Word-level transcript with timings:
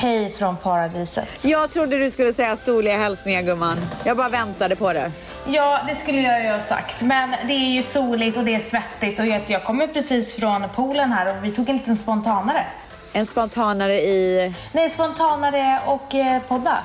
Hej 0.00 0.30
från 0.38 0.56
paradiset. 0.56 1.28
Jag 1.42 1.70
trodde 1.70 1.98
du 1.98 2.10
skulle 2.10 2.32
säga 2.32 2.56
soliga 2.56 2.96
hälsningar 2.98 3.42
gumman. 3.42 3.78
Jag 4.04 4.16
bara 4.16 4.28
väntade 4.28 4.76
på 4.76 4.92
det. 4.92 5.12
Ja, 5.46 5.80
det 5.88 5.94
skulle 5.94 6.20
jag 6.20 6.42
ju 6.42 6.50
ha 6.50 6.60
sagt. 6.60 7.02
Men 7.02 7.30
det 7.46 7.52
är 7.52 7.70
ju 7.70 7.82
soligt 7.82 8.36
och 8.36 8.44
det 8.44 8.54
är 8.54 8.60
svettigt 8.60 9.20
och 9.20 9.26
jag, 9.26 9.42
jag 9.46 9.64
kommer 9.64 9.86
precis 9.86 10.34
från 10.34 10.68
poolen 10.74 11.12
här 11.12 11.36
och 11.38 11.44
vi 11.44 11.52
tog 11.52 11.68
en 11.68 11.76
liten 11.76 11.96
spontanare. 11.96 12.66
En 13.12 13.26
spontanare 13.26 14.00
i... 14.00 14.54
Nej, 14.72 14.90
spontanare 14.90 15.80
och 15.86 16.14
eh, 16.14 16.42
podda. 16.42 16.78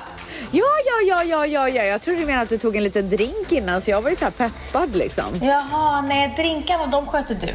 Ja, 0.50 0.64
ja, 0.86 1.08
ja, 1.08 1.24
ja, 1.24 1.46
ja, 1.46 1.68
ja. 1.68 1.82
Jag 1.82 2.00
trodde 2.00 2.20
du 2.20 2.26
menade 2.26 2.42
att 2.42 2.48
du 2.48 2.58
tog 2.58 2.76
en 2.76 2.84
liten 2.84 3.08
drink 3.10 3.52
innan 3.52 3.80
så 3.80 3.90
jag 3.90 4.02
var 4.02 4.10
ju 4.10 4.16
så 4.16 4.24
här 4.24 4.32
peppad 4.32 4.96
liksom. 4.96 5.24
Jaha, 5.42 6.00
nej, 6.00 6.34
drinkarna 6.36 6.86
de 6.86 7.06
sköter 7.06 7.34
du. 7.34 7.52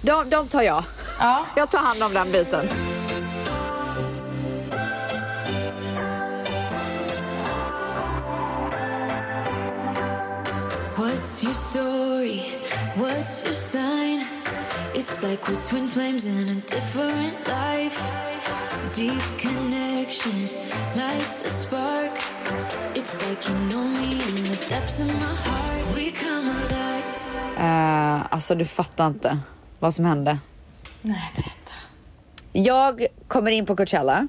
De, 0.00 0.30
de 0.30 0.48
tar 0.48 0.62
jag. 0.62 0.84
Ja. 1.20 1.44
Jag 1.56 1.70
tar 1.70 1.78
hand 1.78 2.02
om 2.02 2.14
den 2.14 2.32
biten. 2.32 2.68
What's 11.16 11.42
your 11.42 11.54
story? 11.54 12.40
What's 12.94 13.42
your 13.42 13.54
sign? 13.54 14.20
It's 14.94 15.22
like 15.22 15.48
we're 15.48 15.60
twin 15.60 15.88
flames 15.88 16.26
in 16.26 16.48
a 16.48 16.54
different 16.54 17.48
life. 17.48 17.98
Deep 18.94 19.22
connection 19.38 20.42
lights 20.94 21.42
a 21.46 21.48
spark. 21.48 22.12
It's 22.94 23.26
like 23.26 23.48
you 23.48 23.54
know 23.70 23.88
me 23.88 24.12
in 24.12 24.44
the 24.44 24.66
depths 24.68 25.00
of 25.00 25.06
my 25.06 25.34
heart. 25.44 25.94
We 25.94 26.10
come 26.10 26.48
alive. 26.48 27.04
Uh, 27.56 28.26
alltså 28.30 28.54
du 28.54 28.64
fattar 28.64 29.06
inte 29.06 29.38
vad 29.78 29.94
som 29.94 30.04
hände. 30.04 30.38
Nej, 31.02 31.32
berätta. 31.36 31.72
Jag 32.52 33.06
kommer 33.28 33.50
in 33.50 33.66
på 33.66 33.76
Coachella. 33.76 34.28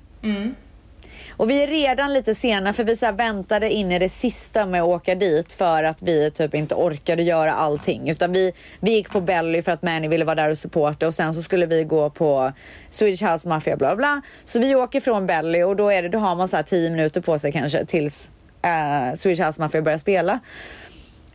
Och 1.38 1.50
vi 1.50 1.64
är 1.64 1.68
redan 1.68 2.14
lite 2.14 2.36
sena 2.36 2.74
för 2.74 2.84
vi 2.84 2.96
så 2.96 3.06
här 3.06 3.14
väntade 3.14 3.72
in 3.72 3.92
i 3.92 4.00
det 4.00 4.10
sista 4.10 4.66
med 4.66 4.82
att 4.82 4.88
åka 4.88 5.16
dit 5.16 5.54
för 5.54 5.84
att 5.84 6.02
vi 6.02 6.32
typ 6.32 6.56
inte 6.56 6.76
orkade 6.76 7.24
göra 7.24 7.54
allting. 7.54 8.10
Utan 8.10 8.32
vi, 8.34 8.54
vi 8.80 8.92
gick 8.92 9.10
på 9.10 9.22
Belly 9.22 9.62
för 9.62 9.72
att 9.72 9.82
Manny 9.82 10.08
ville 10.08 10.26
vara 10.26 10.36
där 10.36 10.50
och 10.50 10.58
supporta 10.58 11.08
och 11.08 11.14
sen 11.14 11.34
så 11.34 11.42
skulle 11.42 11.66
vi 11.66 11.84
gå 11.84 12.10
på 12.10 12.52
Swedish 12.90 13.24
House 13.24 13.48
Mafia 13.48 13.78
bla 13.78 13.96
bla. 13.96 14.22
Så 14.46 14.60
vi 14.60 14.76
åker 14.76 15.00
från 15.00 15.28
Belly 15.28 15.64
och 15.64 15.76
då, 15.76 15.92
är 15.92 16.04
det, 16.04 16.10
då 16.10 16.18
har 16.18 16.36
man 16.36 16.48
så 16.48 16.56
här 16.56 16.64
10 16.64 16.90
minuter 16.90 17.22
på 17.22 17.40
sig 17.40 17.52
kanske 17.52 17.86
tills 17.86 18.30
uh, 18.66 19.16
Swedish 19.16 19.46
House 19.46 19.62
Mafia 19.62 19.82
börjar 19.82 19.98
spela. 19.98 20.40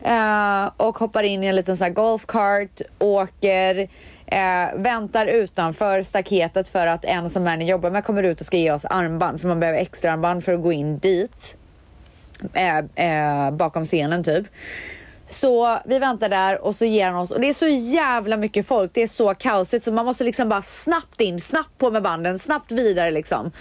Uh, 0.05 0.71
och 0.77 0.97
hoppar 0.97 1.23
in 1.23 1.43
i 1.43 1.47
en 1.47 1.55
liten 1.55 1.77
så 1.77 1.83
här 1.83 1.91
golfcart, 1.91 2.81
åker, 2.99 3.89
eh, 4.33 4.75
väntar 4.75 5.25
utanför 5.25 6.03
staketet 6.03 6.67
för 6.67 6.87
att 6.87 7.05
en 7.05 7.29
som 7.29 7.43
Manny 7.43 7.65
jobbar 7.65 7.89
med 7.89 8.03
kommer 8.03 8.23
ut 8.23 8.39
och 8.39 8.45
ska 8.45 8.57
ge 8.57 8.71
oss 8.71 8.85
armband 8.85 9.41
för 9.41 9.47
man 9.47 9.59
behöver 9.59 9.79
extra 9.79 10.11
armband 10.11 10.43
för 10.43 10.53
att 10.53 10.61
gå 10.61 10.71
in 10.71 10.97
dit. 10.97 11.57
Eh, 12.53 12.77
eh, 12.77 13.51
bakom 13.51 13.85
scenen 13.85 14.23
typ. 14.23 14.45
Så 15.27 15.79
vi 15.85 15.99
väntar 15.99 16.29
där 16.29 16.61
och 16.61 16.75
så 16.75 16.85
ger 16.85 17.07
han 17.07 17.15
oss 17.15 17.31
och 17.31 17.41
det 17.41 17.49
är 17.49 17.53
så 17.53 17.67
jävla 17.67 18.37
mycket 18.37 18.67
folk. 18.67 18.91
Det 18.93 19.01
är 19.01 19.07
så 19.07 19.33
kaosigt 19.33 19.85
så 19.85 19.91
man 19.91 20.05
måste 20.05 20.23
liksom 20.23 20.49
bara 20.49 20.61
snabbt 20.61 21.21
in, 21.21 21.41
snabbt 21.41 21.77
på 21.77 21.91
med 21.91 22.03
banden, 22.03 22.39
snabbt 22.39 22.71
vidare 22.71 23.11
liksom. 23.11 23.51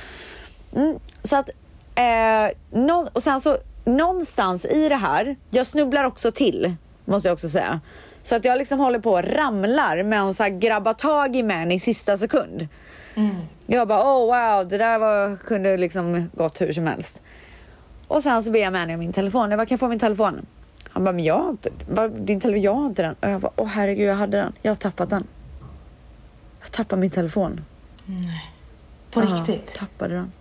Mm, 0.76 0.98
så 1.22 1.36
att 1.36 1.50
eh, 1.94 2.78
någon, 2.78 3.08
och 3.08 3.22
sen 3.22 3.40
så 3.40 3.56
någonstans 3.84 4.66
i 4.66 4.88
det 4.88 4.96
här, 4.96 5.36
jag 5.50 5.66
snubblar 5.66 6.04
också 6.04 6.30
till 6.30 6.74
måste 7.04 7.28
jag 7.28 7.32
också 7.32 7.48
säga. 7.48 7.80
Så 8.22 8.36
att 8.36 8.44
jag 8.44 8.58
liksom 8.58 8.78
håller 8.80 8.98
på 8.98 9.12
och 9.12 9.24
ramlar 9.24 10.02
men 10.02 10.34
så 10.34 10.42
här 10.42 10.50
grabbar 10.50 10.94
tag 10.94 11.36
i 11.36 11.42
mig 11.42 11.74
i 11.74 11.78
sista 11.80 12.18
sekund. 12.18 12.68
Jag 13.66 13.88
bara 13.88 14.02
oh 14.02 14.26
wow 14.26 14.68
det 14.68 14.78
där 14.78 14.98
var, 14.98 15.36
kunde 15.36 15.76
liksom 15.76 16.30
gått 16.34 16.60
hur 16.60 16.72
som 16.72 16.86
helst. 16.86 17.22
Och 18.08 18.22
sen 18.22 18.42
så 18.42 18.50
ber 18.50 18.60
jag 18.60 18.72
Manny 18.72 18.94
om 18.94 18.98
min 19.00 19.12
telefon. 19.12 19.50
Jag 19.50 19.58
bara, 19.58 19.66
kan 19.66 19.74
jag 19.74 19.80
få 19.80 19.88
min 19.88 19.98
telefon? 19.98 20.46
Han 20.88 21.04
bara, 21.04 21.12
men 21.12 21.24
jag 21.24 21.38
har 21.38 21.50
inte, 21.50 21.70
din 22.08 22.40
telefon, 22.40 22.62
jag 22.62 22.74
har 22.74 22.86
inte 22.86 23.02
den. 23.02 23.14
Och 23.20 23.28
jag 23.30 23.40
bara, 23.40 23.52
åh 23.56 23.66
herregud 23.66 24.08
jag 24.08 24.14
hade 24.14 24.36
den. 24.36 24.52
Jag 24.62 24.70
har 24.70 24.76
tappat 24.76 25.10
den. 25.10 25.26
Jag 26.60 26.72
tappade 26.72 27.00
min 27.00 27.10
telefon. 27.10 27.64
På 29.10 29.22
Ja, 29.22 29.26
riktigt. 29.26 29.74
tappade 29.78 30.14
den. 30.14 30.32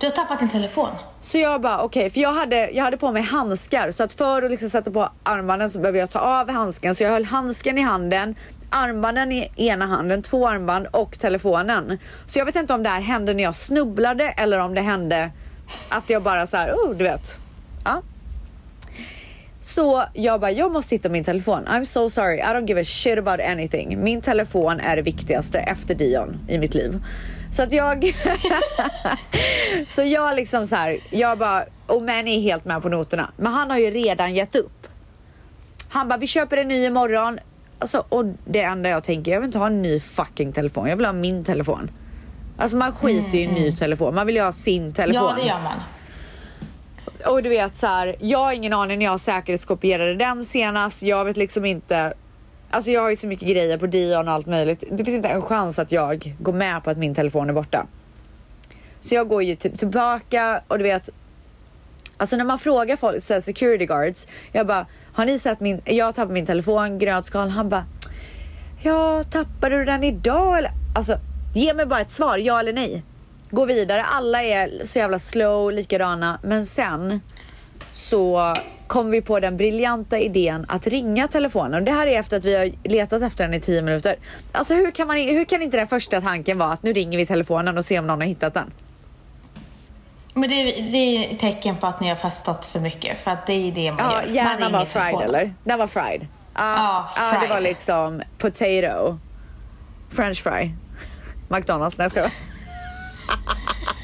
Du 0.00 0.06
har 0.06 0.10
tappat 0.10 0.38
din 0.38 0.48
telefon. 0.48 0.88
Så 1.20 1.38
jag 1.38 1.60
bara 1.60 1.82
okej, 1.82 2.10
för 2.10 2.20
jag 2.20 2.32
hade, 2.32 2.70
jag 2.70 2.84
hade 2.84 2.96
på 2.96 3.12
mig 3.12 3.22
handskar 3.22 3.90
så 3.90 4.02
att 4.02 4.12
för 4.12 4.42
att 4.42 4.50
liksom 4.50 4.70
sätta 4.70 4.90
på 4.90 5.08
armbanden 5.22 5.70
så 5.70 5.78
behöver 5.78 5.98
jag 5.98 6.10
ta 6.10 6.18
av 6.18 6.50
handsken. 6.50 6.94
Så 6.94 7.02
jag 7.02 7.10
höll 7.10 7.24
handsken 7.24 7.78
i 7.78 7.80
handen, 7.80 8.34
armbanden 8.70 9.32
i 9.32 9.50
ena 9.56 9.86
handen, 9.86 10.22
två 10.22 10.48
armband 10.48 10.86
och 10.86 11.18
telefonen. 11.18 11.98
Så 12.26 12.38
jag 12.38 12.46
vet 12.46 12.56
inte 12.56 12.74
om 12.74 12.82
det 12.82 12.88
här 12.88 13.00
hände 13.00 13.34
när 13.34 13.42
jag 13.42 13.56
snubblade 13.56 14.24
eller 14.24 14.58
om 14.58 14.74
det 14.74 14.80
hände 14.80 15.30
att 15.88 16.10
jag 16.10 16.22
bara 16.22 16.46
så 16.46 16.56
här, 16.56 16.72
oh 16.72 16.96
du 16.96 17.04
vet. 17.04 17.38
Ja. 17.84 18.02
Så 19.60 20.04
jag 20.14 20.40
bara, 20.40 20.50
jag 20.50 20.72
måste 20.72 20.94
hitta 20.94 21.08
min 21.08 21.24
telefon. 21.24 21.64
I'm 21.66 21.84
so 21.84 22.10
sorry, 22.10 22.38
I 22.38 22.42
don't 22.42 22.68
give 22.68 22.80
a 22.80 22.84
shit 22.84 23.18
about 23.18 23.40
anything. 23.40 24.04
Min 24.04 24.20
telefon 24.20 24.80
är 24.80 24.96
det 24.96 25.02
viktigaste 25.02 25.58
efter 25.58 25.94
Dion 25.94 26.38
i 26.48 26.58
mitt 26.58 26.74
liv. 26.74 27.02
Så 27.50 27.62
att 27.62 27.72
jag... 27.72 28.14
så 29.86 30.02
jag 30.02 30.36
liksom 30.36 30.66
så 30.66 30.76
här, 30.76 30.98
jag 31.10 31.38
bara, 31.38 31.64
och 31.86 32.02
Manny 32.02 32.36
är 32.36 32.40
helt 32.40 32.64
med 32.64 32.82
på 32.82 32.88
noterna. 32.88 33.30
Men 33.36 33.52
han 33.52 33.70
har 33.70 33.78
ju 33.78 33.90
redan 33.90 34.34
gett 34.34 34.56
upp. 34.56 34.86
Han 35.88 36.08
bara, 36.08 36.18
vi 36.18 36.26
köper 36.26 36.56
en 36.56 36.68
ny 36.68 36.84
imorgon. 36.84 37.38
Alltså, 37.78 38.04
och 38.08 38.24
det 38.44 38.62
enda 38.62 38.88
jag 38.88 39.04
tänker, 39.04 39.32
jag 39.32 39.40
vill 39.40 39.46
inte 39.46 39.58
ha 39.58 39.66
en 39.66 39.82
ny 39.82 40.00
fucking 40.00 40.52
telefon. 40.52 40.88
Jag 40.88 40.96
vill 40.96 41.06
ha 41.06 41.12
min 41.12 41.44
telefon. 41.44 41.90
Alltså 42.58 42.76
man 42.76 42.92
skiter 42.92 43.38
i 43.38 43.44
en 43.44 43.54
ny 43.54 43.72
telefon. 43.72 44.14
Man 44.14 44.26
vill 44.26 44.36
ju 44.36 44.42
ha 44.42 44.52
sin 44.52 44.92
telefon. 44.92 45.28
Ja, 45.28 45.42
det 45.42 45.48
gör 45.48 45.60
man. 45.60 45.76
Och 47.26 47.42
du 47.42 47.48
vet 47.48 47.76
så 47.76 47.86
här, 47.86 48.16
jag 48.20 48.38
har 48.38 48.52
ingen 48.52 48.72
aning 48.72 48.98
när 48.98 49.06
jag 49.06 49.20
säkerhetskopierade 49.20 50.14
den 50.14 50.44
senast. 50.44 51.02
Jag 51.02 51.24
vet 51.24 51.36
liksom 51.36 51.64
inte. 51.64 52.12
Alltså 52.70 52.90
jag 52.90 53.00
har 53.00 53.10
ju 53.10 53.16
så 53.16 53.26
mycket 53.26 53.48
grejer 53.48 53.78
på 53.78 53.86
Dion 53.86 54.28
och 54.28 54.34
allt 54.34 54.46
möjligt. 54.46 54.84
Det 54.90 55.04
finns 55.04 55.16
inte 55.16 55.28
en 55.28 55.42
chans 55.42 55.78
att 55.78 55.92
jag 55.92 56.34
går 56.38 56.52
med 56.52 56.84
på 56.84 56.90
att 56.90 56.98
min 56.98 57.14
telefon 57.14 57.48
är 57.48 57.52
borta. 57.52 57.86
Så 59.00 59.14
jag 59.14 59.28
går 59.28 59.42
ju 59.42 59.54
typ 59.54 59.78
tillbaka 59.78 60.62
och 60.68 60.78
du 60.78 60.84
vet. 60.84 61.08
Alltså 62.16 62.36
när 62.36 62.44
man 62.44 62.58
frågar 62.58 62.96
folk, 62.96 63.22
så 63.22 63.34
här, 63.34 63.40
security 63.40 63.86
guards. 63.86 64.28
Jag 64.52 64.66
bara, 64.66 64.86
har 65.12 65.24
ni 65.26 65.38
sett 65.38 65.60
min, 65.60 65.80
jag 65.84 66.14
tappade 66.14 66.34
min 66.34 66.46
telefon, 66.46 66.98
grötskal, 66.98 67.48
Han 67.48 67.68
bara, 67.68 67.84
ja 68.82 69.24
tappade 69.24 69.78
du 69.78 69.84
den 69.84 70.04
idag 70.04 70.58
eller? 70.58 70.70
Alltså 70.96 71.16
ge 71.54 71.74
mig 71.74 71.86
bara 71.86 72.00
ett 72.00 72.10
svar, 72.10 72.38
ja 72.38 72.60
eller 72.60 72.72
nej. 72.72 73.02
Gå 73.50 73.64
vidare, 73.64 74.02
alla 74.02 74.42
är 74.42 74.84
så 74.84 74.98
jävla 74.98 75.18
slow, 75.18 75.72
likadana. 75.72 76.38
Men 76.42 76.66
sen 76.66 77.20
så 78.00 78.54
kom 78.86 79.10
vi 79.10 79.20
på 79.22 79.40
den 79.40 79.56
briljanta 79.56 80.18
idén 80.18 80.66
att 80.68 80.86
ringa 80.86 81.28
telefonen. 81.28 81.84
Det 81.84 81.92
här 81.92 82.06
är 82.06 82.18
efter 82.20 82.36
att 82.36 82.44
vi 82.44 82.56
har 82.56 82.88
letat 82.88 83.22
efter 83.22 83.44
den 83.44 83.54
i 83.54 83.60
tio 83.60 83.82
minuter. 83.82 84.16
Alltså 84.52 84.74
hur 84.74 84.90
kan, 84.90 85.06
man, 85.06 85.16
hur 85.16 85.44
kan 85.44 85.62
inte 85.62 85.76
den 85.76 85.88
första 85.88 86.20
tanken 86.20 86.58
vara 86.58 86.72
att 86.72 86.82
nu 86.82 86.92
ringer 86.92 87.18
vi 87.18 87.26
telefonen 87.26 87.78
och 87.78 87.84
ser 87.84 87.98
om 87.98 88.06
någon 88.06 88.20
har 88.20 88.28
hittat 88.28 88.54
den? 88.54 88.72
Men 90.34 90.50
det 90.50 90.54
är, 90.54 90.92
det 90.92 90.98
är 90.98 91.32
ett 91.34 91.40
tecken 91.40 91.76
på 91.76 91.86
att 91.86 92.00
ni 92.00 92.08
har 92.08 92.16
festat 92.16 92.66
för 92.66 92.80
mycket. 92.80 93.18
För 93.18 93.30
att 93.30 93.46
det 93.46 93.52
är 93.52 93.72
det 93.72 93.92
man 93.92 94.00
Ja, 94.12 94.22
gör. 94.26 94.32
Hjärnan 94.34 94.72
var 94.72 94.84
fried 94.84 95.20
eller? 95.24 95.54
Den 95.64 95.78
var 95.78 95.86
fried. 95.86 96.26
Ja, 96.54 96.60
Ja, 96.76 97.08
ja, 97.16 97.32
det 97.32 97.38
fried. 97.38 97.50
var 97.50 97.60
liksom 97.60 98.22
potato. 98.38 99.18
French 100.10 100.42
fry. 100.42 100.70
McDonalds, 101.48 101.98
nej 101.98 102.04
jag 102.04 102.10
skojar. 102.10 102.30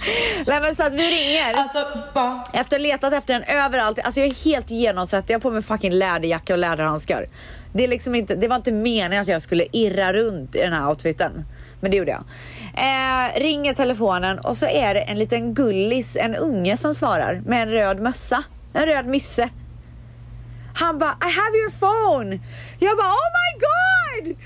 Nej 0.46 0.60
men 0.60 0.76
så 0.76 0.82
att 0.82 0.92
vi 0.92 1.02
ringer. 1.02 1.54
Alltså, 1.54 1.78
ja. 2.14 2.44
Efter 2.52 2.76
att 2.76 2.82
ha 2.82 2.88
letat 2.88 3.12
efter 3.12 3.34
den 3.34 3.42
överallt. 3.42 3.98
Alltså 3.98 4.20
jag 4.20 4.28
är 4.28 4.44
helt 4.44 4.70
genomsvettig. 4.70 5.34
Jag 5.34 5.38
har 5.38 5.42
på 5.42 5.50
mig 5.50 5.62
fucking 5.62 5.92
läderjacka 5.92 6.52
och 6.52 6.58
läderhandskar. 6.58 7.26
Det, 7.72 7.84
är 7.84 7.88
liksom 7.88 8.14
inte, 8.14 8.34
det 8.34 8.48
var 8.48 8.56
inte 8.56 8.72
meningen 8.72 9.22
att 9.22 9.28
jag 9.28 9.42
skulle 9.42 9.66
irra 9.72 10.12
runt 10.12 10.56
i 10.56 10.58
den 10.58 10.72
här 10.72 10.88
outfiten. 10.88 11.44
Men 11.80 11.90
det 11.90 11.96
gjorde 11.96 12.10
jag. 12.10 12.24
Eh, 12.74 13.40
ringer 13.40 13.74
telefonen 13.74 14.38
och 14.38 14.56
så 14.56 14.66
är 14.66 14.94
det 14.94 15.00
en 15.00 15.18
liten 15.18 15.54
gullis, 15.54 16.16
en 16.16 16.34
unge 16.34 16.76
som 16.76 16.94
svarar 16.94 17.42
med 17.46 17.62
en 17.62 17.70
röd 17.70 18.00
mössa. 18.00 18.42
En 18.72 18.86
röd 18.86 19.06
mysse. 19.06 19.48
Han 20.74 20.98
bara 20.98 21.16
I 21.20 21.30
have 21.30 21.56
your 21.58 21.70
phone. 21.70 22.38
Jag 22.78 22.96
bara 22.96 23.08
oh 23.08 23.30
my 23.38 23.50
god! 23.66 24.36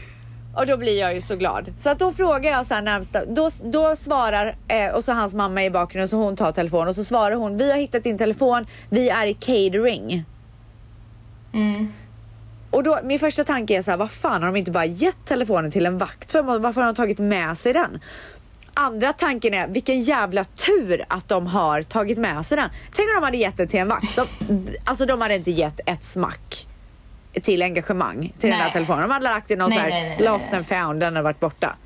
Och 0.55 0.67
då 0.67 0.77
blir 0.77 1.01
jag 1.01 1.15
ju 1.15 1.21
så 1.21 1.37
glad. 1.37 1.73
Så 1.77 1.91
att 1.91 1.99
då 1.99 2.13
frågar 2.13 2.51
jag 2.51 2.67
så 2.67 2.75
här 2.75 2.83
närmsta, 2.83 3.25
då, 3.25 3.51
då 3.65 3.97
svarar, 3.97 4.57
eh, 4.69 4.95
och 4.95 5.05
så 5.05 5.13
hans 5.13 5.35
mamma 5.35 5.63
är 5.63 5.67
i 5.67 5.71
bakgrunden 5.71 6.09
så 6.09 6.17
hon 6.17 6.37
tar 6.37 6.53
telefonen 6.53 6.89
och 6.89 6.95
så 6.95 7.05
svarar 7.05 7.37
hon, 7.37 7.57
vi 7.57 7.71
har 7.71 7.79
hittat 7.79 8.03
din 8.03 8.19
telefon, 8.19 8.67
vi 8.89 9.09
är 9.09 9.27
i 9.27 9.35
catering. 9.35 10.25
Och 12.71 12.83
då, 12.83 12.99
min 13.05 13.19
första 13.19 13.45
tanke 13.45 13.79
är 13.79 13.83
så 13.83 13.91
här, 13.91 13.99
vad 13.99 14.11
fan 14.11 14.43
har 14.43 14.47
de 14.47 14.57
inte 14.57 14.71
bara 14.71 14.85
gett 14.85 15.25
telefonen 15.25 15.71
till 15.71 15.87
en 15.87 15.99
vakt 15.99 16.33
för? 16.33 16.43
Varför 16.43 16.81
har 16.81 16.87
de 16.87 16.95
tagit 16.95 17.19
med 17.19 17.59
sig 17.59 17.73
den? 17.73 18.01
Andra 18.75 19.13
tanken 19.13 19.55
är, 19.55 19.69
vilken 19.69 20.03
jävla 20.03 20.45
tur 20.45 21.05
att 21.09 21.29
de 21.29 21.47
har 21.47 21.83
tagit 21.83 22.19
med 22.19 22.47
sig 22.47 22.57
den. 22.57 22.69
Tänk 22.93 23.09
om 23.09 23.15
de 23.21 23.25
hade 23.25 23.37
gett 23.37 23.57
den 23.57 23.69
till 23.69 23.81
en 23.81 23.89
vakt. 23.89 24.17
De, 24.17 24.67
alltså 24.85 25.07
de 25.07 25.21
hade 25.21 25.35
inte 25.35 25.51
gett 25.51 25.81
ett 25.87 26.05
smack 26.05 26.67
till 27.43 27.63
engagemang 27.63 28.33
till 28.39 28.51
den 28.51 28.59
Nej. 28.59 28.67
där 28.67 28.73
telefonen. 28.73 29.03
De 29.03 29.11
hade 29.11 29.25
lagt 29.25 29.51
i 29.51 29.57
någon 29.57 29.69
Nej, 29.69 29.79
så 29.79 29.83
här 29.83 29.91
nej, 29.91 30.19
lost 30.21 30.53
and 30.53 30.67
found, 30.67 31.01
den 31.01 31.17
hade 31.17 31.23
varit 31.23 31.41
borta. 31.41 31.77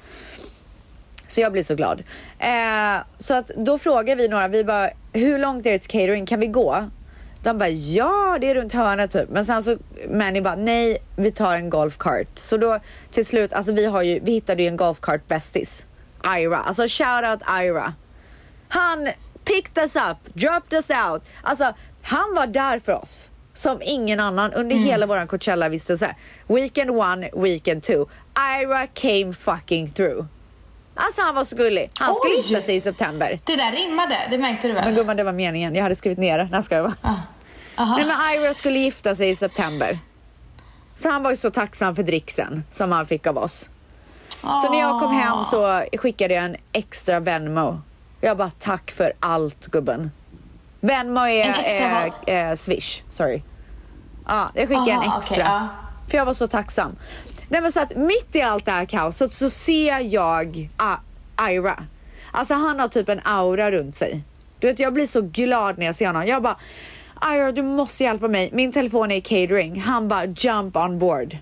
Så 1.28 1.40
jag 1.40 1.52
blir 1.52 1.62
så 1.62 1.74
glad. 1.74 2.02
Eh, 2.38 3.02
så 3.18 3.34
att 3.34 3.46
då 3.46 3.78
frågar 3.78 4.16
vi 4.16 4.28
några, 4.28 4.48
vi 4.48 4.64
bara, 4.64 4.90
hur 5.12 5.38
långt 5.38 5.66
är 5.66 5.72
det 5.72 5.78
till 5.78 5.90
catering? 5.90 6.26
Kan 6.26 6.40
vi 6.40 6.46
gå? 6.46 6.90
De 7.42 7.58
bara, 7.58 7.68
ja 7.68 8.38
det 8.40 8.50
är 8.50 8.54
runt 8.54 8.72
hörnet 8.72 9.10
typ. 9.10 9.28
Men 9.28 9.44
sen 9.44 9.62
så, 9.62 9.76
Manny 10.10 10.40
bara, 10.40 10.54
nej 10.54 10.98
vi 11.16 11.30
tar 11.30 11.56
en 11.56 11.70
golfkart. 11.70 12.28
Så 12.34 12.56
då 12.56 12.78
till 13.10 13.26
slut, 13.26 13.52
alltså 13.52 13.72
vi 13.72 13.86
har 13.86 14.02
ju, 14.02 14.20
vi 14.20 14.32
hittade 14.32 14.62
ju 14.62 14.68
en 14.68 14.76
golfkart 14.76 15.28
bästis. 15.28 15.86
Ira, 16.38 16.58
alltså 16.58 16.82
shout 16.82 17.30
out 17.30 17.42
Ira. 17.62 17.94
Han 18.68 19.08
picked 19.44 19.82
us 19.82 19.96
up, 19.96 20.34
dropped 20.34 20.72
us 20.72 20.90
out. 20.90 21.22
Alltså 21.42 21.74
han 22.02 22.34
var 22.34 22.46
där 22.46 22.78
för 22.78 22.92
oss. 22.92 23.30
Som 23.54 23.82
ingen 23.82 24.20
annan 24.20 24.52
under 24.52 24.76
hela 24.76 25.06
våran 25.06 25.28
Coachella-vistelse. 25.28 26.14
Weekend 26.46 26.90
one, 26.90 27.30
weekend 27.36 27.82
two. 27.82 28.04
Ira 28.60 28.86
came 28.86 29.32
fucking 29.32 29.90
through. 29.90 30.26
Alltså 30.94 31.22
han 31.22 31.34
var 31.34 31.44
så 31.44 31.56
gullig. 31.56 31.90
Han 31.94 32.14
skulle 32.14 32.34
Oj! 32.34 32.40
gifta 32.40 32.62
sig 32.62 32.76
i 32.76 32.80
september. 32.80 33.40
Det 33.44 33.56
där 33.56 33.72
rimmade, 33.72 34.16
det 34.30 34.38
märkte 34.38 34.68
du 34.68 34.74
väl? 34.74 34.84
Men 34.84 34.94
gumman 34.94 35.16
det 35.16 35.22
var 35.22 35.32
meningen. 35.32 35.74
Jag 35.74 35.82
hade 35.82 35.94
skrivit 35.96 36.18
ner 36.18 36.38
det. 36.38 36.48
När 36.52 36.62
ska 36.62 36.82
vara? 36.82 36.94
Ah. 37.00 37.16
Nej 37.96 38.04
men 38.06 38.42
Ira 38.44 38.54
skulle 38.54 38.78
gifta 38.78 39.14
sig 39.14 39.30
i 39.30 39.34
september. 39.34 39.98
Så 40.94 41.08
han 41.10 41.22
var 41.22 41.30
ju 41.30 41.36
så 41.36 41.50
tacksam 41.50 41.96
för 41.96 42.02
dricksen 42.02 42.64
som 42.70 42.92
han 42.92 43.06
fick 43.06 43.26
av 43.26 43.38
oss. 43.38 43.68
Så 44.62 44.70
när 44.72 44.80
jag 44.80 45.00
kom 45.00 45.12
hem 45.12 45.42
så 45.42 45.84
skickade 45.98 46.34
jag 46.34 46.44
en 46.44 46.56
extra 46.72 47.20
Venmo. 47.20 47.80
Jag 48.20 48.36
bara 48.36 48.50
tack 48.58 48.90
för 48.90 49.12
allt 49.20 49.66
gubben. 49.66 50.10
Venmo 50.84 51.20
är 51.20 51.42
En 51.42 51.54
extra 51.54 52.06
eh, 52.26 52.50
eh, 52.50 52.54
Swish, 52.54 53.02
sorry. 53.08 53.42
Ja, 54.26 54.50
jag 54.54 54.68
skickade 54.68 54.90
en 54.90 54.98
Aha, 54.98 55.18
extra. 55.18 55.34
okej, 55.34 55.44
ja. 55.46 55.68
För 56.10 56.18
jag 56.18 56.24
var 56.24 56.34
så 56.34 56.46
tacksam. 56.46 56.96
Nej 57.48 57.60
men 57.60 57.72
så 57.72 57.80
att 57.80 57.96
mitt 57.96 58.36
i 58.36 58.42
allt 58.42 58.64
det 58.64 58.70
här 58.70 58.84
kaoset 58.84 59.32
så 59.32 59.50
ser 59.50 60.00
jag 60.00 60.70
ah, 60.76 60.96
Ira. 61.50 61.84
Alltså 62.32 62.54
han 62.54 62.80
har 62.80 62.88
typ 62.88 63.08
en 63.08 63.20
aura 63.24 63.70
runt 63.70 63.94
sig. 63.94 64.22
Du 64.58 64.66
vet 64.66 64.78
jag 64.78 64.92
blir 64.92 65.06
så 65.06 65.20
glad 65.20 65.78
när 65.78 65.86
jag 65.86 65.94
ser 65.94 66.06
honom. 66.06 66.26
Jag 66.26 66.42
bara 66.42 66.56
Ira 67.34 67.52
du 67.52 67.62
måste 67.62 68.04
hjälpa 68.04 68.28
mig. 68.28 68.50
Min 68.52 68.72
telefon 68.72 69.10
är 69.10 69.16
i 69.16 69.20
catering. 69.20 69.80
Han 69.80 70.08
bara 70.08 70.24
jump 70.24 70.76
on 70.76 70.98
board. 70.98 71.38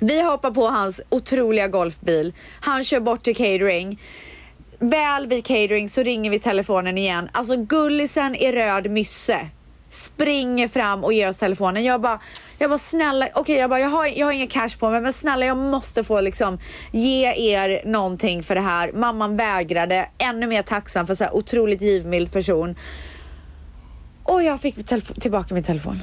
Vi 0.00 0.22
hoppar 0.22 0.50
på 0.50 0.66
hans 0.66 1.00
otroliga 1.08 1.68
golfbil. 1.68 2.32
Han 2.60 2.84
kör 2.84 3.00
bort 3.00 3.22
till 3.22 3.36
catering. 3.36 3.98
Väl 4.82 5.26
vid 5.26 5.46
catering 5.46 5.88
så 5.88 6.02
ringer 6.02 6.30
vi 6.30 6.38
telefonen 6.38 6.98
igen. 6.98 7.28
Alltså 7.32 7.56
gullisen 7.56 8.34
i 8.34 8.52
röd 8.52 8.90
mysse 8.90 9.48
springer 9.90 10.68
fram 10.68 11.04
och 11.04 11.12
ger 11.12 11.28
oss 11.28 11.38
telefonen. 11.38 11.84
Jag 11.84 12.00
bara, 12.00 12.20
jag 12.58 12.70
bara 12.70 12.78
snälla, 12.78 13.28
okej 13.34 13.56
jag 13.56 13.70
bara 13.70 13.80
jag 13.80 13.88
har, 13.88 14.06
jag 14.06 14.26
har 14.26 14.32
inga 14.32 14.46
cash 14.46 14.78
på 14.78 14.90
mig 14.90 15.00
men 15.00 15.12
snälla 15.12 15.46
jag 15.46 15.56
måste 15.56 16.04
få 16.04 16.20
liksom 16.20 16.58
ge 16.92 17.52
er 17.52 17.82
någonting 17.86 18.42
för 18.42 18.54
det 18.54 18.60
här. 18.60 18.92
Mamman 18.92 19.36
vägrade, 19.36 20.08
ännu 20.18 20.46
mer 20.46 20.62
tacksam 20.62 21.06
för 21.06 21.14
så 21.14 21.24
här 21.24 21.34
otroligt 21.34 21.82
givmild 21.82 22.32
person. 22.32 22.76
Och 24.24 24.42
jag 24.42 24.60
fick 24.60 24.74
tillbaka 25.20 25.54
min 25.54 25.64
telefon. 25.64 26.02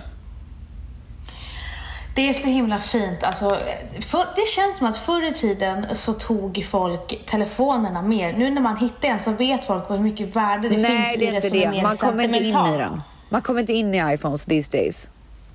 Det 2.17 2.29
är 2.29 2.33
så 2.33 2.47
himla 2.47 2.79
fint. 2.79 3.23
Alltså, 3.23 3.57
för, 3.99 4.25
det 4.35 4.47
känns 4.47 4.77
som 4.77 4.87
att 4.87 4.97
förr 4.97 5.25
i 5.27 5.33
tiden 5.33 5.85
så 5.95 6.13
tog 6.13 6.65
folk 6.69 7.25
telefonerna 7.25 8.01
mer. 8.01 8.33
Nu 8.33 8.49
när 8.49 8.61
man 8.61 8.77
hittar 8.77 9.07
en 9.07 9.19
så 9.19 9.31
vet 9.31 9.63
folk 9.63 9.89
hur 9.89 9.97
mycket 9.99 10.35
värde 10.35 10.69
det 10.69 10.75
finns 10.75 10.89
Nej, 10.89 11.15
i 11.15 11.19
det 11.19 11.27
är 11.27 11.31
det 11.31 11.41
som 11.41 11.57
är 11.57 11.61
det. 11.61 11.69
mer 11.71 11.83
Man 11.83 11.97
kommer 11.97 12.23
inte 12.23 12.37
in 12.37 12.73
i 12.73 12.77
den. 12.77 13.01
Man 13.29 13.41
kommer 13.41 13.59
inte 13.59 13.73
in 13.73 13.95
i 13.95 14.13
iPhones 14.13 14.45
these 14.45 14.77
days. 14.77 15.09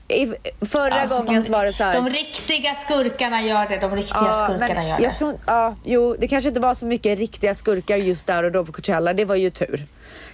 I, 0.08 0.26
förra 0.66 0.94
Alltså, 0.94 1.24
gången 1.24 1.42
de, 1.42 1.52
var 1.52 1.64
det 1.64 1.72
så 1.72 1.84
här. 1.84 1.94
De 1.94 2.08
riktiga 2.10 2.74
skurkarna 2.74 3.42
gör 3.42 3.68
det. 3.68 3.78
De 3.78 3.96
riktiga 3.96 4.22
Ja, 4.24 4.32
skurkarna 4.32 4.88
gör 4.88 4.98
det. 5.00 5.14
tror, 5.18 5.38
ja, 5.46 5.74
jo, 5.84 6.16
det 6.18 6.28
kanske 6.28 6.48
inte 6.48 6.60
var 6.60 6.74
så 6.74 6.86
mycket 6.86 7.18
riktiga 7.18 7.54
skurkar 7.54 7.96
just 7.96 8.26
där 8.26 8.44
och 8.44 8.52
då 8.52 8.64
på 8.64 8.72
Coachella. 8.72 9.14
Det 9.14 9.24
var 9.24 9.34
ju 9.36 9.50
tur. 9.50 9.86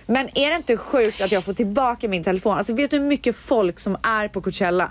Men 0.07 0.29
är 0.39 0.51
det 0.51 0.57
inte 0.57 0.77
sjukt 0.77 1.21
att 1.21 1.33
jag 1.33 1.45
får 1.45 1.53
tillbaka 1.53 2.09
min 2.09 2.25
telefon? 2.25 2.57
Alltså 2.57 2.75
vet 2.75 2.91
du 2.91 2.99
hur 2.99 3.05
mycket 3.05 3.37
folk 3.37 3.81
som 3.81 3.97
är 4.03 4.29
på 4.29 4.41
Coachella? 4.41 4.91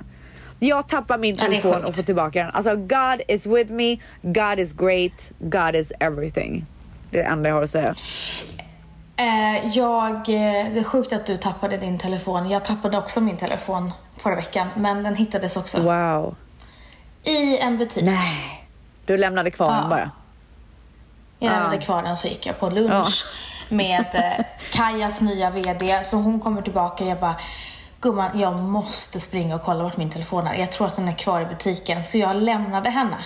Jag 0.59 0.87
tappar 0.87 1.17
min 1.17 1.35
Ja, 1.35 1.45
telefon 1.45 1.85
och 1.85 1.95
får 1.95 2.03
tillbaka 2.03 2.43
den. 2.43 2.51
Alltså 2.53 2.75
God 2.75 3.21
is 3.27 3.45
with 3.45 3.71
me, 3.71 3.97
God 4.21 4.59
is 4.59 4.73
great, 4.73 5.31
God 5.39 5.75
is 5.75 5.91
everything. 5.99 6.65
Det 7.11 7.19
är 7.19 7.23
det 7.23 7.29
enda 7.29 7.49
jag 7.49 7.55
har 7.55 7.63
att 7.63 7.69
säga. 7.69 7.95
Eh, 9.17 9.67
jag, 9.77 10.15
eh, 10.15 10.73
det 10.73 10.79
är 10.79 10.83
sjukt 10.83 11.13
att 11.13 11.25
du 11.25 11.37
tappade 11.37 11.77
din 11.77 11.97
telefon. 11.99 12.49
Jag 12.49 12.65
tappade 12.65 12.97
också 12.97 13.21
min 13.21 13.37
telefon 13.37 13.91
förra 14.17 14.35
veckan, 14.35 14.67
men 14.75 15.03
den 15.03 15.15
hittades 15.15 15.57
också. 15.57 15.81
Wow. 15.81 16.35
I 17.23 17.57
en 17.57 17.77
butik. 17.77 18.03
Nej. 18.03 18.67
Du 19.05 19.17
lämnade 19.17 19.51
kvar 19.51 19.71
den 19.71 19.83
Ja. 19.83 19.89
bara. 19.89 20.11
Jag 21.39 21.51
lämnade 21.51 21.77
kvar 21.77 22.03
den 22.03 22.17
så 22.17 22.27
gick 22.27 22.45
jag 22.45 22.59
på 22.59 22.69
lunch 22.69 23.25
med 23.69 24.05
eh, 24.13 24.45
Kajas 24.71 25.21
nya 25.21 25.49
VD. 25.49 26.01
Så 26.03 26.17
hon 26.17 26.39
kommer 26.39 26.61
tillbaka 26.61 27.03
och 27.03 27.09
jag 27.09 27.19
bara, 27.19 27.35
gumman 28.07 28.39
jag 28.39 28.59
måste 28.59 29.19
springa 29.19 29.55
och 29.55 29.61
kolla 29.61 29.83
vart 29.83 29.97
min 29.97 30.09
telefon 30.09 30.47
är. 30.47 30.53
Jag 30.55 30.71
tror 30.71 30.87
att 30.87 30.95
den 30.95 31.07
är 31.07 31.13
kvar 31.13 31.41
i 31.41 31.45
butiken. 31.45 32.03
Så 32.03 32.17
jag 32.17 32.35
lämnade 32.35 32.89
henne. 32.89 33.17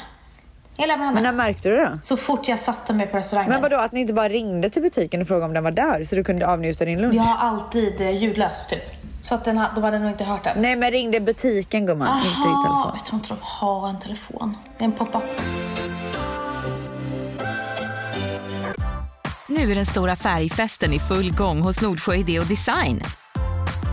Jag 0.77 0.87
lämnade 0.87 1.05
henne. 1.07 1.13
Men 1.21 1.23
när 1.23 1.43
märkte 1.43 1.69
du 1.69 1.75
det? 1.75 1.99
Så 2.03 2.17
fort 2.17 2.47
jag 2.47 2.59
satte 2.59 2.93
mig 2.93 3.07
på 3.07 3.17
restaurangen. 3.17 3.51
Men 3.51 3.61
vadå, 3.61 3.77
att 3.77 3.91
ni 3.91 3.99
inte 3.99 4.13
bara 4.13 4.29
ringde 4.29 4.69
till 4.69 4.81
butiken 4.81 5.21
och 5.21 5.27
frågade 5.27 5.45
om 5.45 5.53
den 5.53 5.63
var 5.63 5.71
där 5.71 6.03
så 6.03 6.15
du 6.15 6.23
kunde 6.23 6.47
avnjuta 6.47 6.85
din 6.85 7.01
lunch? 7.01 7.13
Jag 7.15 7.23
har 7.23 7.47
alltid 7.49 8.01
eh, 8.01 8.11
ljudlöst 8.11 8.69
typ. 8.69 8.83
Så 9.21 9.35
att 9.35 9.45
den, 9.45 9.57
ha- 9.57 9.69
de 9.75 9.83
hade 9.83 9.99
nog 9.99 10.11
inte 10.11 10.23
hört 10.23 10.43
den. 10.43 10.61
Nej 10.61 10.75
men 10.75 10.91
ringde 10.91 11.19
butiken 11.19 11.85
gumman, 11.85 12.17
inte 12.17 12.29
din 12.29 12.47
Aha, 12.47 12.63
telefon. 12.63 12.91
jag 12.95 13.05
tror 13.05 13.17
inte 13.19 13.29
de 13.29 13.37
har 13.41 13.89
en 13.89 13.99
telefon. 13.99 14.57
Det 14.77 14.83
är 14.83 14.85
en 14.85 14.91
pop-up. 14.91 15.23
Nu 19.47 19.71
är 19.71 19.75
den 19.75 19.85
stora 19.85 20.15
färgfesten 20.15 20.93
i 20.93 20.99
full 20.99 21.33
gång 21.35 21.61
hos 21.61 21.81
Nordsjö 21.81 22.15
Idé 22.15 22.39
och 22.39 22.45
Design. 22.45 23.01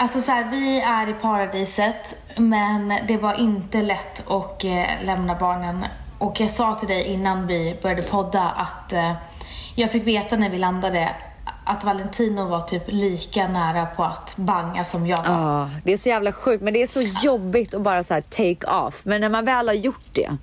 Alltså 0.00 0.20
så 0.20 0.32
här, 0.32 0.50
vi 0.50 0.80
är 0.80 1.08
i 1.08 1.12
paradiset, 1.12 2.16
men 2.36 2.94
det 3.08 3.16
var 3.16 3.40
inte 3.40 3.82
lätt 3.82 4.30
att 4.30 4.64
eh, 4.64 4.84
lämna 5.04 5.34
barnen. 5.34 5.84
Och 6.18 6.40
jag 6.40 6.50
sa 6.50 6.74
till 6.74 6.88
dig 6.88 7.04
innan 7.04 7.46
vi 7.46 7.78
började 7.82 8.02
podda 8.02 8.42
att 8.42 8.92
eh, 8.92 9.12
jag 9.74 9.92
fick 9.92 10.06
veta 10.06 10.36
när 10.36 10.50
vi 10.50 10.58
landade 10.58 11.10
att 11.64 11.84
Valentino 11.84 12.48
var 12.48 12.60
typ 12.60 12.82
lika 12.86 13.48
nära 13.48 13.86
på 13.86 14.04
att 14.04 14.34
banga 14.36 14.84
som 14.84 15.06
jag 15.06 15.16
var. 15.16 15.24
Ja, 15.24 15.70
det 15.84 15.92
är 15.92 15.96
så 15.96 16.08
jävla 16.08 16.32
sjukt. 16.32 16.62
Men 16.62 16.72
det 16.72 16.82
är 16.82 16.86
så 16.86 17.00
jobbigt 17.22 17.74
att 17.74 17.82
bara 17.82 18.04
så 18.04 18.14
här 18.14 18.20
take 18.20 18.66
off. 18.86 19.00
Men 19.02 19.20
när 19.20 19.28
man 19.28 19.44
väl 19.44 19.68
har 19.68 19.74
gjort 19.74 20.08
det, 20.12 20.36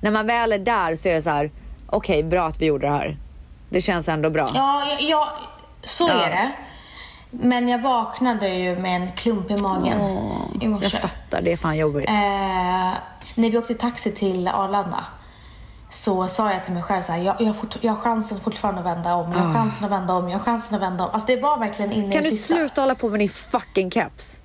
när 0.00 0.10
man 0.10 0.26
väl 0.26 0.52
är 0.52 0.58
där 0.58 0.96
så 0.96 1.08
är 1.08 1.14
det 1.14 1.22
så 1.22 1.30
här, 1.30 1.50
okej, 1.86 2.22
bra 2.22 2.46
att 2.46 2.60
vi 2.62 2.66
gjorde 2.66 2.86
det 2.86 2.92
här. 2.92 3.16
Det 3.70 3.80
känns 3.80 4.08
ändå 4.08 4.30
bra. 4.30 4.50
Ja, 4.54 4.84
ja, 4.88 4.96
ja 5.00 5.32
så 5.84 6.08
Ja. 6.08 6.22
är 6.24 6.30
det. 6.30 6.50
Men 7.34 7.68
jag 7.68 7.82
vaknade 7.82 8.48
ju 8.48 8.76
med 8.76 8.96
en 9.02 9.12
klump 9.12 9.50
i 9.50 9.56
magen 9.62 9.98
i 9.98 10.58
Jag 10.60 10.70
morse. 10.70 10.98
fattar, 10.98 11.42
det 11.42 11.52
är 11.52 11.56
fan 11.56 11.76
jobbigt. 11.76 12.08
Eh, 12.08 12.14
när 13.34 13.50
vi 13.50 13.58
åkte 13.58 13.74
taxi 13.74 14.12
till 14.12 14.48
Arlanda 14.48 15.04
så 15.90 16.26
sa 16.28 16.52
jag 16.52 16.64
till 16.64 16.72
mig 16.74 16.82
själv 16.82 17.02
så 17.02 17.12
här, 17.12 17.18
jag, 17.22 17.36
jag, 17.40 17.56
fort, 17.56 17.76
jag 17.80 17.92
har 17.92 17.96
chansen 18.00 18.40
fortfarande 18.40 18.80
att 18.80 18.86
vända 18.86 19.14
om, 19.14 19.32
jag 19.32 19.38
har 19.38 19.54
chansen 19.54 19.84
att 19.84 19.90
vända 19.90 20.14
om, 20.14 20.28
jag 20.28 20.38
har 20.38 20.44
chansen 20.44 20.74
att 20.76 20.82
vända 20.82 21.04
om. 21.04 21.10
Alltså 21.12 21.26
det 21.26 21.36
var 21.42 21.58
verkligen 21.58 21.92
inne 21.92 22.12
kan 22.12 22.20
i 22.20 22.24
du 22.24 22.30
det 22.30 22.36
sista. 22.36 22.54
sluta 22.54 22.80
hålla 22.80 22.94
på 22.94 23.08
med 23.08 23.20
din 23.20 23.28
fucking 23.28 23.90
caps? 23.90 24.42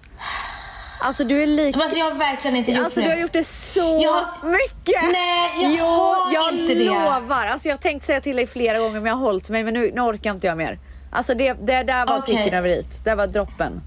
Alltså 1.01 1.23
du 1.23 1.43
är 1.43 1.47
lik... 1.47 1.75
Men 1.75 1.81
Alltså 1.83 1.97
jag 1.99 2.05
har 2.05 2.17
verkligen 2.17 2.55
inte 2.57 2.71
gjort 2.71 2.83
Alltså 2.83 2.99
det. 2.99 3.05
du 3.05 3.11
har 3.11 3.17
gjort 3.17 3.33
det 3.33 3.43
så 3.47 3.99
Jag- 4.03 4.49
mycket! 4.49 5.11
Nej, 5.11 5.49
jag 5.63 5.71
jo, 5.71 5.85
har 5.85 6.33
jag 6.33 6.53
inte 6.53 6.73
det. 6.73 6.83
lovar. 6.85 7.45
Alltså 7.47 7.67
jag 7.67 7.73
har 7.75 7.81
tänkt 7.81 8.05
säga 8.05 8.21
till 8.21 8.35
dig 8.35 8.47
flera 8.47 8.79
gånger 8.79 8.93
men 8.99 9.05
jag 9.05 9.13
har 9.15 9.25
hållit 9.25 9.49
mig 9.49 9.63
men 9.63 9.73
nu, 9.73 9.91
nu 9.95 10.01
orkar 10.01 10.31
inte 10.31 10.47
jag 10.47 10.57
mer. 10.57 10.79
Alltså 11.09 11.33
det, 11.33 11.53
det 11.53 11.83
där 11.83 12.05
var 12.05 12.17
Okej. 12.17 12.35
pricken 12.35 12.53
över 12.53 12.69
i. 12.69 12.85
Det 13.03 13.15
var 13.15 13.27
droppen. 13.27 13.81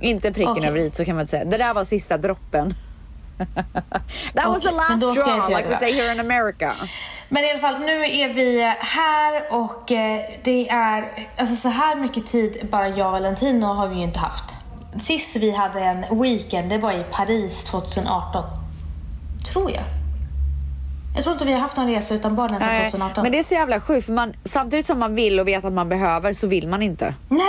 Inte 0.00 0.32
pricken 0.32 0.50
Okej. 0.52 0.68
över 0.68 0.78
i 0.78 0.90
så 0.92 1.04
kan 1.04 1.14
man 1.14 1.20
inte 1.20 1.30
säga. 1.30 1.44
Det 1.44 1.56
där 1.56 1.74
var 1.74 1.84
sista 1.84 2.18
droppen. 2.18 2.74
That 4.34 4.46
was 4.46 4.58
Okej, 4.58 4.68
the 4.68 4.74
last 4.74 5.20
straw 5.20 5.56
like 5.56 5.68
we 5.68 5.76
say 5.76 5.92
here 5.92 6.12
in 6.12 6.20
America. 6.20 6.72
Men 7.28 7.44
i 7.44 7.50
alla 7.50 7.60
fall, 7.60 7.80
nu 7.80 8.04
är 8.04 8.34
vi 8.34 8.74
här 8.78 9.42
och 9.50 9.92
eh, 9.92 10.20
det 10.44 10.68
är, 10.68 11.28
alltså 11.36 11.56
så 11.56 11.68
här 11.68 11.96
mycket 11.96 12.26
tid 12.26 12.68
bara 12.70 12.88
jag 12.88 13.06
och 13.06 13.12
Valentino 13.12 13.64
har 13.66 13.88
vi 13.88 13.96
ju 13.96 14.02
inte 14.02 14.18
haft. 14.18 14.44
Sist 15.00 15.36
vi 15.36 15.50
hade 15.50 15.80
en 15.80 16.20
weekend, 16.22 16.70
det 16.70 16.78
var 16.78 16.92
i 16.92 17.04
Paris 17.10 17.64
2018. 17.64 18.44
Tror 19.52 19.70
jag. 19.70 19.84
Jag 21.14 21.24
tror 21.24 21.32
inte 21.32 21.44
vi 21.44 21.52
har 21.52 21.60
haft 21.60 21.76
någon 21.76 21.86
resa 21.90 22.14
utan 22.14 22.34
barnen 22.34 22.60
sedan 22.60 22.68
Nej, 22.72 22.90
2018. 22.90 23.22
men 23.22 23.32
det 23.32 23.38
är 23.38 23.42
så 23.42 23.54
jävla 23.54 23.80
sjukt 23.80 24.06
för 24.06 24.12
man, 24.12 24.32
samtidigt 24.44 24.86
som 24.86 24.98
man 24.98 25.14
vill 25.14 25.40
och 25.40 25.48
vet 25.48 25.64
att 25.64 25.72
man 25.72 25.88
behöver 25.88 26.32
så 26.32 26.46
vill 26.46 26.68
man 26.68 26.82
inte. 26.82 27.14
Nej, 27.28 27.42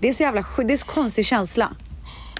Det 0.00 0.08
är 0.08 0.12
så 0.12 0.22
jävla 0.22 0.40
sj- 0.40 0.64
det 0.64 0.72
är 0.72 0.76
så 0.76 0.86
konstig 0.86 1.26
känsla. 1.26 1.68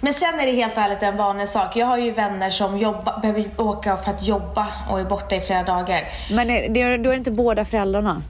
Men 0.00 0.14
sen 0.14 0.40
är 0.40 0.46
det 0.46 0.52
helt 0.52 0.76
ärligt 0.78 1.02
en 1.02 1.16
vanlig 1.16 1.48
sak. 1.48 1.76
Jag 1.76 1.86
har 1.86 1.96
ju 1.98 2.10
vänner 2.12 2.50
som 2.50 2.78
jobba, 2.78 3.18
behöver 3.18 3.50
åka 3.58 3.96
för 3.96 4.10
att 4.10 4.22
jobba 4.22 4.66
och 4.90 5.00
är 5.00 5.04
borta 5.04 5.34
i 5.36 5.40
flera 5.40 5.62
dagar. 5.62 6.04
Men 6.32 6.50
är, 6.50 6.68
det, 6.68 6.96
då 6.96 7.08
är 7.08 7.12
det 7.12 7.18
inte 7.18 7.30
båda 7.30 7.64
föräldrarna? 7.64 8.22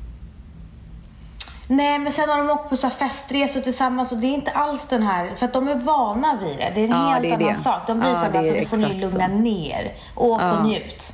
Nej, 1.66 1.98
men 1.98 2.12
sen 2.12 2.28
har 2.28 2.38
de 2.38 2.50
åkt 2.50 2.70
på 2.70 2.76
så 2.76 2.86
här 2.86 2.94
festresor 2.94 3.60
tillsammans 3.60 4.12
och 4.12 4.18
det 4.18 4.26
är 4.26 4.34
inte 4.34 4.50
alls 4.50 4.88
den 4.88 5.02
här, 5.02 5.34
för 5.36 5.46
att 5.46 5.52
de 5.52 5.68
är 5.68 5.74
vana 5.74 6.38
vid 6.42 6.58
det. 6.58 6.72
Det 6.74 6.80
är 6.80 6.84
en 6.84 6.90
Ja, 6.90 6.96
helt 6.96 7.24
är 7.24 7.32
annan 7.34 7.48
det. 7.48 7.54
sak. 7.54 7.80
De 7.86 8.00
blir 8.00 8.08
Ja, 8.08 8.14
så 8.16 8.20
här, 8.26 8.38
alltså, 8.38 8.52
nu 8.52 8.64
får 8.64 8.76
ni 8.76 8.94
lugna 9.00 9.26
så. 9.28 9.32
ner. 9.34 9.92
Åk 10.16 10.42
och 10.42 10.64
njut. 10.64 11.12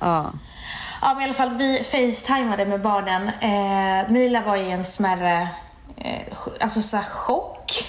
Ja. 0.00 0.32
Ja, 1.02 1.12
men 1.14 1.20
i 1.20 1.24
alla 1.24 1.34
fall, 1.34 1.56
vi 1.56 1.84
facetimade 1.84 2.66
med 2.66 2.80
barnen. 2.80 3.28
Eh, 3.28 4.10
Mila 4.10 4.40
var 4.40 4.56
i 4.56 4.70
en 4.70 4.84
smärre, 4.84 5.48
eh, 5.96 6.20
alltså 6.60 6.82
så 6.82 6.96
här 6.96 7.04
chock. 7.04 7.88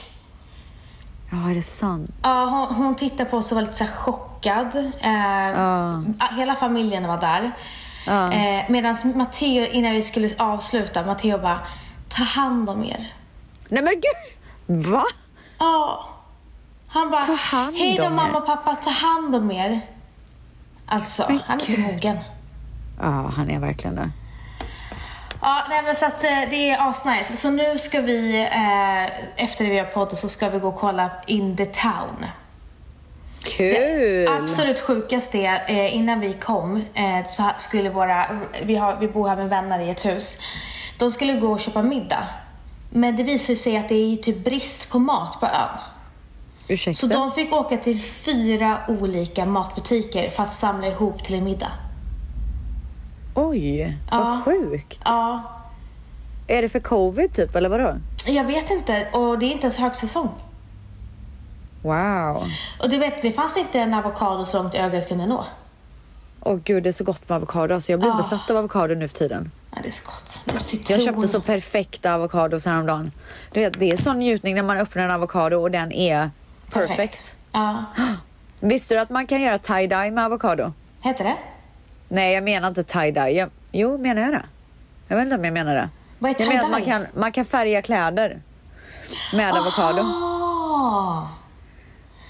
Ja, 1.32 1.50
är 1.52 1.56
det 1.56 1.62
sant? 1.62 2.12
Ja, 2.24 2.46
hon, 2.46 2.76
hon 2.76 2.96
tittade 2.96 3.30
på 3.30 3.38
oss 3.38 3.52
och 3.52 3.56
var 3.56 3.62
lite 3.62 3.74
så 3.74 3.84
här 3.84 3.92
chockad. 3.92 4.76
Eh, 5.00 5.14
ja, 5.60 6.02
Hela 6.38 6.56
familjen 6.56 7.08
var 7.08 7.18
där. 7.22 7.52
Eh, 8.08 8.64
Medan 8.70 8.96
Matteo, 9.16 9.66
innan 9.66 9.92
vi 9.94 10.02
skulle 10.02 10.30
avsluta, 10.38 11.04
Matteo 11.06 11.38
bara, 11.38 11.60
ta 12.10 12.24
hand 12.24 12.70
om 12.70 12.84
er. 12.84 13.14
Nej 13.70 13.84
men 13.84 13.94
gud! 13.94 14.86
Va? 14.92 15.04
Ja. 15.60 16.06
Han 16.88 17.10
bara, 17.10 17.38
hej 17.76 17.98
då 17.98 18.04
mamma 18.04 18.28
er." 18.30 18.36
och 18.36 18.46
pappa, 18.46 18.76
ta 18.76 18.90
hand 18.90 19.36
om 19.36 19.52
er. 19.52 19.82
Alltså, 20.86 21.26
Men 21.28 21.40
han 21.46 21.58
är 21.58 21.64
så 21.64 21.80
mogen. 21.80 22.20
Ja, 23.02 23.32
han 23.36 23.50
är 23.50 23.60
verkligen 23.60 23.96
det. 23.96 24.12
Ja, 25.42 25.64
nej 25.70 25.82
men 25.84 25.96
så 25.96 26.06
att 26.06 26.24
eh, 26.24 26.50
det 26.50 26.70
är 26.70 26.90
asnice. 26.90 27.36
Så 27.36 27.50
nu 27.50 27.78
ska 27.78 28.02
vi, 28.02 28.42
eh, 28.42 29.44
efter 29.44 29.66
vi 29.66 29.80
har 29.80 29.86
podden 29.86 30.16
så 30.16 30.30
ska 30.30 30.50
vi 30.50 30.60
gå 30.60 30.68
och 30.68 30.76
kolla 30.76 31.12
In 31.28 31.56
the 31.56 31.66
Town. 31.66 32.26
Kul! 33.44 34.28
Absolut 34.28 34.80
sjukast 34.80 35.36
är, 35.36 35.62
eh, 35.68 35.96
innan 35.96 36.20
vi 36.20 36.34
kom, 36.34 36.86
eh, 36.94 37.28
så 37.28 37.44
skulle 37.58 37.90
våra, 37.90 38.26
vi, 38.64 38.76
har, 38.76 38.96
vi 38.96 39.08
bor 39.08 39.28
här 39.28 39.36
med 39.36 39.50
vänner 39.50 39.80
i 39.80 39.90
ett 39.90 40.06
hus. 40.06 40.38
De 40.98 41.12
skulle 41.12 41.34
gå 41.34 41.52
och 41.52 41.60
köpa 41.60 41.82
middag. 41.84 42.28
Men 42.90 43.16
det 43.16 43.24
visade 43.24 43.58
sig 43.58 43.78
att 43.78 43.90
det 43.90 43.96
är 43.96 44.16
typ 44.16 44.46
brist 44.46 44.90
på 44.90 45.00
mat 45.00 45.40
på 45.40 45.46
ön. 45.46 45.78
Ursäkta? 46.68 47.08
Så 47.08 47.14
de 47.14 47.32
fick 47.32 47.54
åka 47.54 47.78
till 47.78 48.02
fyra 48.02 48.78
olika 48.88 49.46
matbutiker 49.46 50.30
för 50.30 50.44
att 50.44 50.52
samla 50.52 50.88
ihop 50.88 51.24
till 51.24 51.36
en 51.36 51.44
middag. 51.44 51.72
Oj, 53.36 53.98
Ja. 54.12 54.20
vad 54.20 54.44
sjukt. 54.44 55.02
Ja, 55.06 55.44
Är 56.48 56.62
det 56.62 56.70
för 56.70 56.80
covid 56.80 57.34
typ, 57.34 57.56
eller 57.56 57.70
vadå? 57.70 57.98
jag 58.28 58.44
vet 58.44 58.70
inte. 58.72 59.08
Och 59.14 59.40
det 59.40 59.46
är 59.46 59.52
inte 59.52 59.64
ens 59.64 59.78
högsäsong. 59.78 60.30
Wow. 61.82 62.44
Och 62.80 62.90
du 62.90 62.98
vet, 62.98 63.22
det 63.22 63.32
fanns 63.32 63.58
inte 63.58 63.80
en 63.80 63.94
avokado 63.94 64.46
så 64.46 64.64
långt 64.64 64.76
ögat 64.76 65.08
kunde 65.08 65.26
nå. 65.26 65.46
Åh 66.42 66.56
gud, 66.64 66.84
det 66.84 66.90
är 66.90 66.94
så 66.94 67.04
gott 67.04 67.30
med 67.30 67.36
avokado. 67.36 67.74
Alltså, 67.74 67.92
jag 67.92 68.00
blir 68.00 68.10
Ja. 68.10 68.18
besatt 68.18 68.50
av 68.52 68.58
avokado 68.58 68.96
nu 68.96 69.08
för 69.08 69.16
tiden. 69.18 69.52
Ja, 69.72 69.78
det 69.84 69.88
är 69.90 69.92
så 69.92 70.06
gott. 70.06 70.42
Det 70.46 70.56
är 70.56 70.60
citron. 70.60 70.98
Jag 71.00 71.06
köpte 71.06 71.28
så 71.28 71.42
perfekta 71.42 72.14
avokados 72.14 72.66
häromdagen. 72.66 73.12
Du 73.52 73.60
vet, 73.60 73.80
det 73.80 73.92
är 73.92 73.98
sån 73.98 74.20
njutning 74.20 74.56
när 74.56 74.64
man 74.64 74.78
öppnar 74.78 75.04
en 75.04 75.12
avokado 75.12 75.58
och 75.62 75.72
den 75.72 75.92
är 75.92 76.32
perfect. 76.80 77.36
Ja. 77.52 77.84
Visste 78.60 78.94
du 78.96 79.00
att 79.00 79.10
man 79.10 79.28
kan 79.28 79.42
göra 79.42 79.58
tie-dye 79.58 80.12
med 80.12 80.26
avokado? 80.26 80.74
Heter 81.02 81.24
det? 81.24 81.36
Nej, 82.08 82.34
jag 82.34 82.44
menar 82.44 82.68
inte 82.68 82.84
tie-dye. 82.84 83.50
Jo, 83.72 83.98
menar 83.98 84.22
jag 84.22 84.32
det? 84.32 84.44
Jag 85.08 85.16
vet 85.16 85.24
inte 85.24 85.36
om 85.36 85.46
jag 85.46 85.54
menar 85.54 85.76
det. 85.76 85.90
Vad 86.20 86.32
är 86.32 86.36
jag 86.40 86.48
menar 86.48 86.64
att 86.64 86.72
man 86.72 86.82
kan, 86.82 87.06
man 87.16 87.32
kan 87.32 87.46
färga 87.46 87.82
kläder 87.82 88.42
med 89.34 89.52
avokado. 89.54 90.02
Ah. 90.02 91.28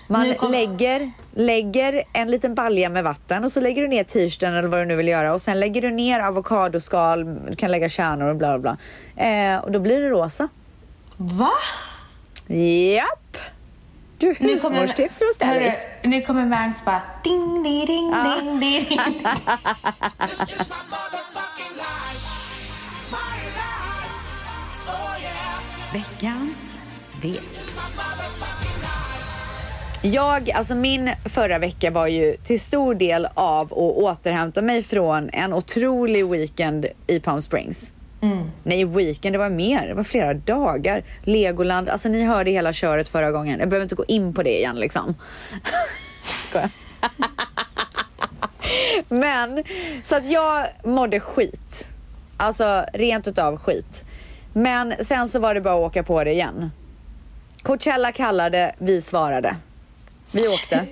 Man 0.07 0.33
kom- 0.35 0.51
lägger, 0.51 1.11
lägger 1.33 2.03
en 2.13 2.31
liten 2.31 2.55
balja 2.55 2.89
med 2.89 3.03
vatten 3.03 3.43
och 3.43 3.51
så 3.51 3.61
lägger 3.61 3.81
du 3.81 3.87
ner 3.87 4.03
t-shirten 4.03 4.53
eller 4.53 4.67
vad 4.69 4.79
du 4.79 4.85
nu 4.85 4.95
vill 4.95 5.07
göra 5.07 5.33
och 5.33 5.41
sen 5.41 5.59
lägger 5.59 5.81
du 5.81 5.91
ner 5.91 6.19
avokadoskal, 6.19 7.25
du 7.49 7.55
kan 7.55 7.71
lägga 7.71 7.89
kärnor 7.89 8.27
och 8.27 8.35
bla 8.35 8.59
bla 8.59 8.77
bla. 9.15 9.23
Eh, 9.25 9.57
och 9.57 9.71
då 9.71 9.79
blir 9.79 10.01
det 10.01 10.09
rosa. 10.09 10.47
Va? 11.17 11.51
Japp! 12.95 13.37
Du, 14.17 14.27
Nu 14.39 14.59
kommer- 14.59 14.79
husmorstips 14.81 15.19
från 15.19 15.27
Stellis. 15.35 15.73
Nu 16.03 16.21
kommer 16.21 16.45
Mangs 16.45 16.85
bara 16.85 17.01
ding, 17.23 17.63
ding, 17.63 17.85
ding, 17.85 18.11
ding, 18.23 18.59
ding, 18.59 18.87
ding. 18.89 18.99
Veckans 25.93 26.75
svep. 26.91 27.43
Jag, 30.01 30.51
alltså 30.51 30.75
min 30.75 31.09
förra 31.25 31.57
vecka 31.57 31.91
var 31.91 32.07
ju 32.07 32.35
till 32.43 32.59
stor 32.59 32.95
del 32.95 33.27
av 33.33 33.65
att 33.65 33.71
återhämta 33.71 34.61
mig 34.61 34.83
från 34.83 35.29
en 35.33 35.53
otrolig 35.53 36.27
weekend 36.27 36.85
i 37.07 37.19
Palm 37.19 37.41
Springs. 37.41 37.91
Nej, 38.63 38.85
weekend, 38.85 39.33
det 39.33 39.39
var 39.39 39.49
mer. 39.49 39.87
Det 39.87 39.93
var 39.93 40.03
flera 40.03 40.33
dagar. 40.33 41.03
Legoland, 41.23 41.89
alltså 41.89 42.09
ni 42.09 42.23
hörde 42.23 42.51
hela 42.51 42.73
köret 42.73 43.09
förra 43.09 43.31
gången. 43.31 43.59
Jag 43.59 43.69
behöver 43.69 43.83
inte 43.83 43.95
gå 43.95 44.05
in 44.07 44.33
på 44.33 44.43
det 44.43 44.57
igen 44.57 44.75
liksom. 44.75 45.15
Skojar. 46.23 46.69
Men, 49.09 49.63
så 50.03 50.15
att 50.15 50.25
jag 50.25 50.65
mådde 50.83 51.19
skit. 51.19 51.89
Alltså 52.37 52.85
rent 52.93 53.27
utav 53.27 53.57
skit. 53.57 54.05
Men 54.53 54.93
sen 55.05 55.29
så 55.29 55.39
var 55.39 55.53
det 55.53 55.61
bara 55.61 55.73
att 55.73 55.91
åka 55.91 56.03
på 56.03 56.23
det 56.23 56.31
igen. 56.31 56.71
Coachella 57.63 58.11
kallade, 58.11 58.75
vi 58.77 59.01
svarade. 59.01 59.55
Vi 60.31 60.47
åkte. 60.47 60.85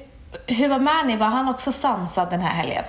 Hur 0.47 0.69
var 0.69 0.79
Manny? 0.79 1.17
Var 1.17 1.27
han 1.27 1.49
också 1.49 1.71
sansad 1.71 2.29
den 2.29 2.41
här 2.41 2.53
helgen? 2.53 2.83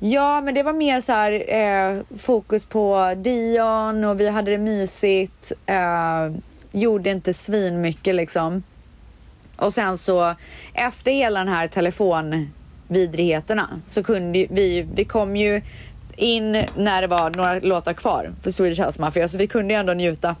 Ja, 0.00 0.40
men 0.40 0.54
det 0.54 0.62
var 0.62 0.72
mer 0.72 1.00
så 1.00 1.12
här 1.12 1.54
eh, 1.54 1.96
fokus 2.18 2.64
på 2.64 3.14
Dion 3.16 4.04
och 4.04 4.20
vi 4.20 4.28
hade 4.28 4.50
det 4.50 4.58
mysigt. 4.58 5.52
Eh, 5.66 6.28
gjorde 6.72 7.10
inte 7.10 7.34
svin 7.34 7.80
mycket 7.80 8.14
liksom. 8.14 8.62
Och 9.56 9.74
sen 9.74 9.98
så 9.98 10.34
efter 10.74 11.12
hela 11.12 11.38
den 11.38 11.48
här 11.48 11.66
telefonvidrigheterna 11.66 13.68
så 13.86 14.02
kunde 14.02 14.46
vi, 14.50 14.86
vi 14.94 15.04
kom 15.04 15.36
ju 15.36 15.62
in 16.16 16.64
när 16.76 17.02
det 17.02 17.08
var 17.08 17.30
några 17.30 17.58
låtar 17.58 17.92
kvar 17.92 18.32
för 18.42 18.50
Swedish 18.50 18.86
House 18.86 19.00
Mafia 19.00 19.28
så 19.28 19.38
vi 19.38 19.46
kunde 19.46 19.74
ju 19.74 19.80
ändå 19.80 19.92
njuta. 19.92 20.36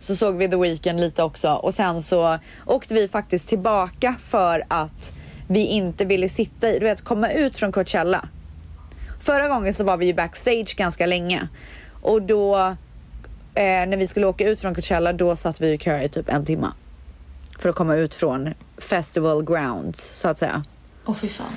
Så 0.00 0.16
såg 0.16 0.36
vi 0.36 0.48
The 0.48 0.56
Weeknd 0.56 1.00
lite 1.00 1.22
också 1.22 1.52
och 1.52 1.74
sen 1.74 2.02
så 2.02 2.38
åkte 2.66 2.94
vi 2.94 3.08
faktiskt 3.08 3.48
tillbaka 3.48 4.14
för 4.24 4.64
att 4.68 5.12
vi 5.46 5.66
inte 5.66 6.04
ville 6.04 6.28
sitta 6.28 6.70
i, 6.70 6.78
du 6.78 6.84
vet 6.84 7.04
komma 7.04 7.32
ut 7.32 7.58
från 7.58 7.72
Coachella. 7.72 8.28
Förra 9.20 9.48
gången 9.48 9.74
så 9.74 9.84
var 9.84 9.96
vi 9.96 10.06
ju 10.06 10.14
backstage 10.14 10.76
ganska 10.76 11.06
länge 11.06 11.48
och 12.02 12.22
då 12.22 12.56
eh, 13.54 13.86
när 13.86 13.96
vi 13.96 14.06
skulle 14.06 14.26
åka 14.26 14.48
ut 14.48 14.60
från 14.60 14.74
Coachella 14.74 15.12
då 15.12 15.36
satt 15.36 15.60
vi 15.60 15.72
i 15.72 15.78
kö 15.78 16.02
i 16.02 16.08
typ 16.08 16.28
en 16.28 16.44
timme. 16.44 16.68
För 17.58 17.68
att 17.68 17.74
komma 17.74 17.96
ut 17.96 18.14
från 18.14 18.54
festival 18.78 19.44
grounds 19.44 20.02
så 20.02 20.28
att 20.28 20.38
säga. 20.38 20.64
Åh 21.04 21.14
fy 21.14 21.28
fan. 21.28 21.56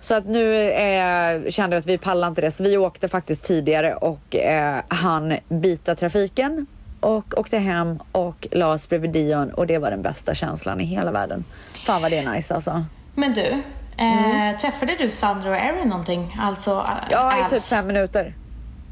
Så 0.00 0.14
att 0.14 0.26
nu 0.26 0.70
eh, 0.70 1.50
kände 1.50 1.76
jag 1.76 1.80
att 1.80 1.86
vi 1.86 1.98
pallar 1.98 2.28
inte 2.28 2.40
det 2.40 2.50
så 2.50 2.62
vi 2.64 2.76
åkte 2.76 3.08
faktiskt 3.08 3.44
tidigare 3.44 3.94
och 3.94 4.36
eh, 4.36 4.82
han 4.88 5.36
bita 5.48 5.94
trafiken 5.94 6.66
och 7.00 7.38
åkte 7.38 7.58
hem 7.58 7.98
och 8.12 8.48
la 8.50 8.72
oss 8.74 8.88
bredvid 8.88 9.10
Dion 9.10 9.50
och 9.50 9.66
det 9.66 9.78
var 9.78 9.90
den 9.90 10.02
bästa 10.02 10.34
känslan 10.34 10.80
i 10.80 10.84
hela 10.84 11.12
världen. 11.12 11.44
Fan 11.86 12.02
vad 12.02 12.10
det 12.10 12.18
är 12.18 12.34
nice 12.34 12.54
alltså. 12.54 12.84
Men 13.14 13.32
du, 13.32 13.62
eh, 13.96 14.58
träffade 14.60 14.94
du 14.98 15.10
Sandro 15.10 15.50
och 15.50 15.56
Erin 15.56 15.88
någonting? 15.88 16.36
Alltså 16.40 16.72
Mm. 16.72 17.04
Ja, 17.10 17.46
i 17.46 17.50
typ 17.50 17.62
fem 17.62 17.86
minuter. 17.86 18.34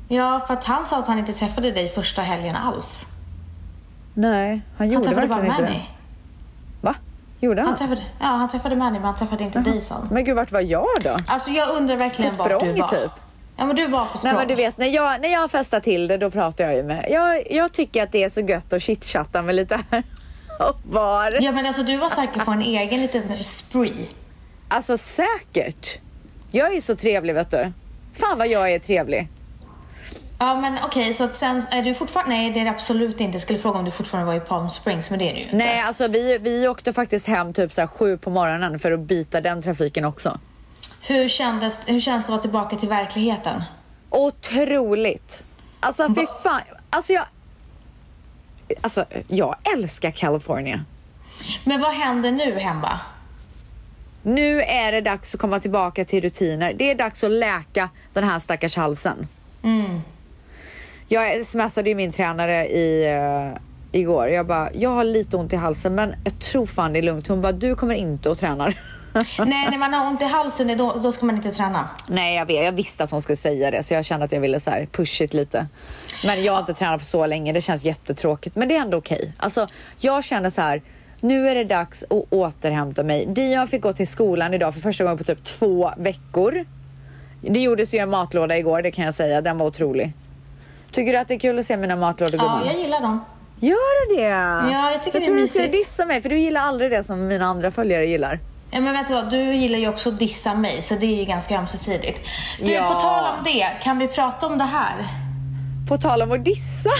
Ja, 0.09 0.41
för 0.47 0.55
att 0.55 0.65
han 0.65 0.85
sa 0.85 0.99
att 0.99 1.07
han 1.07 1.19
inte 1.19 1.33
träffade 1.33 1.71
dig 1.71 1.89
första 1.89 2.23
helgen 2.23 2.57
alls. 2.57 3.07
Nej, 4.15 4.49
han 4.51 4.61
Han 4.79 4.91
gjorde 4.91 5.07
träffade 5.07 5.27
bara 5.27 5.37
verkligen 5.41 5.53
inte 5.57 5.63
Manny. 5.63 5.75
det. 6.81 6.87
Va? 6.87 6.95
Gjorde 7.41 7.61
han? 7.63 7.69
Han 7.69 7.79
träffade, 7.79 8.03
ja, 8.21 8.27
han 8.27 8.49
träffade 8.49 8.77
Manny 8.77 8.99
men 8.99 9.05
han 9.07 9.15
träffade 9.17 9.45
inte 9.45 9.61
dig 9.61 9.81
sa 9.81 9.95
han. 9.95 10.09
Men 10.11 10.25
gud, 10.25 10.37
vart 10.37 10.53
var 10.53 10.61
jag 10.61 10.87
då? 11.05 11.19
Alltså 11.27 11.51
jag 11.51 11.69
undrar 11.69 11.97
verkligen 11.97 12.37
vart 12.37 12.49
du 12.49 12.55
var. 12.55 12.89
typ. 12.89 13.11
Ja 13.57 13.67
men 13.67 13.77
du 13.77 13.87
var 13.87 14.07
på 14.07 14.19
språng. 14.19 14.33
Nej 14.33 14.39
men 14.39 14.49
du 14.49 14.55
vet, 14.55 14.79
när 14.79 14.87
jag, 14.87 15.21
när 15.21 15.29
jag 15.33 15.51
festar 15.51 15.81
till 15.81 16.09
det 16.09 16.17
då 16.17 16.31
pratar 16.31 16.65
jag 16.65 16.75
ju 16.75 16.83
med... 16.83 17.07
Jag, 17.11 17.53
jag 17.53 17.73
tycker 17.73 18.03
att 18.03 18.13
det 18.13 18.25
är 18.25 18.31
så 18.31 18.41
gött 18.41 18.73
att 18.73 18.83
chitchatta 18.83 19.43
med 19.43 19.55
lite 19.55 19.81
här 19.91 20.03
och 20.69 20.81
var. 20.93 21.39
Ja 21.41 21.53
men 21.53 21.67
alltså 21.67 21.83
du 21.83 21.97
var 21.97 22.11
säker 22.11 22.41
på 22.41 22.51
en 22.51 22.63
egen 22.63 23.01
liten 23.03 23.43
spree. 23.43 24.07
Alltså 24.69 24.97
säkert. 24.97 25.99
Jag 26.51 26.75
är 26.75 26.81
så 26.81 26.95
trevlig 26.95 27.35
vet 27.35 27.51
du. 27.51 27.73
Fan 28.15 28.39
vad 28.39 28.49
jag 28.49 28.73
är 28.73 28.79
trevlig. 28.79 29.29
Ja 30.39 30.61
men 30.61 30.79
okej 30.85 31.15
så 31.15 31.25
att 31.25 31.35
sen 31.35 31.63
är 31.71 31.83
du 31.83 31.95
fortfarande, 31.95 32.35
nej 32.35 32.51
det 32.51 32.61
är 32.61 32.65
det 32.65 32.71
absolut 32.71 33.21
inte. 33.21 33.35
Jag 33.35 33.43
skulle 33.43 33.59
fråga 33.59 33.79
om 33.79 33.85
du 33.85 33.91
fortfarande 33.91 34.27
var 34.27 34.35
i 34.35 34.41
Palm 34.41 34.71
Springs 34.71 35.11
men 35.11 35.19
det 35.19 35.25
är 35.25 35.33
du 35.33 35.37
ju 35.39 35.43
inte. 35.43 35.57
Nej 35.57 35.81
alltså 35.81 36.09
vi, 36.09 36.39
vi 36.39 36.69
åkte 36.69 36.93
faktiskt 36.93 37.27
hem 37.27 37.53
typ 37.53 37.73
så 37.73 37.81
här 37.81 37.89
sju 37.89 38.19
på 38.19 38.31
morgonen 38.31 38.79
för 38.79 38.93
att 38.93 39.01
byta 39.01 39.41
den 39.41 39.63
trafiken 39.63 40.05
också. 40.05 40.39
Hur, 41.03 41.29
kändes, 41.29 41.81
hur 41.87 42.01
känns 42.01 42.25
det 42.25 42.27
att 42.27 42.31
vara 42.31 42.41
tillbaka 42.41 42.77
till 42.77 42.89
verkligheten? 42.89 43.63
Otroligt. 44.11 45.45
Alltså 45.81 46.09
fy 46.15 46.27
fan. 46.43 46.61
Alltså 46.91 47.13
jag... 47.13 47.25
Alltså, 48.81 49.05
jag 49.29 49.57
älskar 49.75 50.11
California. 50.11 50.85
Men 51.65 51.81
vad 51.81 51.93
händer 51.93 52.31
nu 52.31 52.59
hemma? 52.59 53.01
Nu 54.23 54.63
är 54.63 54.93
det 54.93 55.01
dags 55.01 55.35
att 55.35 55.41
komma 55.41 55.61
tillbaka 55.61 56.05
till 56.05 56.21
rutiner. 56.23 56.73
Det 56.73 56.91
är 56.91 56.95
dags 56.95 57.25
att 57.25 57.31
läka 57.31 57.89
den 58.13 58.25
här 58.25 58.39
stackars 58.39 58.77
halsen. 58.77 59.29
Jag 61.09 61.47
smsade 61.47 61.89
ju 61.89 61.95
min 61.95 62.13
tränare 62.13 62.67
i, 62.69 63.15
uh, 63.17 63.59
igår. 63.93 64.29
Jag 64.29 64.47
bara, 64.47 64.69
jag 64.73 64.91
har 64.91 65.05
lite 65.05 65.37
ont 65.37 65.53
i 65.53 65.57
halsen 65.57 65.95
men 65.95 66.15
jag 66.25 66.39
tror 66.39 66.67
fan 66.67 66.93
det 66.93 66.99
är 66.99 67.03
lugnt. 67.03 67.27
Hon 67.29 67.41
bara, 67.41 67.53
du 67.53 67.75
kommer 67.75 67.95
inte 67.95 68.31
att 68.31 68.39
träna. 68.39 68.73
Nej, 69.47 69.71
när 69.71 69.79
man 69.79 69.95
har 69.95 70.07
ont 70.07 70.23
i 70.23 70.25
halsen 70.25 70.77
då, 70.79 70.97
då 71.03 71.13
ska 71.13 71.27
man 71.27 71.37
inte 71.37 71.51
träna. 71.51 71.89
Nej, 72.07 72.37
jag 72.37 72.47
vet. 72.47 72.65
Jag 72.65 72.73
visste 72.73 73.05
att 73.05 73.11
hon 73.11 73.23
skulle 73.23 73.37
säga 73.37 73.71
det 73.71 73.83
så 73.83 73.95
jag 73.95 74.05
kände 74.05 74.25
att 74.25 74.33
jag 74.33 74.41
ville 74.41 74.61
så 74.61 74.71
här 74.71 74.87
push 74.93 75.23
it 75.23 75.35
lite. 75.35 75.67
Men 76.25 76.45
jag 76.45 76.53
har 76.53 76.61
inte 76.61 76.75
tränat 76.75 77.01
på 77.01 77.05
så 77.07 77.27
länge. 77.27 77.53
Det 77.53 77.61
känns 77.61 77.85
jättetråkigt, 77.85 78.57
men 78.57 78.69
det 78.69 78.77
är 78.77 78.81
ändå 78.81 78.99
okej. 78.99 79.33
Alltså, 79.39 79.67
jag 79.99 80.25
känner 80.25 80.51
så 80.51 80.63
här. 80.63 80.83
Nu 81.21 81.49
är 81.49 81.55
det 81.55 81.65
dags 81.65 82.05
att 82.05 82.25
återhämta 82.33 83.03
mig. 83.03 83.27
Dion 83.27 83.69
fick 83.69 83.83
gå 83.83 83.93
till 83.93 84.09
skolan 84.09 84.55
idag 84.55 84.75
för 84.75 84.81
första 84.81 85.05
gången 85.05 85.19
på 85.19 85.25
typ 85.25 85.45
två 85.45 85.91
veckor. 85.97 86.65
Det 87.41 87.61
gjordes 87.61 87.95
ju 87.95 87.99
en 87.99 88.11
matlåda 88.11 88.57
igår, 88.59 88.83
det 88.83 88.91
kan 88.91 89.05
jag 89.05 89.15
säga. 89.15 89.41
Den 89.41 89.59
var 89.59 89.67
otrolig. 89.67 90.13
Tycker 90.91 91.13
du 91.13 91.19
att 91.19 91.29
det 91.29 91.35
är 91.35 91.39
kul 91.39 91.59
att 91.59 91.67
se 91.67 91.77
mina 91.77 91.97
matlådor, 91.97 92.35
Ja, 92.35 92.43
gumman? 92.43 92.67
jag 92.67 92.79
gillar 92.81 93.01
dem. 93.01 93.25
Gör 93.61 94.09
du 94.09 94.17
det? 94.17 94.29
Ja, 94.73 94.91
jag 94.93 95.03
tycker 95.03 95.21
det 95.21 95.25
är 95.25 95.27
tror 95.27 95.37
du 95.37 95.47
skulle 95.47 95.65
mysigt. 95.69 95.89
dissa 95.89 96.05
mig, 96.07 96.23
för 96.23 96.29
du 96.29 96.39
gillar 96.39 96.61
aldrig 96.61 96.91
det 96.91 97.05
som 97.05 97.27
mina 97.29 97.45
andra 97.47 97.71
följare 97.71 98.07
gillar. 98.07 98.39
Ja, 98.73 98.81
men 98.81 98.93
vet 98.93 99.09
du 99.09 99.15
vad, 99.15 99.31
du 99.31 99.55
gillar 99.55 99.79
ju 99.79 99.89
också 99.89 100.09
att 100.09 100.19
dissa 100.19 100.55
mig, 100.55 100.83
så 100.83 100.95
det 100.95 101.07
är 101.07 101.17
ju 101.17 101.25
ganska 101.25 101.59
ömsesidigt. 101.59 102.27
Du, 102.63 102.73
Ja. 102.73 102.89
på 102.95 103.01
tal 103.01 103.25
om 103.25 103.45
det, 103.45 103.67
kan 103.83 103.99
vi 103.99 104.09
prata 104.09 104.47
om 104.47 104.59
det 104.59 104.65
här? 104.65 105.09
På 105.89 105.97
tal 105.99 106.23
om 106.23 106.33
att 106.33 106.45
dissa. 106.45 106.91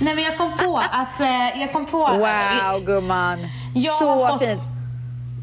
Nej, 0.00 0.14
men 0.14 0.24
jag 0.24 0.38
kom 0.38 0.52
på 0.58 0.78
att... 0.78 1.20
Eh, 1.20 1.60
jag 1.60 1.72
kom 1.72 1.86
på... 1.86 1.98
Wow, 1.98 2.84
gumman. 2.84 3.48
Jag 3.74 3.94
så 3.94 4.28
fått- 4.28 4.38
fint. 4.48 4.62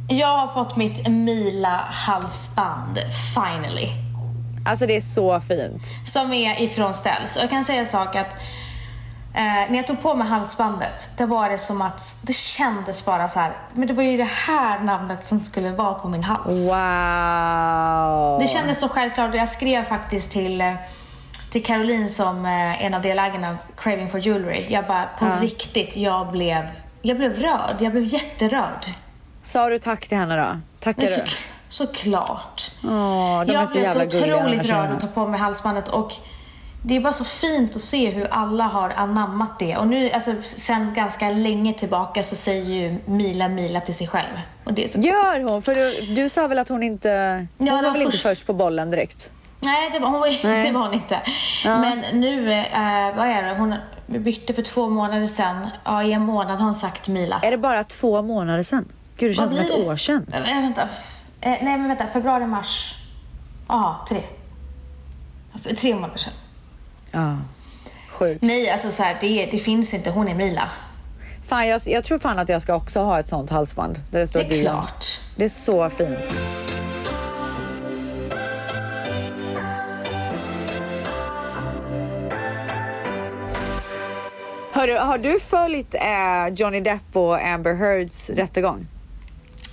Jag 0.09 0.27
har 0.37 0.47
fått 0.47 0.75
mitt 0.75 1.07
Mila-halsband, 1.07 2.99
finally. 3.33 3.89
Alltså 4.65 4.85
det 4.87 4.95
är 4.95 5.01
så 5.01 5.39
fint. 5.41 5.83
Som 6.05 6.33
är 6.33 6.61
ifrån 6.61 6.93
Ställs. 6.93 7.35
Och 7.35 7.41
jag 7.43 7.49
kan 7.49 7.65
säga 7.65 7.79
en 7.79 7.85
sak 7.85 8.15
att 8.15 8.35
eh, 9.37 9.43
när 9.43 9.75
jag 9.75 9.87
tog 9.87 10.01
på 10.01 10.13
mig 10.15 10.27
halsbandet, 10.27 11.09
det 11.17 11.25
var 11.25 11.49
det 11.49 11.57
som 11.57 11.81
att 11.81 12.19
det 12.21 12.33
kändes 12.33 13.05
bara 13.05 13.29
så 13.29 13.39
här. 13.39 13.51
Men 13.73 13.87
det 13.87 13.93
var 13.93 14.03
ju 14.03 14.17
det 14.17 14.23
här 14.23 14.79
namnet 14.79 15.25
som 15.25 15.41
skulle 15.41 15.69
vara 15.69 15.93
på 15.93 16.09
min 16.09 16.23
hals. 16.23 16.71
Wow. 16.71 18.39
Det 18.39 18.47
kändes 18.47 18.79
så 18.79 18.89
självklart. 18.89 19.35
Jag 19.35 19.49
skrev 19.49 19.83
faktiskt 19.83 20.31
till, 20.31 20.61
eh, 20.61 20.73
till 21.51 21.65
Caroline 21.65 22.09
som 22.09 22.45
eh, 22.45 22.85
en 22.85 22.93
av 22.93 23.01
delägarna 23.01 23.49
av 23.49 23.57
Craving 23.75 24.09
for 24.09 24.19
Jewelry. 24.19 24.65
Jag 24.69 24.87
bara, 24.87 25.09
på 25.19 25.25
riktigt, 25.41 25.97
jag 25.97 26.31
blev, 26.31 26.67
jag 27.01 27.17
blev 27.17 27.33
rörd. 27.33 27.75
Jag 27.79 27.91
blev 27.91 28.03
jätterörd. 28.13 28.85
Sa 29.43 29.69
du 29.69 29.79
tack 29.79 30.07
till 30.07 30.17
henne 30.17 30.35
då? 30.35 30.59
Tackar 30.79 31.07
så, 31.07 31.21
du? 31.21 31.27
såklart. 31.67 32.71
Åh, 32.83 33.43
jag 33.47 33.69
så 33.69 33.77
blev 33.77 33.93
så 33.93 33.99
här 33.99 34.07
otroligt 34.07 34.65
rörd 34.65 34.89
att 34.91 34.99
ta 34.99 35.07
på 35.07 35.27
mig 35.27 35.39
halsbandet 35.39 35.87
och 35.87 36.13
det 36.81 36.95
är 36.95 36.99
bara 36.99 37.13
så 37.13 37.23
fint 37.23 37.75
att 37.75 37.81
se 37.81 38.09
hur 38.09 38.27
alla 38.31 38.63
har 38.63 38.89
anammat 38.89 39.59
det. 39.59 39.77
Och 39.77 39.87
nu, 39.87 40.09
alltså 40.11 40.33
sen 40.43 40.93
ganska 40.93 41.29
länge 41.29 41.73
tillbaka 41.73 42.23
så 42.23 42.35
säger 42.35 42.63
ju 42.75 42.95
Mila 43.05 43.47
Mila 43.47 43.81
till 43.81 43.95
sig 43.95 44.07
själv. 44.07 44.37
Och 44.63 44.73
det 44.73 44.83
är 44.83 44.87
så 44.87 44.99
Gör 44.99 45.39
hon? 45.39 45.61
För 45.61 45.75
du, 45.75 46.15
du 46.15 46.29
sa 46.29 46.47
väl 46.47 46.59
att 46.59 46.69
hon 46.69 46.83
inte... 46.83 47.09
Hon 47.57 47.67
Ja, 47.67 47.75
var 47.75 47.83
var 47.83 47.91
väl 47.91 48.01
inte 48.01 48.11
först- 48.11 48.23
först 48.23 48.45
på 48.45 48.53
bollen 48.53 48.91
direkt? 48.91 49.29
Nej, 49.59 49.89
det 49.93 49.99
var 49.99 50.09
hon, 50.09 50.21
det 50.41 50.71
var 50.71 50.81
hon 50.81 50.93
inte. 50.93 51.21
Men 51.65 51.99
nu, 52.13 52.51
eh, 52.53 53.15
vad 53.15 53.27
är 53.27 53.43
det, 53.43 53.55
hon 53.57 53.75
bytte 54.07 54.53
för 54.53 54.61
två 54.61 54.89
månader 54.89 55.27
sedan. 55.27 55.67
Ja, 55.83 56.03
i 56.03 56.11
en 56.13 56.21
månad 56.21 56.57
har 56.57 56.65
hon 56.65 56.75
sagt 56.75 57.07
Mila. 57.07 57.39
Är 57.43 57.51
det 57.51 57.57
bara 57.57 57.83
två 57.83 58.21
månader 58.21 58.63
sedan? 58.63 58.85
Gud, 59.17 59.31
det 59.31 59.35
känns 59.35 59.51
som 59.51 59.59
ett 59.59 59.71
år 59.71 59.95
sedan. 59.95 60.25
Eh, 60.33 60.43
vänta. 60.61 60.81
Eh, 60.81 61.49
nej, 61.49 61.77
men 61.77 61.87
vänta. 61.87 62.07
Februari, 62.07 62.45
mars. 62.45 62.95
Ja, 63.67 64.05
tre. 64.09 64.21
Tre 65.75 65.95
månader 65.95 66.17
sedan. 66.17 66.33
Ja. 67.11 67.37
Sjukt. 68.09 68.41
Nej, 68.41 68.69
alltså 68.69 68.91
så 68.91 69.03
här, 69.03 69.17
det, 69.21 69.45
det 69.51 69.57
finns 69.59 69.93
inte. 69.93 70.09
Hon 70.09 70.27
är 70.27 70.33
Mila. 70.35 70.69
Fan, 71.47 71.67
jag, 71.67 71.81
jag 71.85 72.03
tror 72.03 72.19
fan 72.19 72.39
att 72.39 72.49
jag 72.49 72.61
ska 72.61 72.75
också 72.75 72.99
ha 72.99 73.19
ett 73.19 73.27
sånt 73.27 73.49
halsband. 73.49 73.99
Där 74.11 74.19
det 74.19 74.27
står 74.27 74.39
Det 74.39 74.45
är 74.45 74.49
Dion. 74.49 74.61
klart. 74.61 75.05
Det 75.35 75.43
är 75.43 75.49
så 75.49 75.89
fint. 75.89 76.35
Hörru, 84.71 84.97
har 84.97 85.17
du 85.17 85.39
följt 85.39 85.95
eh, 85.95 86.53
Johnny 86.55 86.79
Depp 86.79 87.15
och 87.15 87.45
Amber 87.47 87.73
Heards 87.73 88.29
rättegång? 88.29 88.87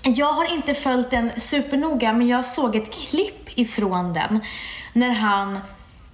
Jag 0.03 0.33
har 0.33 0.55
inte 0.55 0.75
följt 0.75 1.11
den 1.11 1.31
supernoga, 1.37 2.13
men 2.13 2.29
jag 2.29 2.45
såg 2.45 2.77
ett 2.77 2.93
klipp 2.93 3.49
ifrån 3.59 4.13
den 4.15 4.41
när 4.93 5.11
han 5.11 5.59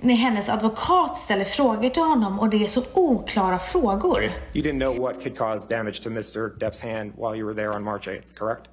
när 0.03 0.15
hennes 0.15 0.49
advokat 0.49 1.17
ställer 1.17 1.45
frågor 1.45 1.89
till 1.91 2.03
honom 2.03 2.41
och 2.41 2.51
det 2.51 2.63
är 2.63 2.67
så 2.67 2.83
oklara 2.95 3.59
frågor. 3.59 4.23
You 4.53 4.65
didn't 4.65 4.79
know 4.81 4.99
what 4.99 5.23
could 5.23 5.39
cause 5.39 5.69
damage 5.69 6.03
to 6.03 6.09
Mr. 6.09 6.59
Depp's 6.59 6.83
hand 6.83 7.13
while 7.17 7.37
you 7.37 7.47
were 7.47 7.55
there 7.55 7.71
on 7.77 7.83
March 7.85 8.09
8th, 8.09 8.35
correct? 8.37 8.69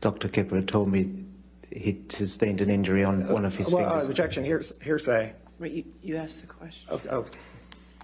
Dr. 0.00 0.28
Kipper 0.28 0.62
told 0.62 0.88
me 0.88 1.24
he'd 1.70 2.12
sustained 2.12 2.60
an 2.60 2.70
injury 2.70 3.04
on 3.04 3.28
one 3.32 3.44
of 3.46 3.56
his 3.56 3.72
Well, 3.72 3.84
uh, 3.86 3.88
fingers. 3.90 4.08
objection, 4.08 4.44
here's 4.44 4.78
hearsay. 4.82 5.32
Wait, 5.58 5.72
you, 5.72 5.84
you 6.02 6.16
asked 6.16 6.40
the 6.40 6.46
question. 6.46 6.90
Okay, 6.92 7.08
oh, 7.10 7.24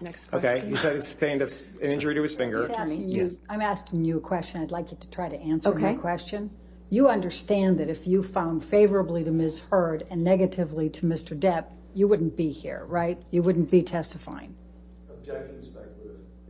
Next 0.01 0.31
question. 0.31 0.51
okay. 0.51 0.69
He 0.69 0.77
said 0.77 0.95
he 0.95 1.01
sustained 1.01 1.43
a, 1.43 1.47
an 1.83 1.93
injury 1.93 2.15
to 2.15 2.23
his 2.23 2.35
finger. 2.35 2.71
asking 2.77 3.05
you, 3.05 3.39
I'm 3.49 3.61
asking 3.61 4.05
you 4.05 4.17
a 4.17 4.21
question. 4.21 4.63
I'd 4.63 4.71
like 4.71 4.91
you 4.91 4.97
to 5.01 5.11
try 5.11 5.29
to 5.29 5.37
answer 5.37 5.75
my 5.75 5.95
question. 5.95 6.51
You 6.91 7.09
understand 7.09 7.79
that 7.79 7.89
if 7.89 8.07
you 8.07 8.23
found 8.23 8.65
favorably 8.65 9.23
to 9.25 9.31
Ms. 9.31 9.61
Heard 9.71 10.07
and 10.11 10.25
negatively 10.25 10.91
to 10.91 11.07
Mr. 11.07 11.39
Depp, 11.39 11.65
you 11.95 12.09
wouldn't 12.09 12.37
be 12.37 12.51
here, 12.51 12.85
right? 12.89 13.21
You 13.31 13.43
wouldn't 13.43 13.71
be 13.71 13.83
testifying. 13.83 14.55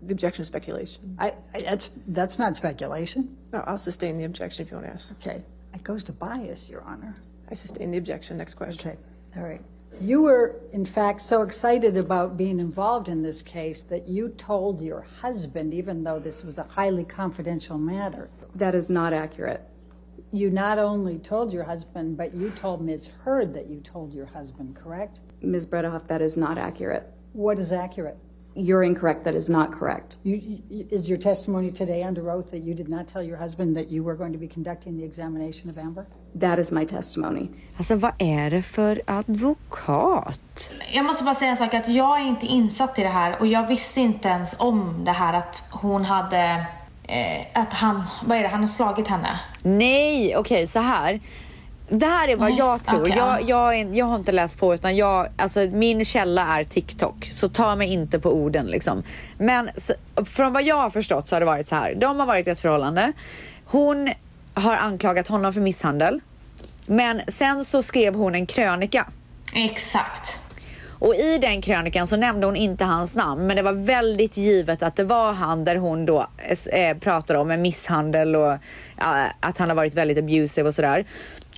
The 0.04 0.12
objection 0.12 0.42
is 0.42 0.48
speculation. 0.48 1.16
I, 1.18 1.34
I, 1.54 1.62
that's, 1.62 1.92
that's 2.08 2.38
not 2.38 2.56
speculation. 2.56 3.36
No, 3.52 3.62
I'll 3.66 3.78
sustain 3.78 4.18
the 4.18 4.24
objection 4.24 4.64
if 4.66 4.70
you 4.72 4.76
want 4.78 4.88
to 4.88 4.92
ask. 4.94 5.12
Okay. 5.20 5.42
It 5.74 5.84
goes 5.84 6.02
to 6.04 6.12
bias, 6.12 6.68
Your 6.68 6.82
Honor. 6.82 7.14
I 7.50 7.54
sustain 7.54 7.90
the 7.92 7.98
objection. 7.98 8.36
Next 8.36 8.54
question. 8.54 8.90
Okay, 8.90 8.98
all 9.36 9.44
right. 9.44 9.60
You 10.00 10.22
were, 10.22 10.56
in 10.72 10.84
fact, 10.86 11.20
so 11.20 11.42
excited 11.42 11.96
about 11.96 12.36
being 12.36 12.58
involved 12.58 13.08
in 13.08 13.22
this 13.22 13.42
case 13.42 13.82
that 13.82 14.08
you 14.08 14.30
told 14.30 14.80
your 14.80 15.02
husband, 15.20 15.72
even 15.72 16.02
though 16.02 16.18
this 16.18 16.42
was 16.42 16.58
a 16.58 16.64
highly 16.64 17.04
confidential 17.04 17.78
matter, 17.78 18.28
That 18.56 18.74
is 18.74 18.90
not 18.90 19.12
accurate. 19.12 19.62
you 20.32 20.50
not 20.50 20.78
only 20.78 21.18
told 21.18 21.52
your 21.52 21.64
husband, 21.64 22.16
but 22.16 22.34
you 22.34 22.50
told 22.50 22.82
Ms. 22.82 23.08
Heard 23.22 23.54
that 23.54 23.68
you 23.68 23.80
told 23.80 24.12
your 24.14 24.26
husband, 24.26 24.74
correct? 24.74 25.20
Ms. 25.42 25.66
Bredehoff, 25.66 26.06
that 26.06 26.22
is 26.22 26.36
not 26.36 26.58
accurate. 26.58 27.04
What 27.32 27.58
is 27.58 27.72
accurate? 27.72 28.16
You're 28.54 28.82
incorrect. 28.82 29.24
That 29.24 29.34
is 29.34 29.48
not 29.48 29.72
correct. 29.72 30.18
You, 30.24 30.36
you, 30.68 30.86
is 30.90 31.08
your 31.08 31.18
testimony 31.18 31.70
today 31.72 32.02
under 32.02 32.30
oath 32.30 32.50
that 32.50 32.62
you 32.62 32.74
did 32.74 32.88
not 32.88 33.08
tell 33.08 33.22
your 33.22 33.38
husband 33.38 33.76
that 33.76 33.90
you 33.90 34.04
were 34.04 34.14
going 34.14 34.32
to 34.32 34.38
be 34.38 34.46
conducting 34.46 34.98
the 34.98 35.04
examination 35.04 35.70
of 35.70 35.78
Amber? 35.78 36.06
That 36.34 36.58
is 36.58 36.70
my 36.70 36.84
testimony. 36.84 37.48
Alltså 37.76 37.94
vad 37.96 38.12
är 38.18 38.50
det 38.50 38.62
för 38.62 39.02
advokat? 39.06 40.74
Jag 40.92 41.04
måste 41.04 41.24
bara 41.24 41.34
säga 41.34 41.50
en 41.50 41.56
sak, 41.56 41.74
att 41.74 41.88
jag 41.88 42.20
är 42.20 42.26
inte 42.26 42.46
insatt 42.46 42.98
i 42.98 43.02
det 43.02 43.08
här 43.08 43.40
och 43.40 43.46
jag 43.46 43.68
visste 43.68 44.00
inte 44.00 44.28
ens 44.28 44.56
om 44.58 45.04
det 45.04 45.10
här 45.10 45.34
att 45.34 45.70
hon 45.72 46.04
hade, 46.04 46.66
eh, 47.02 47.46
att 47.62 47.72
han, 47.72 48.02
vad 48.26 48.38
är 48.38 48.42
det, 48.42 48.48
han 48.48 48.60
har 48.60 48.68
slagit 48.68 49.08
henne. 49.08 49.40
Nej, 49.62 50.36
okej 50.36 50.66
så 50.66 50.78
här. 50.78 51.20
Det 51.88 52.06
här 52.06 52.28
är 52.28 52.36
vad 52.36 52.48
Nej, 52.48 52.58
jag 52.58 52.84
tror. 52.84 53.08
ja. 53.08 53.16
jag, 53.16 53.48
jag, 53.48 53.80
är, 53.80 53.94
jag 53.94 54.06
har 54.06 54.16
inte 54.16 54.32
läst 54.32 54.58
på 54.58 54.74
utan 54.74 54.96
jag, 54.96 55.28
alltså, 55.36 55.60
min 55.60 56.04
källa 56.04 56.58
är 56.58 56.64
TikTok. 56.64 57.28
Så 57.32 57.48
ta 57.48 57.76
mig 57.76 57.88
inte 57.92 58.18
på 58.18 58.34
orden 58.34 58.66
liksom. 58.66 59.02
Men 59.38 59.70
så, 59.76 59.94
från 60.24 60.52
vad 60.52 60.62
jag 60.62 60.76
har 60.76 60.90
förstått 60.90 61.28
så 61.28 61.34
har 61.36 61.40
det 61.40 61.46
varit 61.46 61.66
så 61.66 61.74
här. 61.74 61.94
De 61.94 62.18
har 62.18 62.26
varit 62.26 62.46
i 62.46 62.50
ett 62.50 62.60
förhållande. 62.60 63.12
Hon 63.64 64.10
har 64.54 64.76
anklagat 64.76 65.28
honom 65.28 65.52
för 65.52 65.60
misshandel. 65.60 66.20
Men 66.86 67.20
sen 67.28 67.64
så 67.64 67.82
skrev 67.82 68.14
hon 68.14 68.34
en 68.34 68.46
krönika. 68.46 69.06
Exakt. 69.54 70.38
Och 71.02 71.14
i 71.14 71.38
den 71.38 71.62
krönikan 71.62 72.06
så 72.06 72.16
nämnde 72.16 72.46
hon 72.46 72.56
inte 72.56 72.84
hans 72.84 73.16
namn 73.16 73.46
men 73.46 73.56
det 73.56 73.62
var 73.62 73.72
väldigt 73.72 74.36
givet 74.36 74.82
att 74.82 74.96
det 74.96 75.04
var 75.04 75.32
han 75.32 75.64
där 75.64 75.76
hon 75.76 76.06
då 76.06 76.26
eh, 76.72 76.98
pratar 76.98 77.34
om 77.34 77.50
en 77.50 77.62
misshandel 77.62 78.36
och 78.36 78.56
ja, 78.98 79.26
att 79.40 79.58
han 79.58 79.68
har 79.68 79.76
varit 79.76 79.94
väldigt 79.94 80.18
abusive 80.18 80.68
och 80.68 80.74
sådär. 80.74 81.04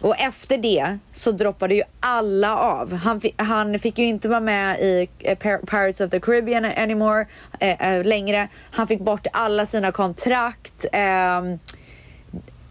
Och 0.03 0.19
efter 0.21 0.59
det 0.59 0.99
så 1.13 1.31
droppade 1.33 1.75
ju 1.75 1.83
alla 2.01 2.57
av. 2.57 2.95
Han, 2.95 3.21
fi- 3.21 3.35
han 3.37 3.79
fick 3.79 3.99
ju 3.99 4.05
inte 4.05 4.29
vara 4.29 4.41
med 4.41 4.81
i 4.81 5.09
eh, 5.19 5.37
Pir- 5.39 5.67
Pirates 5.67 6.01
of 6.01 6.11
the 6.11 6.21
Caribbean 6.21 6.65
anymore 6.65 7.27
eh, 7.61 7.89
eh, 7.93 8.05
längre. 8.05 8.49
Han 8.71 8.87
fick 8.87 9.01
bort 9.01 9.27
alla 9.33 9.67
sina 9.67 9.93
kontrakt. 9.93 10.85
ehm, 10.93 11.59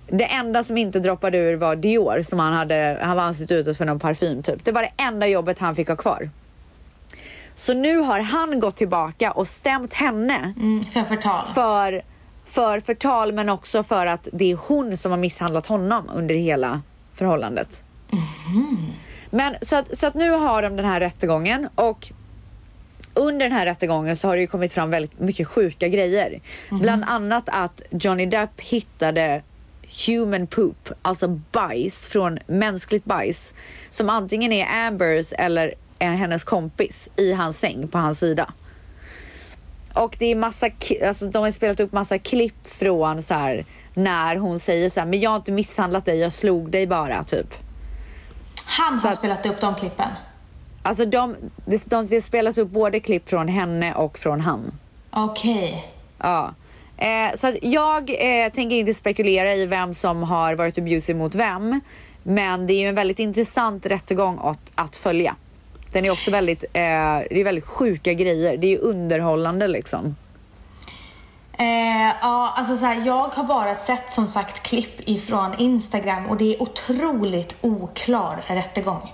det 0.08 0.24
enda 0.26 0.64
som 0.64 0.78
inte 0.78 1.00
droppade 1.00 1.38
ur 1.38 1.56
var 1.56 1.76
Dior 1.76 2.22
som 2.24 2.40
han 2.40 2.54
hade, 2.54 2.98
han 3.02 3.16
var 3.18 3.24
ansett 3.24 3.52
utåt 3.52 3.78
för 3.78 3.86
någon 3.86 4.00
parfym 4.00 4.44
typ. 4.44 4.66
Det 4.66 4.72
var 4.72 4.82
det 4.82 5.04
enda 5.04 5.28
jobbet 5.28 5.60
han 5.60 5.76
fick 5.76 5.88
ha 5.88 5.96
kvar. 5.96 6.30
Så 7.56 7.74
nu 7.74 7.98
har 7.98 8.20
han 8.20 8.60
gått 8.60 8.76
tillbaka 8.76 9.32
och 9.32 9.48
stämt 9.48 9.94
henne 9.94 10.54
Mm, 10.58 10.86
för 10.86 11.04
förtal. 11.04 11.46
för, 11.54 12.02
för 12.46 12.80
förtal 12.80 13.34
men 13.34 13.50
också 13.50 13.84
för 13.84 14.06
att 14.06 14.28
det 14.34 14.52
är 14.52 14.56
hon 14.68 14.98
som 14.98 15.12
har 15.12 15.20
misshandlat 15.20 15.66
honom 15.66 16.10
under 16.16 16.36
hela 16.36 16.82
förhållandet. 17.16 17.84
Men 19.30 19.56
så 19.62 19.76
att, 19.76 19.98
så 19.98 20.08
att 20.08 20.14
nu 20.14 20.30
har 20.30 20.62
de 20.62 20.76
den 20.76 20.86
här 20.86 21.00
rättegången 21.00 21.70
och 21.76 22.12
under 23.14 23.50
den 23.50 23.58
här 23.58 23.66
rättegången 23.66 24.16
så 24.16 24.28
har 24.28 24.36
det 24.36 24.42
ju 24.42 24.48
kommit 24.48 24.72
fram 24.72 24.90
väldigt 24.90 25.20
mycket 25.20 25.48
sjuka 25.48 25.88
grejer. 25.88 26.42
Bland 26.70 27.04
annat 27.04 27.44
att 27.48 27.82
Johnny 27.90 28.26
Depp 28.26 28.62
hittade 28.62 29.44
human 30.08 30.48
poop, 30.48 30.90
alltså 31.02 31.28
bajs 31.28 32.06
från 32.06 32.40
mänskligt 32.48 33.06
bajs 33.06 33.54
som 33.90 34.10
antingen 34.10 34.52
är 34.52 34.88
Ambers 34.88 35.34
eller 35.34 35.74
är 36.00 36.12
hennes 36.12 36.44
kompis 36.44 37.10
i 37.16 37.34
hans 37.34 37.60
säng 37.60 37.88
på 37.88 37.98
hans 37.98 38.20
sida. 38.20 38.54
Och 39.94 40.16
det 40.20 40.26
är 40.26 40.36
massa, 40.36 40.70
alltså 41.08 41.26
de 41.26 41.44
har 41.44 41.52
spelat 41.52 41.80
upp 41.80 41.92
massa 41.92 42.20
klipp 42.20 42.68
från 42.68 43.22
så 43.22 43.34
här 43.34 43.66
när 43.94 44.36
hon 44.36 44.60
säger 44.60 44.90
så 44.90 45.00
här, 45.00 45.08
men 45.08 45.20
jag 45.20 45.30
har 45.30 45.36
inte 45.38 45.52
misshandlat 45.52 46.06
dig, 46.06 46.20
jag 46.20 46.34
slog 46.34 46.70
dig 46.72 46.88
bara 46.88 47.24
typ. 47.24 47.54
Han 48.66 48.98
Så 48.98 49.08
har 49.08 49.14
att- 49.14 49.20
spelat 49.20 49.46
upp 49.46 49.62
de 49.62 49.76
klippen. 49.76 50.10
Alltså 50.84 51.06
de, 51.06 51.36
det, 51.66 51.90
de, 51.90 52.08
det 52.08 52.22
spelas 52.22 52.58
upp 52.58 52.70
både 52.70 53.00
klipp 53.00 53.30
från 53.30 53.48
henne 53.48 53.94
och 53.94 54.18
från 54.20 54.42
han. 54.42 54.72
Okej. 55.12 55.92
Ja. 56.18 56.54
Eh, 56.98 57.34
så 57.36 57.54
jag 57.62 58.10
eh, 58.10 58.52
tänker 58.52 58.76
inte 58.76 58.94
spekulera 58.94 59.54
i 59.54 59.66
vem 59.66 59.94
som 59.94 60.24
har 60.24 60.56
varit 60.56 60.78
abusive 60.78 61.20
mot 61.20 61.36
vem. 61.36 61.80
Men 62.24 62.68
det 62.68 62.74
är 62.74 62.80
ju 62.82 62.88
en 62.88 62.96
väldigt 62.96 63.20
intressant 63.20 63.86
rättegång 63.86 64.40
att, 64.42 64.72
att 64.76 64.98
följa. 64.98 65.36
Den 65.92 66.06
är 66.06 66.12
också 66.12 66.32
väldigt, 66.32 66.64
eh, 66.64 66.70
det 67.30 67.40
är 67.40 67.44
väldigt 67.44 67.66
sjuka 67.66 68.14
grejer. 68.14 68.58
Det 68.58 68.68
är 68.68 68.72
ju 68.72 68.78
underhållande 68.78 69.68
liksom. 69.68 70.16
Eh, 71.58 72.14
ja, 72.22 72.54
alltså 72.58 72.78
så 72.78 72.86
här, 72.86 73.06
jag 73.06 73.28
har 73.28 73.44
bara 73.44 73.76
sett 73.76 74.12
som 74.14 74.28
sagt 74.28 74.64
klipp 74.64 75.10
ifrån 75.10 75.56
Instagram 75.58 76.26
och 76.26 76.38
det 76.38 76.56
är 76.56 76.62
otroligt 76.62 77.56
oklar 77.62 78.44
rättegång. 78.48 79.14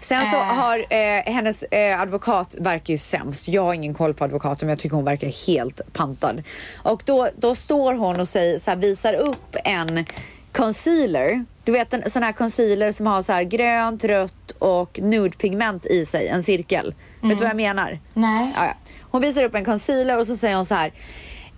Sen 0.00 0.26
så 0.26 0.36
Eh. 0.36 0.42
har 0.42 0.78
eh, 0.78 1.32
hennes 1.34 1.62
eh, 1.62 2.00
advokat 2.00 2.54
verkar 2.58 2.92
ju 2.94 2.98
sämst. 2.98 3.48
Jag 3.48 3.62
har 3.64 3.74
ingen 3.74 3.94
koll 3.94 4.14
på 4.14 4.24
advokaten 4.24 4.66
men 4.66 4.68
jag 4.68 4.78
tycker 4.78 4.96
hon 4.96 5.04
verkar 5.04 5.46
helt 5.46 5.80
pantad. 5.92 6.42
Och 6.82 7.02
då, 7.06 7.28
då 7.36 7.54
står 7.54 7.94
hon 7.94 8.20
och 8.20 8.28
säger, 8.28 8.58
så 8.58 8.70
här, 8.70 8.78
visar 8.78 9.14
upp 9.14 9.56
en 9.64 10.04
concealer. 10.52 11.44
Du 11.64 11.72
vet 11.72 11.92
en 11.92 12.10
sån 12.10 12.22
här 12.22 12.32
concealer 12.32 12.92
som 12.92 13.06
har 13.06 13.22
så 13.22 13.32
här 13.32 13.42
grönt, 13.42 14.04
rött 14.04 14.50
och 14.58 14.98
nude-pigment 14.98 15.86
i 15.86 16.06
sig, 16.06 16.28
en 16.28 16.42
cirkel. 16.42 16.94
Vet 17.22 17.38
du 17.38 17.44
vad 17.44 17.48
jag 17.50 17.56
menar? 17.56 17.98
Nej. 18.14 18.52
Ja, 18.56 18.64
ja. 18.64 18.72
Hon 19.10 19.20
visar 19.22 19.44
upp 19.44 19.54
en 19.54 19.64
concealer 19.64 20.18
och 20.18 20.26
så 20.26 20.36
säger 20.36 20.56
hon 20.56 20.64
så 20.64 20.74
här. 20.74 20.92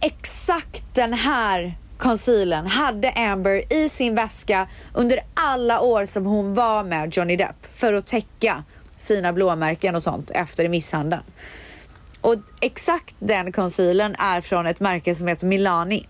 Exakt 0.04 0.84
den 0.94 1.12
här 1.12 1.78
concealern 1.98 2.66
hade 2.66 3.10
Amber 3.12 3.72
i 3.72 3.88
sin 3.88 4.14
väska 4.14 4.68
under 4.94 5.20
alla 5.34 5.80
år 5.80 6.06
som 6.06 6.26
hon 6.26 6.54
var 6.54 6.84
med 6.84 7.16
Johnny 7.16 7.36
Depp 7.36 7.66
för 7.72 7.92
att 7.92 8.06
täcka 8.06 8.64
sina 8.96 9.32
blåmärken 9.32 9.94
och 9.94 10.02
sånt 10.02 10.30
efter 10.30 10.68
misshandeln. 10.68 11.22
Och 12.20 12.36
exakt 12.60 13.14
den 13.18 13.52
concealern 13.52 14.14
är 14.18 14.40
från 14.40 14.66
ett 14.66 14.80
märke 14.80 15.14
som 15.14 15.26
heter 15.28 15.46
Milani. 15.46 16.06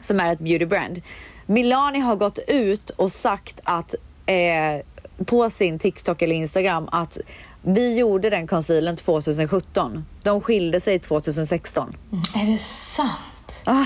Som 0.00 0.20
är 0.20 0.32
ett 0.32 0.38
beautybrand. 0.38 1.02
Milani 1.46 1.98
har 1.98 2.16
gått 2.16 2.38
ut 2.48 2.90
och 2.90 3.12
sagt 3.12 3.60
att 3.64 3.94
eh, 4.26 5.24
på 5.24 5.50
sin 5.50 5.78
TikTok 5.78 6.22
eller 6.22 6.36
Instagram 6.36 6.88
att 6.92 7.18
vi 7.64 7.98
gjorde 7.98 8.30
den 8.30 8.46
concealern 8.46 8.96
2017. 8.96 10.04
De 10.22 10.40
skilde 10.40 10.80
sig 10.80 10.98
2016. 10.98 11.96
Är 12.34 12.52
det 12.52 12.58
sant? 12.58 13.62
Ah, 13.64 13.84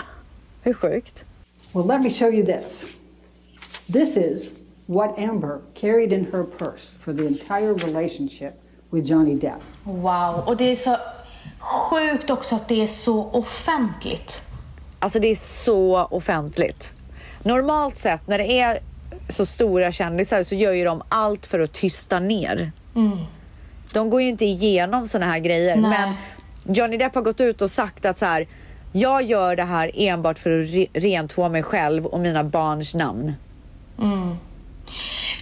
hur 0.62 0.74
sjukt? 0.74 1.24
Well, 1.72 1.86
let 1.86 2.00
me 2.00 2.10
show 2.10 2.34
you 2.34 2.46
this. 2.46 2.84
This 3.92 4.16
is 4.16 4.48
what 4.86 5.18
Amber 5.18 5.60
carried 5.74 6.12
in 6.12 6.26
her 6.32 6.42
purse 6.42 6.92
for 6.98 7.12
the 7.12 7.26
entire 7.26 7.74
relationship 7.74 8.54
with 8.90 9.10
Johnny 9.10 9.34
Depp. 9.34 9.60
Wow, 9.84 10.44
och 10.46 10.56
det 10.56 10.64
är 10.72 10.76
så 10.76 10.96
sjukt 11.58 12.30
också 12.30 12.54
att 12.54 12.68
det 12.68 12.82
är 12.82 12.86
så 12.86 13.30
offentligt. 13.30 14.42
Alltså 14.98 15.18
det 15.18 15.28
är 15.28 15.36
så 15.36 16.04
offentligt. 16.04 16.92
Normalt 17.42 17.96
sett 17.96 18.28
när 18.28 18.38
det 18.38 18.60
är 18.60 18.78
så 19.28 19.46
stora 19.46 19.92
kändisar 19.92 20.42
så 20.42 20.54
gör 20.54 20.72
ju 20.72 20.84
de 20.84 21.02
allt 21.08 21.46
för 21.46 21.60
att 21.60 21.72
tysta 21.72 22.20
ner. 22.20 22.72
De 23.92 24.10
går 24.10 24.22
ju 24.22 24.28
inte 24.28 24.44
igenom 24.44 25.06
såna 25.06 25.26
här 25.26 25.38
grejer. 25.38 25.76
Nej. 25.76 25.90
Men 25.90 26.14
Johnny 26.76 26.96
Depp 26.96 27.14
har 27.14 27.22
gått 27.22 27.40
ut 27.40 27.62
och 27.62 27.70
sagt 27.70 28.06
att 28.06 28.18
så 28.18 28.26
här, 28.26 28.46
jag 28.92 29.22
gör 29.22 29.56
det 29.56 29.64
här 29.64 29.90
enbart 29.94 30.38
för 30.38 30.60
att 30.60 30.66
re- 30.66 30.88
rentvå 30.92 31.48
mig 31.48 31.62
själv 31.62 32.06
och 32.06 32.20
mina 32.20 32.44
barns 32.44 32.94
namn. 32.94 33.32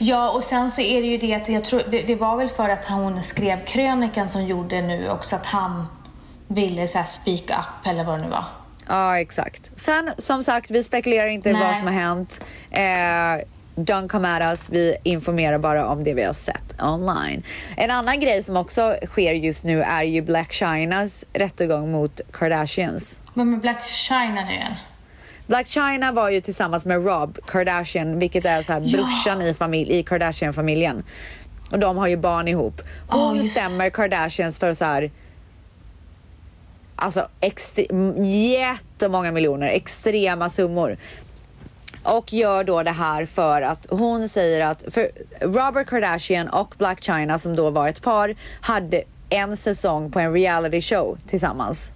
Ja, 0.00 0.30
och 0.30 0.44
sen 0.44 0.70
så 0.70 0.80
är 0.80 1.00
det 1.00 1.06
ju 1.06 1.18
det 1.18 1.34
att 1.34 1.48
jag 1.48 1.64
tror, 1.64 1.82
det, 1.90 2.02
det 2.02 2.14
var 2.14 2.36
väl 2.36 2.48
för 2.48 2.68
att 2.68 2.84
hon 2.84 3.22
skrev 3.22 3.64
krönikan 3.64 4.28
som 4.28 4.44
gjorde 4.44 4.82
nu 4.82 5.10
också 5.10 5.36
att 5.36 5.46
han 5.46 5.86
ville 6.48 6.88
så 6.88 6.98
här 6.98 7.04
speak 7.04 7.40
up 7.42 7.86
eller 7.86 8.04
vad 8.04 8.18
det 8.18 8.24
nu 8.24 8.30
var. 8.30 8.44
Ja, 8.88 9.18
exakt. 9.18 9.70
Sen 9.80 10.12
som 10.18 10.42
sagt, 10.42 10.70
vi 10.70 10.82
spekulerar 10.82 11.26
inte 11.28 11.50
i 11.50 11.52
Nej. 11.52 11.62
vad 11.62 11.76
som 11.76 11.86
har 11.86 11.94
hänt. 11.94 12.40
Eh, 12.70 13.46
don't 13.76 14.08
come 14.08 14.28
at 14.28 14.52
us. 14.52 14.68
Vi 14.70 14.96
informerar 15.02 15.58
bara 15.58 15.86
om 15.86 16.04
det 16.04 16.14
vi 16.14 16.22
har 16.22 16.32
sett 16.32 16.82
online. 16.82 17.42
En 17.76 17.90
annan 17.90 18.20
grej 18.20 18.42
som 18.42 18.56
också 18.56 18.96
sker 19.06 19.32
just 19.32 19.64
nu 19.64 19.82
är 19.82 20.02
ju 20.02 20.22
Black 20.22 20.52
Chinas 20.52 21.26
rättegång 21.32 21.92
mot 21.92 22.20
Kardashians. 22.32 23.20
Vem 23.34 23.54
är 23.54 23.58
Black 23.58 23.86
China 23.86 24.44
nu 24.46 24.52
igen? 24.52 24.72
Black 25.46 25.66
China 25.68 26.12
var 26.12 26.30
ju 26.30 26.40
tillsammans 26.40 26.84
med 26.84 27.04
Rob 27.06 27.38
Kardashian, 27.46 28.18
vilket 28.18 28.44
är 28.44 28.62
så 28.62 28.72
här 28.72 28.80
Ja. 28.84 28.98
brorsan 28.98 29.42
i, 29.42 29.54
familj, 29.54 29.92
i 29.98 30.02
Kardashian-familjen. 30.02 31.02
Och 31.70 31.78
de 31.78 31.96
har 31.96 32.06
ju 32.06 32.16
barn 32.16 32.48
ihop. 32.48 32.82
Hon 33.08 33.36
just- 33.36 33.50
stämmer 33.50 33.90
Kardashians 33.90 34.58
för 34.58 34.74
så 34.74 34.84
här 34.84 35.10
Alltså 36.98 37.28
extre- 37.40 38.24
jättemånga 38.24 39.32
miljoner, 39.32 39.66
extrema 39.68 40.48
summor. 40.50 40.96
Och 42.06 42.32
gör 42.32 42.64
då 42.64 42.82
det 42.82 42.90
här 42.90 43.26
för 43.26 43.62
att 43.62 43.86
hon 43.90 44.28
säger 44.28 44.66
att 44.66 44.84
för 44.88 45.10
Robert 45.40 45.86
Kardashian 45.86 46.48
och 46.48 46.74
Black 46.78 47.02
China 47.02 47.38
som 47.38 47.56
då 47.56 47.70
var 47.70 47.88
ett 47.88 48.02
par 48.02 48.36
hade 48.60 49.02
en 49.30 49.56
säsong 49.56 50.10
på 50.10 50.20
en 50.20 50.32
reality 50.32 50.82
show 50.82 51.18
tillsammans. 51.26 51.92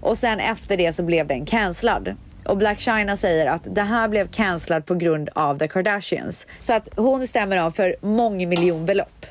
Och 0.00 0.18
sen 0.18 0.40
efter 0.40 0.76
det 0.76 0.92
så 0.92 1.02
blev 1.02 1.26
den 1.26 1.46
cancellad. 1.46 2.16
Och 2.44 2.56
Black 2.56 2.80
China 2.80 3.16
säger 3.16 3.46
att 3.46 3.74
det 3.74 3.82
här 3.82 4.08
blev 4.08 4.28
cancellad 4.28 4.86
på 4.86 4.94
grund 4.94 5.28
av 5.34 5.58
The 5.58 5.68
Kardashians. 5.68 6.46
Så 6.58 6.72
att 6.72 6.88
hon 6.96 7.26
stämmer 7.26 7.56
av 7.56 7.70
för 7.70 7.96
mångmiljonbelopp. 8.00 9.26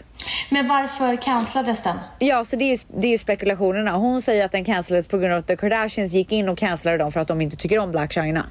Men 0.49 0.67
varför 0.67 1.15
cancellades 1.15 1.83
den? 1.83 1.95
Ja, 2.19 2.45
så 2.45 2.55
det 2.55 2.65
är, 2.65 2.69
ju, 2.69 2.77
det 3.01 3.07
är 3.07 3.11
ju 3.11 3.17
spekulationerna. 3.17 3.91
Hon 3.91 4.21
säger 4.21 4.45
att 4.45 4.51
den 4.51 4.65
cancellades 4.65 5.07
på 5.07 5.17
grund 5.17 5.33
av 5.33 5.39
att 5.39 5.47
The 5.47 5.55
Kardashians 5.55 6.13
gick 6.13 6.31
in 6.31 6.49
och 6.49 6.57
cancellade 6.57 6.97
dem 6.97 7.11
för 7.11 7.19
att 7.19 7.27
de 7.27 7.41
inte 7.41 7.55
tycker 7.55 7.79
om 7.79 7.91
Black 7.91 8.13
China. 8.13 8.45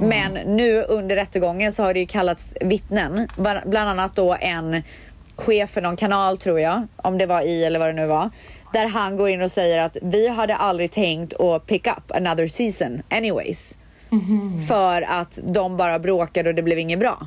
Men 0.00 0.32
nu 0.32 0.82
under 0.82 1.16
rättegången 1.16 1.72
så 1.72 1.82
har 1.82 1.94
det 1.94 2.00
ju 2.00 2.06
kallats 2.06 2.56
vittnen. 2.60 3.28
Bland 3.64 3.90
annat 3.90 4.16
då 4.16 4.36
en 4.40 4.82
chef 5.36 5.70
för 5.70 5.80
någon 5.80 5.96
kanal 5.96 6.38
tror 6.38 6.60
jag, 6.60 6.86
om 6.96 7.18
det 7.18 7.26
var 7.26 7.42
i 7.42 7.64
eller 7.64 7.78
vad 7.78 7.88
det 7.88 7.92
nu 7.92 8.06
var. 8.06 8.30
Där 8.72 8.86
han 8.86 9.16
går 9.16 9.28
in 9.28 9.42
och 9.42 9.50
säger 9.50 9.78
att 9.78 9.96
vi 10.02 10.28
hade 10.28 10.54
aldrig 10.54 10.92
tänkt 10.92 11.40
att 11.40 11.66
pick 11.66 11.86
up 11.86 12.16
another 12.16 12.48
season 12.48 13.02
anyways. 13.10 13.78
För 14.68 15.02
att 15.02 15.38
de 15.44 15.76
bara 15.76 15.98
bråkade 15.98 16.48
och 16.48 16.54
det 16.54 16.62
blev 16.62 16.78
inget 16.78 16.98
bra. 16.98 17.26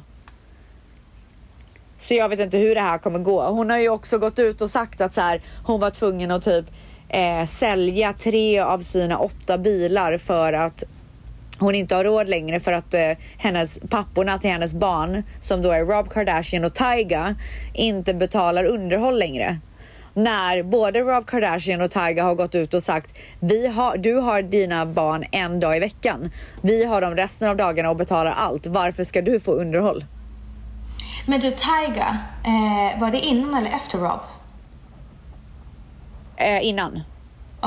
Så 1.98 2.14
jag 2.14 2.30
vet 2.30 2.40
inte 2.40 2.58
hur 2.58 2.76
det 2.76 2.82
här 2.82 2.98
kommer 2.98 3.20
gå. 3.20 3.44
Hon 3.44 3.70
har 3.70 3.78
ju 3.78 3.90
också 3.90 4.18
gått 4.18 4.40
ut 4.40 4.62
och 4.62 4.70
sagt 4.70 5.02
att 5.02 5.14
så 5.14 5.22
här, 5.22 5.42
hon 5.66 5.80
var 5.80 5.90
tvungen 5.90 6.32
att 6.32 6.44
typ 6.44 6.66
eh, 7.10 7.46
sälja 7.46 8.14
tre 8.14 8.60
av 8.60 8.80
sina 8.80 9.18
åtta 9.18 9.58
bilar 9.58 10.18
för 10.18 10.54
att 10.54 10.84
hon 11.60 11.76
inte 11.76 11.96
har 11.96 12.04
råd 12.04 12.30
längre 12.30 12.60
för 12.60 12.72
att 12.72 12.94
eh, 12.94 13.12
hennes 13.38 13.80
papporna 13.90 14.38
till 14.38 14.50
hennes 14.50 14.74
barn 14.74 15.24
som 15.40 15.62
då 15.62 15.72
är 15.72 15.86
Rob 15.86 16.14
Kardashian 16.14 16.66
och 16.66 16.74
Tyga 16.76 17.36
inte 17.74 18.14
betalar 18.14 18.66
underhåll 18.66 19.20
längre. 19.20 19.60
När 20.14 20.64
både 20.64 21.00
Rob 21.00 21.28
Kardashian 21.28 21.82
och 21.82 21.92
Tyga 21.92 22.24
har 22.24 22.36
gått 22.36 22.56
ut 22.56 22.74
och 22.74 22.84
sagt 22.84 23.14
vi 23.40 23.68
har, 23.68 23.98
du 23.98 24.16
har 24.16 24.42
dina 24.42 24.86
barn 24.86 25.24
en 25.32 25.60
dag 25.60 25.78
i 25.78 25.80
veckan. 25.80 26.32
Vi 26.62 26.86
har 26.86 27.02
dem 27.02 27.16
resten 27.16 27.50
av 27.50 27.58
dagarna 27.58 27.90
och 27.90 27.96
betalar 27.96 28.32
allt. 28.32 28.68
Varför 28.68 29.04
ska 29.04 29.22
du 29.22 29.40
få 29.40 29.52
underhåll? 29.52 30.06
Men 31.26 31.40
du, 31.40 31.52
Tyga, 31.52 32.18
eh, 32.46 33.02
var 33.02 33.12
det 33.12 33.20
innan 33.20 33.56
eller 33.56 33.76
efter 33.76 33.98
Rob? 33.98 34.20
Eh, 36.38 36.68
innan. 36.68 37.04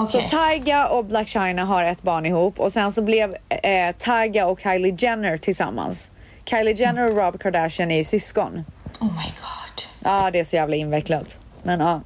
Så 0.05 0.19
Okej. 0.19 0.29
Tyga 0.59 0.87
och 0.89 1.05
Black 1.05 1.29
China 1.29 1.65
har 1.65 1.85
ett 1.85 2.03
barn 2.03 2.27
ihop 2.27 2.61
och 2.61 2.73
sen 2.73 2.93
så 2.93 3.03
blev 3.03 3.35
eh, 3.49 3.97
Tyga 3.99 4.47
och 4.47 4.61
Kylie 4.61 4.97
Jenner 4.99 5.39
tillsammans. 5.39 6.11
Kylie 6.45 6.75
Jenner 6.75 7.11
och 7.11 7.17
Rob 7.17 7.41
Kardashian 7.41 7.91
är 7.91 7.97
ju 7.97 8.05
syskon. 8.05 8.65
Oh 9.01 9.07
my 9.07 9.25
god. 9.41 9.83
Ja, 10.01 10.31
det 10.31 10.41
är 10.41 10.45
så 10.45 10.57
jävla 10.57 10.77
invecklat. 10.77 11.39
Men 11.63 11.81
ja. 11.81 12.01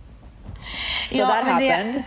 So 1.08 1.18
that 1.18 1.44
men 1.46 1.62
det- 1.62 1.70
happened. 1.70 2.02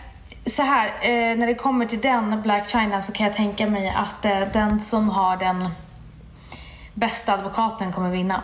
så 0.46 0.62
här, 0.62 0.86
eh, 0.86 1.36
när 1.38 1.46
det 1.46 1.54
kommer 1.54 1.86
till 1.86 2.00
den 2.00 2.42
Black 2.42 2.68
China 2.68 3.02
så 3.02 3.12
kan 3.12 3.26
jag 3.26 3.34
tänka 3.36 3.66
mig 3.66 3.92
att 3.96 4.24
eh, 4.24 4.40
den 4.52 4.80
som 4.80 5.08
har 5.08 5.36
den 5.36 5.68
bästa 6.94 7.32
advokaten 7.34 7.92
kommer 7.92 8.10
vinna. 8.10 8.42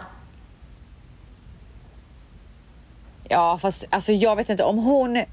Ja, 3.29 3.59
fast 3.59 3.85
alltså, 3.91 4.13
jag 4.13 4.37
vet 4.37 4.49
inte 4.49 4.65
om 4.65 4.79
hon 4.79 5.25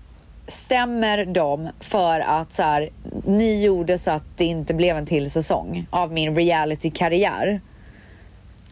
stämmer 0.47 1.25
de 1.25 1.69
för 1.79 2.19
att 2.19 2.51
så 2.53 2.63
här, 2.63 2.89
ni 3.25 3.63
gjorde 3.63 3.97
så 3.97 4.11
att 4.11 4.23
det 4.35 4.45
inte 4.45 4.73
blev 4.73 4.97
en 4.97 5.05
till 5.05 5.31
säsong 5.31 5.87
av 5.89 6.13
min 6.13 6.35
reality-karriär. 6.35 7.61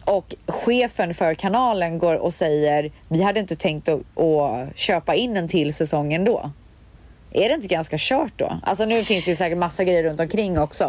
Och 0.04 0.34
chefen 0.46 1.14
för 1.14 1.34
kanalen 1.34 1.98
går 1.98 2.14
och 2.14 2.34
säger 2.34 2.92
vi 3.08 3.22
hade 3.22 3.40
inte 3.40 3.56
tänkt 3.56 3.88
att, 3.88 4.18
att 4.18 4.78
köpa 4.78 5.14
in 5.14 5.36
en 5.36 5.48
till 5.48 5.74
säsong 5.74 6.12
ändå. 6.12 6.50
Är 7.36 7.48
det 7.48 7.54
inte 7.54 7.68
ganska 7.68 7.96
kört 7.98 8.32
då? 8.36 8.60
Alltså 8.62 8.84
nu 8.84 9.02
finns 9.02 9.24
det 9.24 9.30
ju 9.30 9.34
säkert 9.34 9.58
massa 9.58 9.84
grejer 9.84 10.02
runt 10.02 10.20
omkring 10.20 10.58
också. 10.58 10.84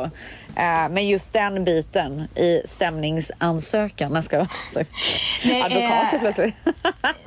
Eh, 0.56 0.90
men 0.90 1.08
just 1.08 1.34
den 1.34 1.64
biten 1.64 2.28
i 2.36 2.62
stämningsansökan, 2.66 4.16
jag 4.16 4.24
ska 4.24 4.46
Nej, 5.46 5.62
advokat 5.62 6.14
eh, 6.14 6.20
plötsligt. 6.20 6.56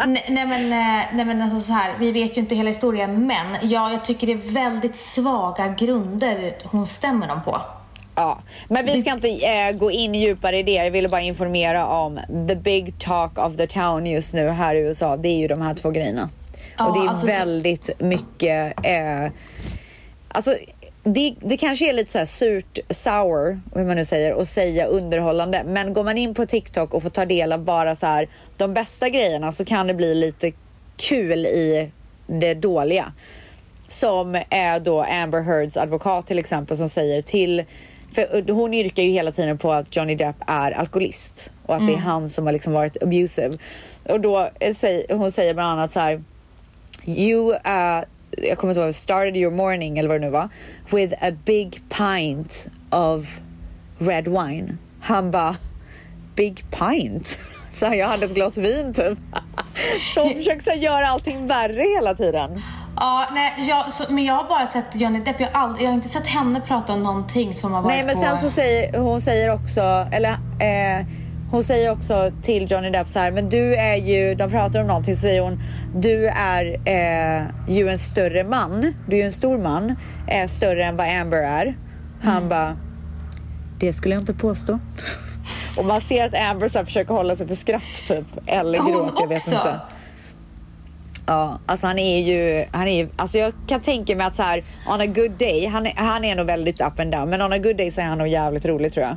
nej, 0.06 0.24
nej 0.28 0.46
men, 0.46 0.72
eh, 0.72 1.04
nej 1.12 1.24
men 1.24 1.42
alltså 1.42 1.60
så 1.60 1.72
här, 1.72 1.94
vi 1.98 2.12
vet 2.12 2.36
ju 2.36 2.40
inte 2.40 2.54
hela 2.54 2.68
historien 2.68 3.26
men 3.26 3.70
ja, 3.70 3.92
jag 3.92 4.04
tycker 4.04 4.26
det 4.26 4.32
är 4.32 4.52
väldigt 4.52 4.96
svaga 4.96 5.68
grunder 5.68 6.56
hon 6.64 6.86
stämmer 6.86 7.28
dem 7.28 7.40
på. 7.44 7.60
Ja, 8.14 8.38
men 8.68 8.86
vi 8.86 9.00
ska 9.00 9.12
inte 9.12 9.28
eh, 9.28 9.72
gå 9.72 9.90
in 9.90 10.14
djupare 10.14 10.58
i 10.58 10.62
det. 10.62 10.72
Jag 10.72 10.90
ville 10.90 11.08
bara 11.08 11.20
informera 11.20 11.86
om 11.86 12.20
the 12.48 12.56
big 12.56 12.98
talk 12.98 13.38
of 13.38 13.56
the 13.56 13.66
town 13.66 14.06
just 14.06 14.34
nu 14.34 14.48
här 14.48 14.74
i 14.74 14.78
USA. 14.78 15.16
Det 15.16 15.28
är 15.28 15.36
ju 15.36 15.48
de 15.48 15.62
här 15.62 15.74
två 15.74 15.90
grejerna. 15.90 16.28
Ja, 16.80 16.88
och 16.88 16.94
det 16.94 17.04
är 17.04 17.08
alltså, 17.08 17.26
så- 17.26 17.32
väldigt 17.32 17.90
mycket... 18.00 18.86
Eh, 18.86 19.32
alltså, 20.28 20.54
det, 21.04 21.34
det 21.40 21.56
kanske 21.56 21.88
är 21.88 21.92
lite 21.92 22.12
så 22.12 22.18
här 22.18 22.24
surt, 22.24 22.78
sour, 22.90 23.60
hur 23.74 23.84
man 23.84 23.96
nu 23.96 24.04
säger, 24.04 24.40
att 24.40 24.48
säga 24.48 24.86
underhållande. 24.86 25.62
Men 25.66 25.92
går 25.92 26.04
man 26.04 26.18
in 26.18 26.34
på 26.34 26.46
TikTok 26.46 26.94
och 26.94 27.02
får 27.02 27.10
ta 27.10 27.24
del 27.24 27.52
av 27.52 27.64
bara 27.64 27.96
så 27.96 28.06
här 28.06 28.28
de 28.56 28.74
bästa 28.74 29.08
grejerna 29.08 29.52
så 29.52 29.64
kan 29.64 29.86
det 29.86 29.94
bli 29.94 30.14
lite 30.14 30.52
kul 30.96 31.46
i 31.46 31.90
det 32.26 32.54
dåliga. 32.54 33.12
Som 33.88 34.42
är 34.50 34.80
då 34.80 35.02
Amber 35.02 35.40
Heards 35.40 35.76
advokat 35.76 36.26
till 36.26 36.38
exempel 36.38 36.76
som 36.76 36.88
säger 36.88 37.22
till 37.22 37.64
för 38.12 38.52
hon 38.52 38.74
yrkar 38.74 39.02
ju 39.02 39.10
hela 39.10 39.32
tiden 39.32 39.58
på 39.58 39.72
att 39.72 39.96
Johnny 39.96 40.14
Depp 40.14 40.36
är 40.46 40.70
alkoholist 40.70 41.50
och 41.66 41.76
att 41.76 41.86
det 41.86 41.92
är 41.92 41.96
han 41.96 42.28
som 42.28 42.46
har 42.46 42.52
liksom 42.52 42.72
varit 42.72 43.02
abusive. 43.02 43.52
Och 44.08 44.20
då 44.20 44.48
säger 44.74 45.14
hon 45.14 45.32
säger 45.32 45.54
bland 45.54 45.70
annat 45.70 45.90
så 45.90 46.00
här 46.00 46.22
You, 47.18 47.52
uh, 47.52 48.04
jag 48.30 48.58
kommer 48.58 48.72
inte 48.72 48.80
ihåg, 48.80 48.94
started 48.94 49.36
your 49.36 49.52
morning 49.52 49.98
eller 49.98 50.08
vad 50.08 50.20
det 50.20 50.26
nu 50.26 50.30
var 50.30 50.48
with 50.90 51.14
a 51.20 51.32
big 51.44 51.82
pint 51.88 52.66
of 52.90 53.40
red 53.98 54.28
wine. 54.28 54.78
Han 55.00 55.30
bara, 55.30 55.56
big 56.34 56.64
pint? 56.70 57.38
Så 57.70 57.84
jag 57.84 58.08
hade 58.08 58.26
ett 58.26 58.34
glas 58.34 58.58
vin 58.58 58.94
typ. 58.94 59.18
Så 60.14 60.22
hon 60.22 60.34
försöker 60.34 60.60
så 60.60 60.72
göra 60.72 61.06
allting 61.06 61.46
värre 61.46 61.96
hela 61.96 62.14
tiden. 62.14 62.62
Ja, 62.96 63.28
nej, 63.32 63.54
jag, 63.68 63.92
så, 63.92 64.12
men 64.12 64.24
jag 64.24 64.34
har 64.34 64.48
bara 64.48 64.66
sett 64.66 64.84
Johnny 64.94 65.20
Depp. 65.20 65.40
Jag 65.40 65.48
har, 65.48 65.60
aldrig, 65.60 65.84
jag 65.84 65.90
har 65.90 65.94
inte 65.94 66.08
sett 66.08 66.26
henne 66.26 66.60
prata 66.60 66.92
om 66.92 67.02
någonting 67.02 67.54
som 67.54 67.72
har 67.72 67.82
varit 67.82 67.96
Nej 67.96 68.04
men 68.04 68.14
på... 68.14 68.20
sen 68.20 68.36
så 68.36 68.50
säger 68.50 68.98
hon 68.98 69.20
säger 69.20 69.54
också, 69.54 69.80
eller 70.12 70.30
eh, 70.30 71.06
hon 71.50 71.62
säger 71.64 71.90
också 71.90 72.30
till 72.42 72.70
Johnny 72.70 72.90
Depp 72.90 73.08
så 73.08 73.18
här, 73.18 73.30
men 73.30 73.48
du 73.48 73.74
är 73.76 73.96
ju, 73.96 74.34
de 74.34 74.50
pratar 74.50 74.80
om 74.80 74.86
någonting 74.86 75.14
så 75.14 75.20
säger 75.20 75.40
hon, 75.40 75.62
du 75.96 76.26
är 76.26 76.64
eh, 76.84 77.46
ju 77.68 77.88
en 77.88 77.98
större 77.98 78.44
man, 78.44 78.94
du 79.08 79.12
är 79.16 79.20
ju 79.20 79.24
en 79.24 79.32
stor 79.32 79.58
man, 79.58 79.94
är 80.28 80.46
större 80.46 80.84
än 80.84 80.96
vad 80.96 81.08
Amber 81.20 81.38
är. 81.38 81.76
Han 82.22 82.36
Mm. 82.36 82.48
bara, 82.48 82.76
det 83.78 83.92
skulle 83.92 84.14
jag 84.14 84.22
inte 84.22 84.34
påstå. 84.34 84.78
Och 85.78 85.84
man 85.84 86.00
ser 86.00 86.26
att 86.26 86.34
Amber 86.50 86.68
så 86.68 86.84
försöker 86.84 87.14
hålla 87.14 87.36
sig 87.36 87.46
för 87.48 87.54
skratt 87.54 88.04
typ, 88.06 88.26
eller 88.46 88.78
Hon 88.78 88.92
gråt, 88.92 89.14
jag 89.20 89.28
vet 89.28 89.38
också? 89.38 89.50
inte. 89.56 89.80
Ja, 91.26 91.58
alltså 91.66 91.86
han 91.86 91.98
är 91.98 92.20
ju, 92.20 92.64
han 92.72 92.88
är 92.88 92.96
ju, 93.02 93.08
alltså 93.16 93.38
jag 93.38 93.52
kan 93.66 93.80
tänka 93.80 94.16
mig 94.16 94.26
att 94.26 94.36
så 94.36 94.42
här, 94.42 94.64
on 94.88 95.00
a 95.00 95.06
good 95.06 95.30
day, 95.38 95.66
han 95.66 95.86
är, 95.86 95.92
han 95.96 96.24
är 96.24 96.36
nog 96.36 96.46
väldigt 96.46 96.80
up 96.80 97.00
and 97.00 97.12
down, 97.12 97.30
men 97.30 97.42
on 97.42 97.52
a 97.52 97.58
good 97.58 97.76
day 97.76 97.90
så 97.90 98.00
är 98.00 98.04
han 98.04 98.18
nog 98.18 98.28
jävligt 98.28 98.66
rolig 98.66 98.92
tror 98.92 99.06
jag. 99.06 99.16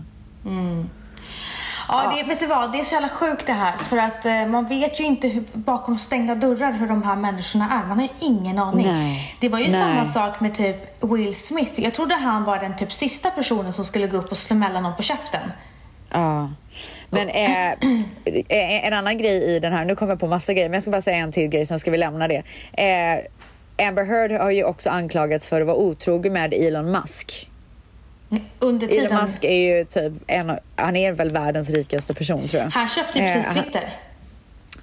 Ja, 1.88 2.14
det, 2.16 2.24
vet 2.24 2.40
du 2.40 2.46
vad? 2.46 2.72
Det 2.72 2.80
är 2.80 2.84
så 2.84 2.94
jävla 2.94 3.10
sjukt 3.10 3.46
det 3.46 3.54
här. 3.54 3.78
För 3.78 3.98
att 3.98 4.26
eh, 4.26 4.46
man 4.46 4.66
vet 4.66 5.00
ju 5.00 5.04
inte 5.04 5.28
hur, 5.28 5.44
bakom 5.54 5.98
stängda 5.98 6.36
dörrar 6.36 6.72
hur 6.72 6.88
de 6.88 7.04
här 7.04 7.16
människorna 7.16 7.82
är. 7.84 7.88
Man 7.88 8.00
har 8.00 8.06
ju 8.06 8.28
ingen 8.28 8.60
aning. 8.60 8.88
Nej. 8.88 9.36
Det 9.40 9.50
var 9.50 9.60
ju 9.60 9.70
Nej. 9.70 9.82
samma 9.82 10.06
sak 10.06 10.40
med 10.40 10.54
typ 10.54 11.04
Will 11.04 11.36
Smith. 11.36 11.82
Jag 11.82 11.94
trodde 11.94 12.16
han 12.16 12.44
var 12.44 12.60
den 12.60 12.76
typ 12.76 12.92
sista 12.92 13.30
personen 13.30 13.74
som 13.74 13.86
skulle 13.86 14.08
gå 14.08 14.18
upp 14.18 14.32
och 14.32 14.38
smälla 14.38 14.82
någon 14.82 14.96
på 14.96 15.04
käften. 15.04 15.52
Ja. 16.10 16.50
Men 17.10 17.30
eh, 17.30 17.74
en 18.88 18.94
annan 18.94 19.18
grej 19.18 19.56
i 19.56 19.60
den 19.60 19.74
här, 19.74 19.86
nu 19.86 19.96
kommer 19.96 20.12
jag 20.12 20.20
på 20.20 20.28
massa 20.28 20.54
grejer, 20.54 20.70
men 20.70 20.74
jag 20.74 20.84
ska 20.84 20.92
bara 20.92 21.02
säga 21.02 21.18
en 21.18 21.32
till 21.32 21.48
grej, 21.48 21.66
sen 21.66 21.80
ska 21.80 21.92
vi 21.92 21.98
lämna 21.98 22.28
det. 22.28 22.44
Eh, 22.74 23.88
Amber 23.88 24.06
Heard 24.06 24.32
har 24.32 24.52
ju 24.52 24.64
också 24.64 24.90
anklagats 24.90 25.48
för 25.48 25.62
att 25.62 25.68
vara 25.68 25.78
otrogen 25.78 26.34
med 26.34 26.54
Elon 26.54 26.92
Musk. 26.92 27.50
Under 28.60 28.88
tiden. 28.88 29.06
Elon 29.06 29.22
Musk 29.22 29.44
är 29.44 29.78
ju 29.78 29.86
typ 29.86 30.14
en, 30.28 30.60
han 30.76 30.96
är 30.96 31.12
väl 31.12 31.32
världens 31.32 31.70
rikaste 31.70 32.14
person 32.14 32.48
tror 32.48 32.64
jag. 32.64 32.70
Han 32.70 32.88
köpte 32.88 33.20
ju 33.20 33.26
precis 33.26 33.48
Eh, 33.48 33.54
han- 33.54 33.64
Twitter. 33.64 33.94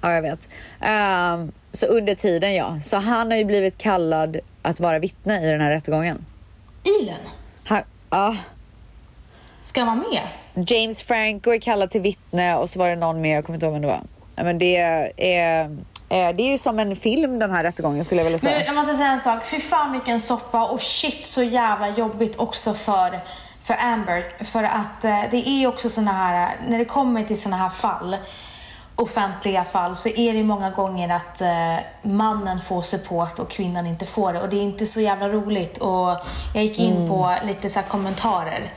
Ja, 0.01 0.13
jag 0.13 0.21
vet. 0.21 0.49
Ehm, 0.81 1.51
så 1.71 1.85
under 1.85 2.15
tiden 2.15 2.55
ja. 2.55 2.79
Så 2.83 2.97
han 2.97 3.31
har 3.31 3.37
ju 3.37 3.45
blivit 3.45 3.77
kallad 3.77 4.37
att 4.61 4.79
vara 4.79 4.99
vittne 4.99 5.47
i 5.47 5.51
den 5.51 5.61
här 5.61 5.69
rättegången. 5.71 6.25
Elon? 7.01 7.15
Han, 7.65 7.81
ja. 8.09 8.35
Ska 9.63 9.83
han 9.83 9.99
vara 9.99 10.09
med? 10.09 10.27
James 10.67 11.03
Franco 11.03 11.51
är 11.51 11.59
kallad 11.59 11.91
till 11.91 12.01
vittne 12.01 12.55
och 12.55 12.69
så 12.69 12.79
var 12.79 12.89
det 12.89 12.95
någon 12.95 13.21
mer, 13.21 13.35
jag 13.35 13.45
kommer 13.45 13.55
inte 13.57 13.65
ihåg 13.65 13.73
vem 13.73 13.81
det 13.81 13.87
var. 13.87 14.01
Men 14.35 14.57
det 14.57 14.77
är, 14.77 15.03
eh, 15.05 15.69
det 16.09 16.43
är 16.43 16.51
ju 16.51 16.57
som 16.57 16.79
en 16.79 16.95
film 16.95 17.39
den 17.39 17.51
här 17.51 17.63
rättegången 17.63 18.05
skulle 18.05 18.19
jag 18.21 18.23
vilja 18.25 18.39
säga. 18.39 18.57
Men 18.57 18.65
jag 18.65 18.75
måste 18.75 18.93
säga 18.93 19.11
en 19.11 19.19
sak. 19.19 19.45
Fy 19.45 19.59
fan 19.59 19.91
vilken 19.91 20.19
soppa 20.19 20.65
och 20.65 20.81
shit 20.81 21.25
så 21.25 21.43
jävla 21.43 21.89
jobbigt 21.89 22.35
också 22.39 22.73
för, 22.73 23.19
för 23.63 23.75
Amber. 23.79 24.43
För 24.43 24.63
att 24.63 25.03
eh, 25.05 25.19
det 25.31 25.49
är 25.49 25.67
också 25.67 25.89
såna 25.89 26.11
här, 26.11 26.55
när 26.67 26.77
det 26.77 26.85
kommer 26.85 27.23
till 27.23 27.41
såna 27.41 27.55
här 27.57 27.69
fall, 27.69 28.17
offentliga 28.95 29.63
fall, 29.63 29.95
så 29.95 30.09
är 30.09 30.33
det 30.33 30.43
många 30.43 30.69
gånger 30.69 31.09
att 31.15 31.41
eh, 31.41 31.75
mannen 32.11 32.61
får 32.61 32.81
support 32.81 33.39
och 33.39 33.49
kvinnan 33.49 33.85
inte 33.87 34.05
får 34.05 34.33
det. 34.33 34.41
Och 34.41 34.49
det 34.49 34.55
är 34.57 34.61
inte 34.63 34.85
så 34.85 35.01
jävla 35.01 35.29
roligt. 35.29 35.77
Och 35.77 36.17
jag 36.53 36.63
gick 36.63 36.79
in 36.79 36.95
Mm. 36.95 37.09
på 37.09 37.35
lite 37.43 37.69
så 37.69 37.79
här 37.79 37.87
kommentarer. 37.87 38.73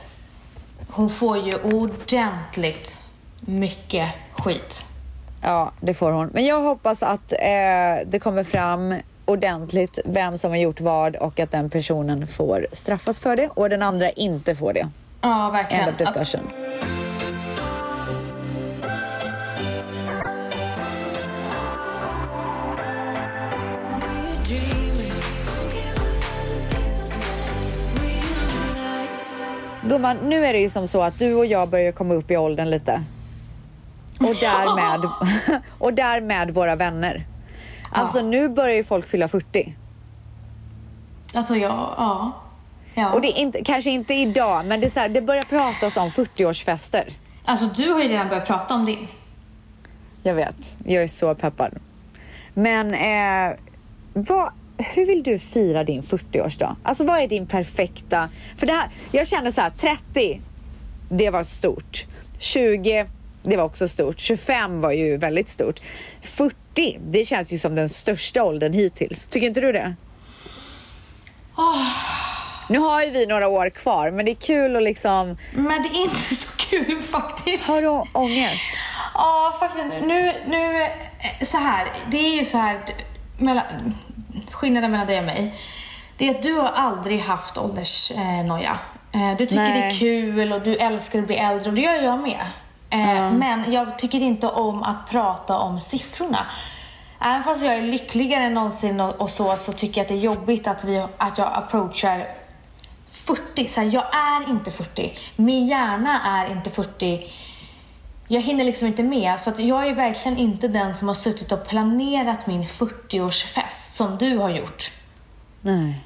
Hon 0.89 1.09
får 1.09 1.37
ju 1.37 1.55
ordentligt 1.55 2.99
mycket 3.39 4.09
skit. 4.31 4.85
Ja, 5.41 5.71
det 5.81 5.93
får 5.93 6.11
hon. 6.11 6.27
Men 6.33 6.45
jag 6.45 6.61
hoppas 6.61 7.03
att 7.03 7.31
eh, 7.31 8.07
det 8.07 8.19
kommer 8.23 8.43
fram 8.43 8.95
ordentligt 9.25 9.99
vem 10.05 10.37
som 10.37 10.51
har 10.51 10.57
gjort 10.57 10.81
vad 10.81 11.15
och 11.15 11.39
att 11.39 11.51
den 11.51 11.69
personen 11.69 12.27
får 12.27 12.67
straffas 12.71 13.19
för 13.19 13.35
det 13.35 13.49
och 13.53 13.69
den 13.69 13.81
andra 13.81 14.09
inte 14.09 14.55
får 14.55 14.73
det. 14.73 14.87
Ja, 15.21 15.49
verkligen. 15.53 15.83
End 15.83 15.93
of 15.93 15.97
discussion. 15.97 16.49
Gumman, 29.89 30.17
nu 30.17 30.45
är 30.45 30.53
det 30.53 30.59
ju 30.59 30.69
som 30.69 30.87
så 30.87 31.01
att 31.01 31.19
du 31.19 31.33
och 31.35 31.45
jag 31.45 31.69
börjar 31.69 31.91
komma 31.91 32.13
upp 32.13 32.31
i 32.31 32.37
åldern 32.37 32.69
lite. 32.69 33.03
Och 34.19 34.35
därmed, 34.39 35.09
och 35.77 35.93
därmed 35.93 36.51
våra 36.51 36.75
vänner. 36.75 37.25
Alltså 37.95 38.21
nu 38.21 38.49
börjar 38.49 38.75
ju 38.75 38.83
folk 38.83 39.07
fylla 39.07 39.27
40. 39.27 39.75
Alltså, 41.33 41.55
ja. 41.55 41.93
ja. 41.97 42.31
ja. 42.93 43.13
Och 43.13 43.21
det 43.21 43.27
är 43.27 43.37
inte, 43.37 43.63
kanske 43.63 43.89
inte 43.89 44.13
idag, 44.13 44.65
men 44.65 44.79
det, 44.79 44.87
är 44.87 44.89
så 44.89 44.99
här, 44.99 45.09
det 45.09 45.21
börjar 45.21 45.43
pratas 45.43 45.97
om 45.97 46.09
40-årsfester. 46.09 47.09
Alltså, 47.45 47.65
du 47.65 47.91
har 47.91 48.03
ju 48.03 48.09
redan 48.09 48.29
börjat 48.29 48.47
prata 48.47 48.73
om 48.73 48.85
din. 48.85 49.07
Jag 50.23 50.33
vet, 50.33 50.75
jag 50.85 51.03
är 51.03 51.07
så 51.07 51.35
peppad. 51.35 51.71
Men 52.53 52.93
eh, 52.93 53.57
vad, 54.13 54.51
hur 54.77 55.05
vill 55.05 55.23
du 55.23 55.39
fira 55.39 55.83
din 55.83 56.03
40-årsdag? 56.03 56.75
Alltså 56.83 57.03
vad 57.05 57.19
är 57.19 57.27
din 57.27 57.47
perfekta... 57.47 58.29
För 58.57 58.65
det 58.65 58.73
här, 58.73 58.89
jag 59.11 59.27
känner 59.27 59.51
så 59.51 59.61
här, 59.61 59.69
30, 59.69 60.41
det 61.09 61.29
var 61.29 61.43
stort. 61.43 62.05
20, 62.39 63.05
det 63.43 63.57
var 63.57 63.63
också 63.63 63.87
stort. 63.87 64.19
25 64.19 64.81
var 64.81 64.91
ju 64.91 65.17
väldigt 65.17 65.49
stort. 65.49 65.81
40, 66.21 66.55
det 66.99 67.25
känns 67.25 67.53
ju 67.53 67.57
som 67.57 67.75
den 67.75 67.89
största 67.89 68.43
åldern 68.43 68.73
hittills. 68.73 69.27
Tycker 69.27 69.47
inte 69.47 69.61
du 69.61 69.71
det? 69.71 69.95
Nu 72.69 72.79
har 72.79 73.03
ju 73.03 73.11
vi 73.11 73.25
några 73.25 73.47
år 73.47 73.69
kvar, 73.69 74.11
men 74.11 74.25
det 74.25 74.31
är 74.31 74.35
kul 74.35 74.75
att 74.75 74.83
liksom... 74.83 75.37
Men 75.53 75.83
det 75.83 75.89
är 75.89 76.03
inte 76.03 76.35
så 76.35 76.57
kul 76.57 77.01
faktiskt. 77.11 77.63
Har 77.63 77.81
du 77.81 77.87
ångest? 78.13 78.67
Ja, 79.13 79.55
faktiskt. 79.59 79.85
Nu, 79.85 80.33
nu, 80.45 80.81
eh, 80.81 80.89
så 81.41 81.57
här. 81.57 81.87
Det 82.11 82.17
är 82.17 82.35
ju 82.35 82.45
så 82.45 82.57
här. 82.57 82.79
Mellan, 83.37 83.63
skillnaden 84.51 84.91
mellan 84.91 85.07
dig 85.07 85.19
och 85.19 85.25
mig, 85.25 85.55
det 86.17 86.27
är 86.27 86.35
att 86.35 86.43
du 86.43 86.53
har 86.53 86.69
aldrig 86.69 87.19
haft 87.19 87.57
åldersnoja. 87.57 88.79
Eh, 89.13 89.37
du 89.37 89.45
tycker 89.45 89.63
Nej. 89.63 89.81
det 89.81 89.87
är 89.87 89.99
kul 89.99 90.53
och 90.53 90.61
du 90.61 90.75
älskar 90.75 91.19
att 91.19 91.27
bli 91.27 91.35
äldre 91.35 91.69
och 91.69 91.75
det 91.75 91.81
gör 91.81 92.03
jag 92.03 92.19
med. 92.19 92.45
Eh, 92.89 93.31
Men 93.31 93.71
jag 93.71 93.99
tycker 93.99 94.19
inte 94.19 94.47
om 94.47 94.83
att 94.83 95.09
prata 95.09 95.57
om 95.57 95.81
siffrorna. 95.81 96.45
Även 97.21 97.43
fast 97.43 97.65
jag 97.65 97.75
är 97.75 97.81
lyckligare 97.81 98.43
än 98.43 98.53
någonsin 98.53 98.99
och, 98.99 99.21
och 99.21 99.29
så, 99.29 99.55
så 99.55 99.73
tycker 99.73 99.97
jag 100.01 100.03
att 100.03 100.07
det 100.07 100.13
är 100.13 100.19
jobbigt 100.19 100.67
att, 100.67 100.83
vi, 100.83 101.05
att 101.17 101.37
jag 101.37 101.51
approachar 101.53 102.27
40. 103.11 103.67
Så 103.67 103.81
här, 103.81 103.89
jag 103.93 104.03
är 104.15 104.49
inte 104.49 104.71
40. 104.71 105.13
Min 105.35 105.65
hjärna 105.65 106.21
är 106.25 106.51
inte 106.51 106.69
40. 106.69 107.31
Jag 108.27 108.41
hinner 108.41 108.63
liksom 108.63 108.87
inte 108.87 109.03
med. 109.03 109.39
Så 109.39 109.49
att 109.49 109.59
jag 109.59 109.87
är 109.87 109.93
verkligen 109.95 110.37
inte 110.37 110.67
den 110.67 110.95
som 110.95 111.07
har 111.07 111.15
suttit 111.15 111.51
och 111.51 111.67
planerat 111.67 112.47
min 112.47 112.65
40-årsfest 112.65 113.95
som 113.95 114.17
du 114.17 114.37
har 114.37 114.49
gjort. 114.49 114.91
Nej. 115.61 116.03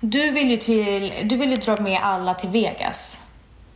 Du 0.00 0.30
vill 0.30 0.50
ju, 0.50 0.56
till, 0.56 1.12
du 1.28 1.36
vill 1.36 1.50
ju 1.50 1.56
dra 1.56 1.80
med 1.80 2.00
alla 2.02 2.34
till 2.34 2.48
Vegas. 2.48 3.23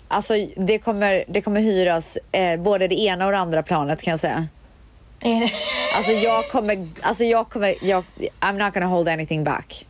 Alltså 0.08 0.34
det 0.56 0.78
kommer, 0.78 1.24
det 1.28 1.42
kommer 1.42 1.60
hyras 1.60 2.18
eh, 2.32 2.60
både 2.60 2.88
det 2.88 3.00
ena 3.00 3.26
och 3.26 3.32
det 3.32 3.38
andra 3.38 3.62
planet 3.62 4.02
kan 4.02 4.10
jag 4.10 4.20
säga. 4.20 4.48
Är 5.20 5.40
det? 5.40 5.50
Alltså 5.96 6.12
jag 6.12 6.48
kommer, 6.48 6.88
alltså 7.00 7.24
jag 7.24 7.48
kommer, 7.48 7.74
jag, 7.84 8.04
I'm 8.40 8.64
not 8.64 8.74
gonna 8.74 8.86
hold 8.86 9.08
anything 9.08 9.44
back. 9.44 9.86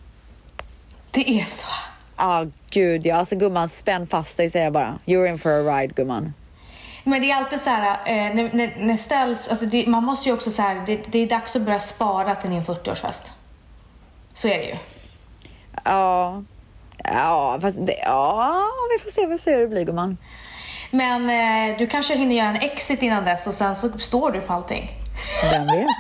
Det 1.11 1.41
är 1.41 1.45
så. 1.45 1.67
Ja, 2.17 2.47
gud 2.71 3.07
ja. 3.07 3.17
Alltså 3.17 3.37
gumman, 3.37 3.69
spänn 3.69 4.07
fast 4.07 4.37
dig 4.37 4.51
säger 4.51 4.67
jag 4.67 4.73
bara. 4.73 4.99
You're 5.07 5.29
in 5.29 5.39
for 5.39 5.51
a 5.51 5.79
ride 5.79 5.95
gumman. 5.95 6.33
Men 7.05 7.21
det 7.21 7.31
är 7.31 7.37
alltid 7.37 7.61
så 7.61 7.71
här, 7.71 7.99
eh, 8.07 8.35
när, 8.35 8.51
när, 8.53 8.73
när 8.79 8.97
ställs, 8.97 9.49
alltså 9.49 9.67
det, 9.67 9.87
man 9.87 10.05
måste 10.05 10.29
ju 10.29 10.35
också 10.35 10.51
så 10.51 10.63
här, 10.63 10.83
det, 10.87 11.13
det 11.13 11.19
är 11.19 11.27
dags 11.27 11.57
att 11.57 11.63
börja 11.63 11.81
spara 11.81 12.35
till 12.35 12.51
din 12.51 12.63
40-årsfest. 12.63 13.31
Så 14.35 14.49
är 14.49 14.59
det 14.59 14.65
ju. 14.65 14.77
Ja, 15.85 16.43
ja, 17.05 17.59
fast 17.61 17.87
det, 17.87 17.99
ja, 18.05 18.65
vi 18.97 19.03
får 19.05 19.11
se, 19.11 19.27
vi 19.27 19.33
får 19.33 19.39
se 19.39 19.53
hur 19.55 19.61
det 19.61 19.69
blir 19.69 19.85
gumman. 19.85 20.17
Men 20.91 21.31
eh, 21.31 21.79
du 21.79 21.87
kanske 21.87 22.15
hinner 22.15 22.37
göra 22.37 22.49
en 22.49 22.57
exit 22.57 23.03
innan 23.03 23.25
dess 23.25 23.47
och 23.47 23.55
sen 23.55 23.77
så 23.77 23.99
står 23.99 24.31
du 24.31 24.41
för 24.41 24.55
allting. 24.55 24.91
Vem 25.43 25.67
vet? 25.67 25.87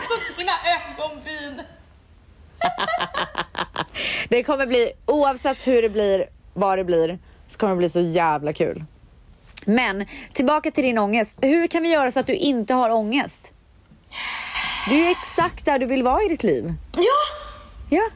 Alltså 0.00 0.38
dina 0.38 0.52
ögonbryn. 0.76 1.62
Det 4.28 4.42
kommer 4.42 4.66
bli, 4.66 4.92
oavsett 5.06 5.66
hur 5.66 5.82
det 5.82 5.88
blir, 5.88 6.24
vad 6.54 6.78
det 6.78 6.84
blir, 6.84 7.18
så 7.48 7.58
kommer 7.58 7.72
det 7.74 7.78
bli 7.78 7.88
så 7.88 8.00
jävla 8.00 8.52
kul. 8.52 8.84
Men 9.64 10.06
tillbaka 10.32 10.70
till 10.70 10.84
din 10.84 10.98
ångest. 10.98 11.38
Hur 11.40 11.66
kan 11.66 11.82
vi 11.82 11.88
göra 11.88 12.10
så 12.10 12.20
att 12.20 12.26
du 12.26 12.34
inte 12.34 12.74
har 12.74 12.90
ångest? 12.90 13.52
Du 14.88 14.94
är 14.94 15.04
ju 15.04 15.10
exakt 15.10 15.64
där 15.64 15.78
du 15.78 15.86
vill 15.86 16.02
vara 16.02 16.22
i 16.22 16.28
ditt 16.28 16.42
liv. 16.42 16.74
Ja! 16.96 17.02
Ja. 17.90 18.10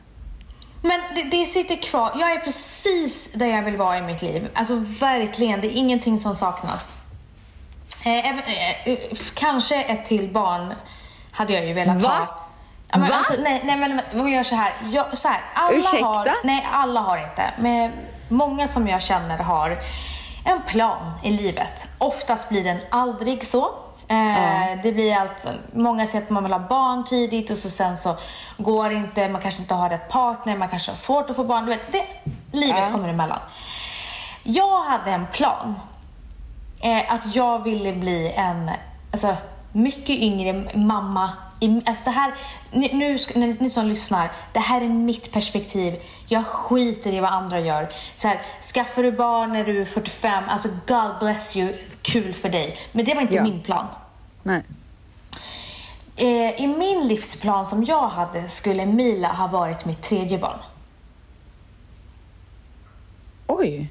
Men 0.82 1.00
det, 1.14 1.22
det 1.22 1.46
sitter 1.46 1.76
kvar. 1.76 2.12
Jag 2.20 2.32
är 2.32 2.38
precis 2.38 3.32
där 3.32 3.46
jag 3.46 3.62
vill 3.62 3.76
vara 3.76 3.98
i 3.98 4.02
mitt 4.02 4.22
liv. 4.22 4.48
Alltså 4.54 4.74
verkligen, 4.84 5.60
det 5.60 5.66
är 5.66 5.76
ingenting 5.76 6.20
som 6.20 6.36
saknas. 6.36 6.94
Eh, 8.04 8.28
även, 8.28 8.42
eh, 8.84 8.98
kanske 9.34 9.82
ett 9.82 10.04
till 10.04 10.28
barn 10.28 10.74
hade 11.32 11.52
jag 11.52 11.66
ju 11.66 11.72
velat 11.72 12.02
Va? 12.02 12.08
ha. 12.08 12.48
Ja, 12.88 12.98
men 12.98 13.08
Va? 13.08 13.14
Alltså, 13.14 13.34
nej, 13.38 13.62
nej, 13.64 13.76
men 13.76 14.00
vi 14.24 14.30
gör 14.30 14.42
så 14.42 14.54
här. 14.54 14.72
Jag, 14.90 15.18
så 15.18 15.28
här 15.28 15.40
alla 15.54 15.78
Ursäkta? 15.78 16.06
Har, 16.06 16.44
nej, 16.44 16.68
alla 16.72 17.00
har 17.00 17.16
inte. 17.16 17.42
Men 17.58 17.92
många 18.28 18.68
som 18.68 18.88
jag 18.88 19.02
känner 19.02 19.38
har 19.38 19.78
en 20.44 20.62
plan 20.62 21.12
i 21.22 21.30
livet. 21.30 21.88
Oftast 21.98 22.48
blir 22.48 22.64
den 22.64 22.78
aldrig 22.90 23.46
så. 23.46 23.81
Eh, 24.12 24.82
Det 24.82 24.92
blir 24.92 25.14
alltså, 25.16 25.48
många 25.72 26.06
säger 26.06 26.24
att 26.24 26.30
man 26.30 26.42
vill 26.42 26.52
ha 26.52 26.60
barn 26.68 27.04
tidigt 27.04 27.50
och 27.50 27.58
så 27.58 27.70
sen 27.70 27.96
så 27.96 28.16
går 28.58 28.88
det 28.88 28.94
inte, 28.94 29.28
man 29.28 29.40
kanske 29.42 29.62
inte 29.62 29.74
har 29.74 29.90
rätt 29.90 30.08
partner, 30.08 30.56
man 30.56 30.68
kanske 30.68 30.90
har 30.90 30.96
svårt 30.96 31.30
att 31.30 31.36
få 31.36 31.44
barn. 31.44 31.64
Du 31.64 31.70
vet, 31.70 31.92
det, 31.92 32.04
livet 32.52 32.92
kommer 32.92 33.08
emellan. 33.08 33.38
Jag 34.42 34.80
hade 34.82 35.10
en 35.10 35.26
plan. 35.32 35.74
Eh, 36.80 37.14
att 37.14 37.34
jag 37.34 37.58
ville 37.64 37.92
bli 37.92 38.32
en 38.36 38.70
alltså, 39.12 39.36
mycket 39.72 40.10
yngre 40.18 40.52
mamma. 40.74 41.30
I, 41.60 41.82
alltså 41.86 42.04
det 42.04 42.10
här, 42.10 42.34
nu, 42.70 42.88
nu 42.92 43.18
ni, 43.34 43.56
ni 43.60 43.70
som 43.70 43.86
lyssnar, 43.86 44.30
det 44.52 44.58
här 44.60 44.80
är 44.80 44.88
mitt 44.88 45.32
perspektiv. 45.32 46.02
Jag 46.28 46.46
skiter 46.46 47.12
i 47.14 47.20
vad 47.20 47.30
andra 47.30 47.60
gör. 47.60 47.88
Så 48.16 48.28
här, 48.28 48.38
skaffar 48.74 49.02
du 49.02 49.12
barn 49.12 49.52
när 49.52 49.64
du 49.64 49.80
är 49.80 49.84
45, 49.84 50.44
alltså 50.48 50.68
God 50.86 51.18
bless 51.20 51.56
you, 51.56 51.72
kul 52.02 52.34
för 52.34 52.48
dig. 52.48 52.76
Men 52.92 53.04
det 53.04 53.14
var 53.14 53.22
inte 53.22 53.34
Ja. 53.34 53.42
min 53.42 53.60
plan. 53.62 53.86
Nej. 54.42 54.62
Eh, 56.16 56.60
I 56.60 56.66
min 56.78 57.08
livsplan 57.08 57.66
som 57.66 57.84
jag 57.84 58.08
hade 58.08 58.48
skulle 58.48 58.86
Mila 58.86 59.28
ha 59.32 59.46
varit 59.46 59.84
mitt 59.84 60.02
tredje 60.02 60.38
barn. 60.38 60.58
Oj. 63.46 63.90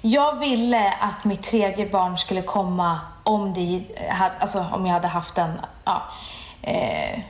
Jag 0.00 0.38
ville 0.38 0.92
att 1.00 1.24
mitt 1.24 1.42
tredje 1.42 1.86
barn 1.86 2.18
skulle 2.18 2.42
komma 2.42 3.00
om, 3.24 3.54
det, 3.54 3.84
hade- 4.10 4.34
alltså, 4.38 4.66
om 4.72 4.86
jag 4.86 4.92
hade 4.92 5.08
haft 5.08 5.34
den 5.34 5.50
ja, 5.84 6.02
eh, 6.62 7.20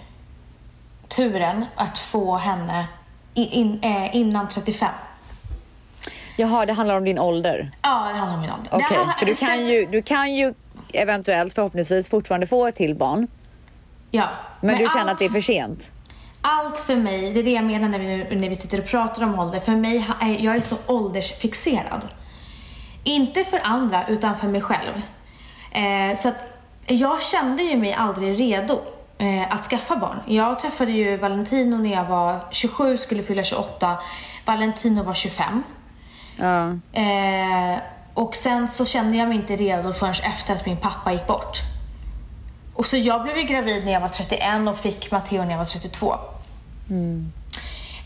turen 1.08 1.64
att 1.76 1.98
få 1.98 2.36
henne 2.36 2.86
in, 3.34 3.80
eh, 3.82 4.16
innan 4.16 4.48
35. 4.48 4.88
Jaha, 6.36 6.66
det 6.66 6.72
handlar 6.72 6.96
om 6.96 7.04
din 7.04 7.18
ålder. 7.18 7.70
Ja, 7.82 8.08
det 8.12 8.18
handlar 8.18 8.34
om 8.34 8.40
min 8.40 8.50
ålder. 8.50 8.68
Okej, 8.72 8.96
handlar- 8.96 9.14
för 9.14 9.26
du 9.26 9.34
kan, 9.34 9.66
ju, 9.66 9.86
du 9.86 10.02
kan 10.02 10.34
ju 10.34 10.54
eventuellt 10.94 11.54
förhoppningsvis 11.54 12.08
fortfarande 12.08 12.46
få 12.46 12.66
ett 12.66 12.76
till 12.76 12.94
barn. 12.94 13.26
Ja. 14.10 14.28
Men, 14.60 14.78
du 14.78 14.86
känner 14.86 15.00
allt- 15.00 15.10
att 15.10 15.18
det 15.18 15.24
är 15.24 15.28
för 15.28 15.40
sent? 15.40 15.90
Allt 16.40 16.78
för 16.78 16.96
mig, 16.96 17.32
det 17.32 17.40
är 17.40 17.44
det 17.44 17.50
jag 17.50 17.64
menar 17.64 17.88
när 17.88 17.98
vi, 17.98 18.36
när 18.36 18.48
vi 18.48 18.54
sitter 18.56 18.78
och 18.78 18.86
pratar 18.86 19.24
om 19.24 19.38
ålder. 19.38 19.60
För 19.60 19.72
mig, 19.72 20.06
jag 20.38 20.56
är 20.56 20.60
så 20.60 20.76
åldersfixerad. 20.86 22.08
Inte 23.04 23.44
för 23.44 23.60
andra, 23.64 24.08
utan 24.08 24.36
för 24.36 24.48
mig 24.48 24.60
själv. 24.60 25.02
Eh, 25.70 26.16
så 26.16 26.28
att 26.28 26.52
jag 26.86 27.22
kände 27.22 27.62
ju 27.62 27.76
mig 27.76 27.92
aldrig 27.92 28.40
redo 28.40 28.80
eh, 29.18 29.54
att 29.54 29.64
skaffa 29.64 29.96
barn. 29.96 30.20
Jag 30.26 30.60
träffade 30.60 30.90
ju 30.90 31.16
Valentino 31.16 31.76
när 31.76 31.92
jag 31.92 32.04
var 32.04 32.38
27, 32.50 32.98
skulle 32.98 33.22
fylla 33.22 33.42
28. 33.42 33.98
Valentino 34.44 35.02
var 35.02 35.14
25. 35.14 35.62
Ja. 36.36 36.68
Eh, 36.92 37.78
och 38.14 38.36
sen 38.36 38.68
så 38.68 38.84
kände 38.84 39.16
jag 39.16 39.28
mig 39.28 39.36
inte 39.36 39.56
redo 39.56 39.92
förrän 39.92 40.14
efter 40.22 40.54
att 40.54 40.66
min 40.66 40.76
pappa 40.76 41.12
gick 41.12 41.26
bort. 41.26 41.58
Och 42.74 42.86
så 42.86 42.96
jag 42.96 43.22
blev 43.22 43.36
ju 43.36 43.42
gravid 43.42 43.84
när 43.84 43.92
jag 43.92 44.00
var 44.00 44.08
31 44.08 44.68
och 44.68 44.78
fick 44.78 45.10
Matteo 45.10 45.44
när 45.44 45.50
jag 45.50 45.58
var 45.58 45.64
32. 45.64 46.14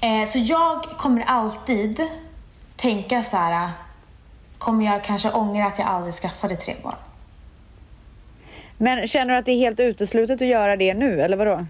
Eh, 0.01 0.29
så 0.29 0.39
jag 0.39 0.83
kommer 0.83 1.25
alltid 1.27 2.01
tänka 2.77 3.23
så 3.23 3.37
här. 3.37 3.71
Kommer 4.59 4.87
jag 4.87 5.05
kanske 5.05 5.31
ångra 5.31 5.67
att 5.67 5.79
jag 5.79 5.89
aldrig 5.89 6.15
skaffade 6.15 6.57
tre 6.57 6.75
barn? 6.83 6.97
Men 8.79 9.07
känner 9.07 9.33
du 9.33 9.39
att 9.39 9.45
det 9.45 9.53
är 9.53 9.57
helt 9.57 9.81
uteslutet 9.81 10.43
att 10.43 10.49
göra 10.49 10.77
det 10.77 10.95
nu, 10.95 11.21
eller 11.21 11.37
vadå? 11.37 11.67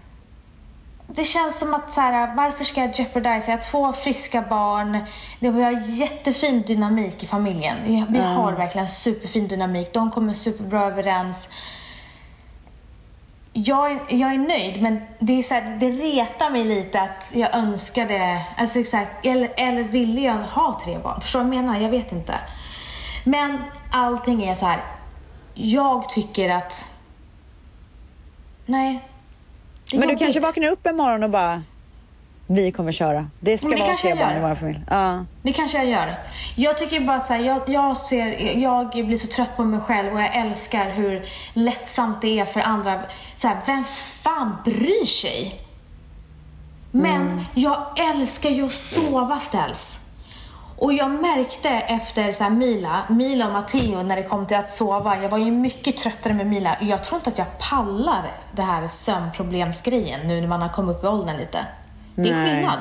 Det 1.07 1.23
känns 1.23 1.59
som 1.59 1.73
att 1.73 1.91
så 1.91 2.01
här, 2.01 2.35
varför 2.35 2.63
ska 2.63 2.81
jag 2.81 2.99
jeopardisa? 2.99 3.51
Jag 3.51 3.57
har 3.57 3.63
två 3.63 3.93
friska 3.93 4.41
barn. 4.41 4.99
Det 5.39 5.49
vi 5.49 5.63
har 5.63 5.71
jättefin 5.71 6.61
dynamik 6.61 7.23
i 7.23 7.27
familjen. 7.27 7.77
Vi 7.83 8.05
vi 8.09 8.19
har 8.19 8.53
verkligen 8.53 8.87
superfin 8.87 9.47
dynamik. 9.47 9.93
De 9.93 10.11
kommer 10.11 10.33
superbra 10.33 10.85
överens. 10.85 11.49
Jag 13.53 13.91
är, 13.91 13.99
jag 14.09 14.33
är 14.33 14.37
nöjd, 14.37 14.81
men 14.81 15.01
det, 15.19 15.39
är 15.39 15.43
så 15.43 15.53
här, 15.53 15.77
det 15.79 15.89
retar 15.89 16.49
mig 16.49 16.63
lite 16.63 17.01
att 17.01 17.33
jag 17.35 17.55
önskade, 17.55 18.45
alltså 18.57 18.83
så 18.83 18.97
här, 18.97 19.07
eller, 19.23 19.53
eller 19.57 19.83
ville 19.83 20.21
jag 20.21 20.37
ha 20.37 20.79
tre 20.83 20.97
barn? 20.97 21.21
Förstår 21.21 21.39
du 21.39 21.45
vad 21.45 21.55
jag 21.55 21.63
menar? 21.63 21.79
Jag 21.79 21.89
vet 21.89 22.11
inte. 22.11 22.35
Men 23.23 23.57
allting 23.91 24.43
är 24.43 24.55
så 24.55 24.65
här. 24.65 24.79
jag 25.53 26.09
tycker 26.09 26.49
att, 26.49 26.85
nej. 28.65 29.01
Men 29.91 30.01
du 30.01 30.05
jobbigt. 30.05 30.19
kanske 30.19 30.39
vaknar 30.39 30.67
upp 30.67 30.85
en 30.85 30.95
morgon 30.95 31.23
och 31.23 31.29
bara, 31.29 31.63
vi 32.47 32.71
kommer 32.71 32.91
köra. 32.91 33.29
Det 33.39 33.57
ska 33.57 33.69
det 33.69 33.75
vara 33.75 33.95
jag 34.03 34.17
barn 34.17 34.37
i 34.37 34.41
vår 34.41 34.55
familj. 34.55 34.79
Ja. 34.89 35.25
Det 35.41 35.53
kanske 35.53 35.77
jag 35.77 35.87
gör. 35.87 36.19
Jag 36.55 36.77
tycker 36.77 36.99
bara 36.99 37.17
att 37.17 37.25
så 37.25 37.33
här, 37.33 37.41
jag, 37.41 37.61
jag, 37.67 37.97
ser, 37.97 38.57
jag 38.57 38.89
blir 38.89 39.17
så 39.17 39.27
trött 39.27 39.55
på 39.55 39.63
mig 39.63 39.79
själv 39.79 40.13
och 40.13 40.21
jag 40.21 40.35
älskar 40.35 40.89
hur 40.89 41.25
lättsamt 41.53 42.21
det 42.21 42.39
är 42.39 42.45
för 42.45 42.61
andra. 42.61 43.01
Så 43.35 43.47
här, 43.47 43.57
vem 43.65 43.83
fan 44.23 44.57
bryr 44.65 45.05
sig? 45.05 45.61
Men 46.91 47.45
jag 47.53 47.99
älskar 47.99 48.49
ju 48.49 48.65
att 48.65 48.71
sova 48.71 49.39
ställs. 49.39 50.06
Och 50.77 50.93
jag 50.93 51.11
märkte 51.11 51.69
efter 51.69 52.31
så 52.31 52.49
Mila, 52.49 53.03
Mila 53.09 53.47
och 53.47 53.53
Matteo 53.53 54.03
när 54.03 54.15
det 54.15 54.23
kom 54.23 54.45
till 54.45 54.57
att 54.57 54.69
sova, 54.69 55.21
jag 55.21 55.29
var 55.29 55.37
ju 55.37 55.51
mycket 55.51 55.97
tröttare 55.97 56.33
med 56.33 56.47
Mila. 56.47 56.77
Jag 56.81 57.03
tror 57.03 57.17
inte 57.19 57.29
att 57.29 57.37
jag 57.37 57.57
pallar 57.57 58.31
det 58.51 58.61
här 58.61 58.87
sömnproblemsgrejen 58.87 60.27
nu 60.27 60.41
när 60.41 60.47
man 60.47 60.61
har 60.61 60.69
kommit 60.69 60.97
upp 60.97 61.03
i 61.03 61.07
åldern 61.07 61.37
lite. 61.37 61.59
Det 62.15 62.29
är 62.29 62.33
Nej. 62.33 62.55
skillnad. 62.55 62.79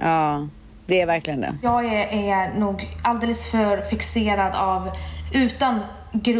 ja, 0.00 0.48
det 0.86 1.00
är 1.00 1.06
verkligen 1.06 1.40
det. 1.40 1.58
Jag 1.62 1.84
är, 1.84 2.06
är 2.06 2.54
nog 2.58 2.96
alldeles 3.02 3.50
för 3.50 3.82
fixerad 3.82 4.54
av, 4.54 4.90
utan 5.32 5.80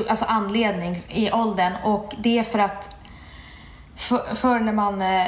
alltså 0.08 0.24
anledning 0.24 1.02
i 1.08 1.32
åldern 1.32 1.72
och 1.84 2.14
det 2.18 2.38
är 2.38 2.42
för 2.42 2.58
att 2.58 2.96
för, 3.96 4.34
för 4.34 4.60
när 4.60 4.72
man 4.72 5.02
eh, 5.02 5.26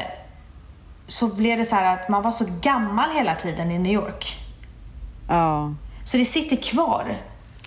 så 1.09 1.35
blev 1.35 1.59
det 1.59 1.65
så 1.65 1.77
här 1.77 1.95
att 1.95 2.09
man 2.09 2.23
var 2.23 2.31
så 2.31 2.45
gammal 2.63 3.11
hela 3.15 3.35
tiden 3.35 3.71
i 3.71 3.79
New 3.79 3.93
York. 3.93 4.46
Ja, 5.29 5.75
Så 6.05 6.17
det 6.17 6.25
sitter 6.25 6.57
kvar. 6.57 7.17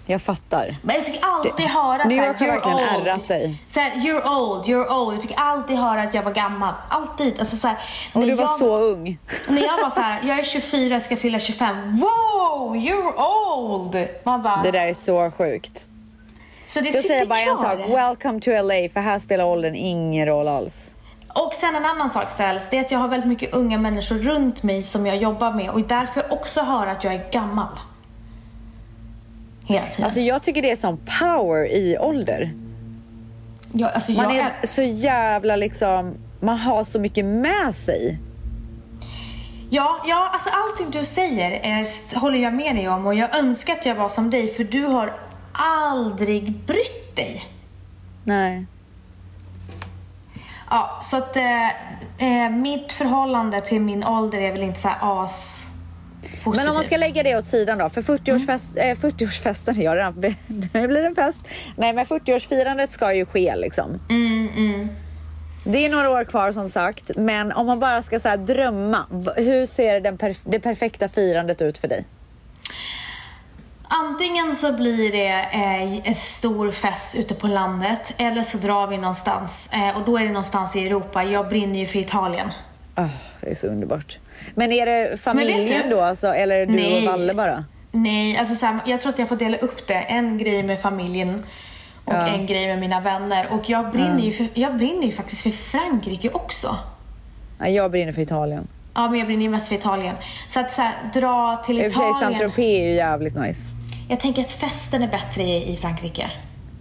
jag 0.06 0.22
fattar. 0.22 0.76
Men 0.82 0.96
jag 0.96 1.06
fick 1.06 1.20
alltid 1.22 1.52
Det- 1.58 1.64
höra 1.68 2.04
New 2.04 2.18
York 2.18 2.40
har 2.40 2.48
verkligen 2.48 2.78
old. 2.96 3.08
ärrat 3.08 3.28
dig. 3.28 3.56
Så 3.70 3.80
här, 3.80 3.92
you're 3.92 4.28
old, 4.40 4.66
you're 4.66 4.94
old. 4.94 5.16
Jag 5.16 5.22
fick 5.22 5.34
alltid 5.36 5.78
höra 5.78 6.02
att 6.02 6.14
jag 6.14 6.24
var 6.24 6.32
gammal. 6.32 6.74
Alltid. 6.90 7.40
Alltså, 7.40 7.56
så 7.56 7.68
här, 7.68 7.78
Och 8.14 8.22
du 8.22 8.32
var 8.36 8.44
jag, 8.44 8.50
så 8.50 8.78
ung. 8.78 9.18
När 9.50 9.62
jag 9.62 9.82
var 9.82 9.90
så 9.90 10.02
här, 10.02 10.22
jag 10.28 10.40
är 10.40 10.44
24, 10.44 11.00
ska 11.00 11.16
fylla 11.18 11.40
25. 11.40 12.00
Wow, 12.02 12.76
you're 12.76 13.14
old! 13.54 14.08
Man 14.24 14.42
bara, 14.44 14.62
Det 14.64 14.72
där 14.72 14.86
är 14.88 14.94
så 14.94 15.32
sjukt. 15.32 15.86
så 16.66 16.80
det 16.80 16.86
Då 16.86 16.92
sitter 16.92 17.08
säger 17.08 17.20
jag 17.20 17.28
bara 17.30 17.40
en 17.40 17.46
kvar. 17.56 17.78
sak. 17.78 17.80
Welcome 17.90 18.40
to 18.42 18.50
LA, 18.52 18.90
för 18.94 19.00
här 19.00 19.20
spelar 19.20 19.46
åldern 19.46 19.76
ingen 19.76 20.26
roll 20.28 20.48
alls. 20.48 20.96
Och 21.34 21.54
sen 21.54 21.76
en 21.76 21.86
annan 21.86 22.10
sak 22.10 22.32
ställs, 22.32 22.70
det 22.70 22.78
är 22.78 22.82
att 22.82 22.92
jag 22.92 23.00
har 23.00 23.08
väldigt 23.08 23.30
mycket 23.30 23.54
unga 23.54 23.78
människor 23.78 24.16
runt 24.16 24.64
mig 24.64 24.84
som 24.84 25.06
jag 25.06 25.18
jobbar 25.18 25.52
med 25.52 25.70
och 25.70 25.82
därför 25.82 26.34
också 26.34 26.62
höra 26.62 26.92
att 26.92 27.04
jag 27.04 27.14
är 27.14 27.32
gammal. 27.32 27.80
Hela 29.66 29.86
tiden. 29.86 30.06
Alltså 30.06 30.20
jag 30.20 30.42
tycker 30.42 30.62
det 30.62 30.72
är 30.72 30.76
sån 30.76 30.98
power 31.20 31.66
i 31.72 31.98
ålder. 32.00 32.54
jag, 33.74 33.94
alltså, 33.94 34.12
Man 34.12 34.36
jag 34.36 34.46
är 34.46 34.68
så 34.68 34.82
jävla 34.82 35.56
liksom, 35.56 36.14
man 36.40 36.58
har 36.58 36.84
så 36.84 37.00
mycket 37.00 37.26
med 37.26 37.76
sig. 37.76 38.20
Ja, 39.70 40.04
ja 40.08 40.30
alltså 40.34 40.50
allting 40.50 41.00
du 41.00 41.06
säger 41.06 41.52
är, 41.52 42.20
håller 42.20 42.38
jag 42.38 42.54
med 42.54 42.76
dig 42.76 42.90
om 42.90 43.08
och 43.08 43.16
jag 43.16 43.36
önskar 43.36 43.74
att 43.74 43.86
jag 43.86 43.96
var 43.96 44.10
som 44.10 44.30
dig 44.30 44.54
för 44.54 44.64
du 44.64 44.86
har 44.86 45.14
aldrig 45.52 46.52
brytt 46.52 47.16
dig. 47.16 47.46
Nej. 48.24 48.66
Ja, 50.70 51.00
så 51.04 51.18
att 51.18 51.36
eh, 51.36 51.68
eh, 52.18 52.50
mitt 52.52 52.92
förhållande 52.92 53.62
till 53.62 53.82
min 53.82 54.04
ålder 54.04 54.42
är 54.42 54.52
väl 54.52 54.64
inte 54.64 54.80
så 54.80 54.88
här 54.88 55.24
as 55.24 55.66
positivt. 56.44 56.56
Men 56.56 56.70
om 56.70 56.76
man 56.76 56.84
ska 56.84 56.98
lägga 56.98 57.24
det 57.24 57.38
åt 57.38 57.46
sidan 57.46 57.78
då, 57.78 57.90
för 57.90 58.02
40-årsfest, 58.02 58.70
eh, 58.78 58.96
40-årsfesten, 58.96 59.74
ja 59.82 59.96
redan, 59.96 60.36
nu 60.74 60.88
blir 60.88 61.02
det 61.02 61.08
en 61.08 61.16
fest. 61.16 61.42
Nej 61.76 61.94
men 61.94 62.06
40-årsfirandet 62.06 62.88
ska 62.88 63.14
ju 63.14 63.26
ske 63.26 63.56
liksom. 63.56 64.00
Det 65.64 65.86
är 65.86 65.90
några 65.90 66.10
år 66.10 66.24
kvar 66.24 66.52
som 66.52 66.70
sagt, 66.70 67.12
men 67.16 67.52
om 67.52 67.66
man 67.66 67.80
bara 67.80 68.02
ska 68.02 68.20
så 68.20 68.36
drömma, 68.36 69.06
hur 69.36 69.66
ser 69.66 70.00
den 70.02 70.18
perf- 70.18 70.42
det 70.44 70.60
perfekta 70.60 71.10
firandet 71.10 71.62
ut 71.62 71.78
för 71.78 71.88
dig? 71.88 72.06
Antingen 73.92 74.56
så 74.56 74.74
blir 74.74 75.12
det 75.12 75.28
eh, 75.30 76.08
en 76.10 76.16
stor 76.16 76.72
fest 76.72 77.16
ute 77.16 77.36
på 77.36 77.48
landet 77.48 78.14
eller 78.18 78.42
så 78.42 78.58
drar 78.58 78.88
vi 78.88 78.98
någonstans 78.98 79.70
eh, 79.74 79.98
och 79.98 80.06
då 80.06 80.18
är 80.18 80.24
det 80.24 80.30
någonstans 80.30 80.76
i 80.76 80.88
Europa. 80.88 81.24
Jag 81.24 81.50
brinner 81.50 81.80
ju 81.80 81.88
för 81.88 82.00
Italien. 82.00 82.50
Oh, 82.98 83.08
det 83.42 83.50
är 83.52 83.56
så 83.56 83.68
underbart. 83.68 84.18
Men 84.56 84.72
är 84.72 84.86
det 84.86 85.18
familjen 85.18 85.90
då 85.90 86.02
alltså, 86.02 86.28
eller 86.28 86.56
är 86.56 86.66
det 86.66 86.74
du 86.74 86.80
Nej. 86.80 86.98
och 86.98 87.04
Valle 87.12 87.34
bara? 87.34 87.66
Nej, 87.92 88.38
alltså 88.38 88.56
så 88.56 88.66
här, 88.66 88.80
jag 88.86 89.02
tror 89.02 89.14
att 89.14 89.20
jag 89.20 89.30
får 89.30 89.36
dela 89.36 89.58
upp 89.58 89.88
det. 89.88 89.94
En 89.94 90.38
grej 90.38 90.64
med 90.64 90.82
familjen 90.82 91.44
och 92.06 92.14
Ja. 92.14 92.28
en 92.28 92.46
grej 92.46 92.68
med 92.68 92.80
mina 92.80 93.00
vänner. 93.00 93.48
Och 93.52 93.70
jag 93.70 93.92
brinner, 93.92 94.20
ju 94.20 94.32
för, 94.32 94.48
jag 94.54 94.78
brinner 94.78 95.06
ju 95.06 95.12
faktiskt 95.12 95.42
för 95.42 95.50
Frankrike 95.50 96.30
också. 96.30 96.76
Nej, 97.58 97.76
jag 97.76 97.92
brinner 97.92 98.12
för 98.12 98.22
Italien. 98.22 98.68
Ja, 98.94 99.10
men 99.10 99.20
jag 99.20 99.28
brinner 99.28 99.44
ju 99.44 99.50
mest 99.50 99.68
för 99.68 99.76
Italien. 99.76 100.16
Så 100.50 100.60
att 100.60 100.74
så 100.74 100.82
här, 100.82 100.94
dra 101.14 101.62
till 101.66 101.82
I 101.82 101.88
och 101.88 101.92
för 101.94 102.00
sig 102.00 102.10
Italien. 102.10 102.40
Saint-Tropez 102.40 102.80
är 102.80 102.86
ju 102.90 102.94
jävligt 102.96 103.36
nice. 103.36 103.68
Jag 104.10 104.20
tänker 104.20 104.42
att 104.42 104.52
festen 104.52 105.04
är 105.04 105.08
bättre 105.08 105.44
i, 105.44 105.74
i 105.74 105.78
Frankrike. 105.78 106.32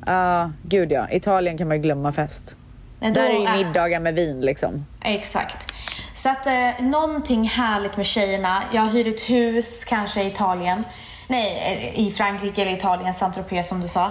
Ja, 0.07 0.51
gud 0.63 0.93
ja. 0.93 1.11
Italien 1.11 1.59
kan 1.59 1.69
man 1.69 1.77
ju 1.77 1.83
glömma 1.83 2.13
fest. 2.13 2.57
Nej, 3.01 3.11
då 3.11 3.21
Där 3.21 3.31
är 3.31 3.57
ju 3.59 3.65
middagar 3.65 4.01
med 4.01 4.15
vin 4.15 4.41
liksom. 4.41 4.87
Exakt. 5.03 5.73
Så 6.15 6.29
att 6.31 6.47
eh, 6.47 6.71
någonting 6.81 7.49
härligt 7.49 7.97
med 7.97 8.07
tjejerna. 8.07 8.63
Jag 8.73 8.87
hyr 8.87 9.09
ett 9.09 9.21
hus, 9.31 9.85
kanske 9.85 10.23
i 10.23 10.27
Italien. 10.27 10.85
Nej, 11.29 11.53
eh, 11.95 12.01
i 12.07 12.11
Frankrike 12.11 12.63
eller 12.63 12.73
Italien, 12.73 13.15
Saint-Tropez 13.15 13.69
som 13.69 13.81
du 13.81 13.89
sa. 13.89 14.11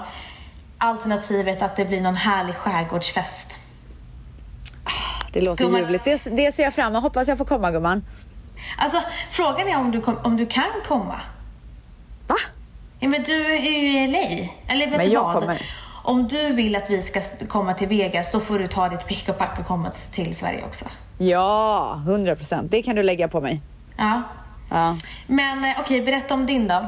Alternativet 0.78 1.61
att 1.61 1.76
det 1.76 1.86
blir 1.86 2.01
någon 2.01 2.15
härlig 2.15 2.55
skärgårdsfest. 2.55 3.53
Det 5.34 5.41
låter 5.41 5.65
Gumman- 5.65 5.80
ljuvligt. 5.80 6.03
Det, 6.05 6.36
det 6.36 6.51
ser 6.51 6.63
jag 6.63 6.74
fram 6.74 6.88
emot. 6.91 7.03
Hoppas 7.03 7.28
jag 7.28 7.38
får 7.38 7.45
komma 7.45 7.72
gumman. 7.72 8.03
Alltså, 8.78 9.01
frågan 9.30 9.68
är 9.68 9.78
om 9.78 9.91
du, 9.91 10.01
kom, 10.01 10.18
om 10.24 10.38
du 10.38 10.45
kan 10.45 10.72
komma. 10.88 11.20
Va? 12.28 12.36
Ja, 13.00 13.08
men 13.08 13.24
du 13.24 13.45
är 13.45 13.60
ju 13.62 14.04
i 14.04 14.08
LA. 14.08 14.50
Eller 14.74 14.86
vet 14.86 14.98
Men 14.98 15.06
du 15.08 15.14
jag 15.14 15.24
vad? 15.24 15.34
kommer. 15.34 15.62
Om 16.04 16.28
du 16.28 16.54
vill 16.54 16.76
att 16.76 16.89
vi 16.89 17.02
ska 17.02 17.22
komma 17.48 17.74
till 17.74 17.88
Vegas, 17.88 18.32
då 18.32 18.39
får 18.39 18.60
du 18.60 18.68
ta 18.68 18.89
ditt 18.89 19.06
pick 19.08 19.30
och 19.30 19.38
pack 19.38 19.60
och 19.60 19.66
komma 19.66 19.91
till 20.12 20.36
Sverige 20.36 20.64
också. 20.64 20.86
Ja, 21.18 22.02
100 22.08 22.36
procent. 22.36 22.72
Det 22.72 22.82
kan 22.82 22.95
du 22.95 23.04
lägga 23.04 23.28
på 23.28 23.41
mig. 23.41 23.62
Ja. 23.98 24.22
Ja. 24.72 24.95
Men 25.28 25.66
eh, 25.66 25.72
okej, 25.80 26.02
berätta 26.02 26.34
om 26.34 26.45
din 26.45 26.68
då. 26.68 26.86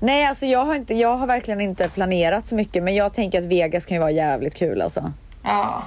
Nej, 0.00 0.24
alltså 0.24 0.46
jag 0.46 0.64
har, 0.64 0.74
inte, 0.74 0.94
jag 0.94 1.16
har 1.16 1.26
verkligen 1.26 1.60
inte 1.60 1.88
planerat 1.88 2.46
så 2.46 2.54
mycket, 2.54 2.82
men 2.82 2.94
jag 2.94 3.14
tänker 3.14 3.38
att 3.38 3.44
Vegas 3.44 3.86
kan 3.86 3.94
ju 3.94 4.00
vara 4.00 4.10
jävligt 4.10 4.54
kul 4.54 4.82
alltså. 4.82 5.12
Ja. 5.44 5.82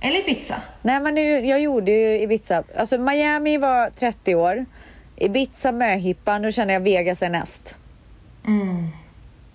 Eller 0.00 0.28
Ibiza. 0.28 0.54
Nej, 0.82 1.00
men 1.00 1.14
nu, 1.14 1.46
jag 1.46 1.60
gjorde 1.60 1.90
ju 1.90 2.20
Ibiza. 2.22 2.62
Alltså 2.78 2.98
Miami 2.98 3.58
var 3.58 3.90
30 3.90 4.34
år. 4.34 4.64
Ibiza 5.16 5.72
möhippa. 5.72 6.38
Nu 6.38 6.52
känner 6.52 6.74
jag 6.74 6.80
Vegas 6.80 7.22
är 7.22 7.30
näst. 7.30 7.78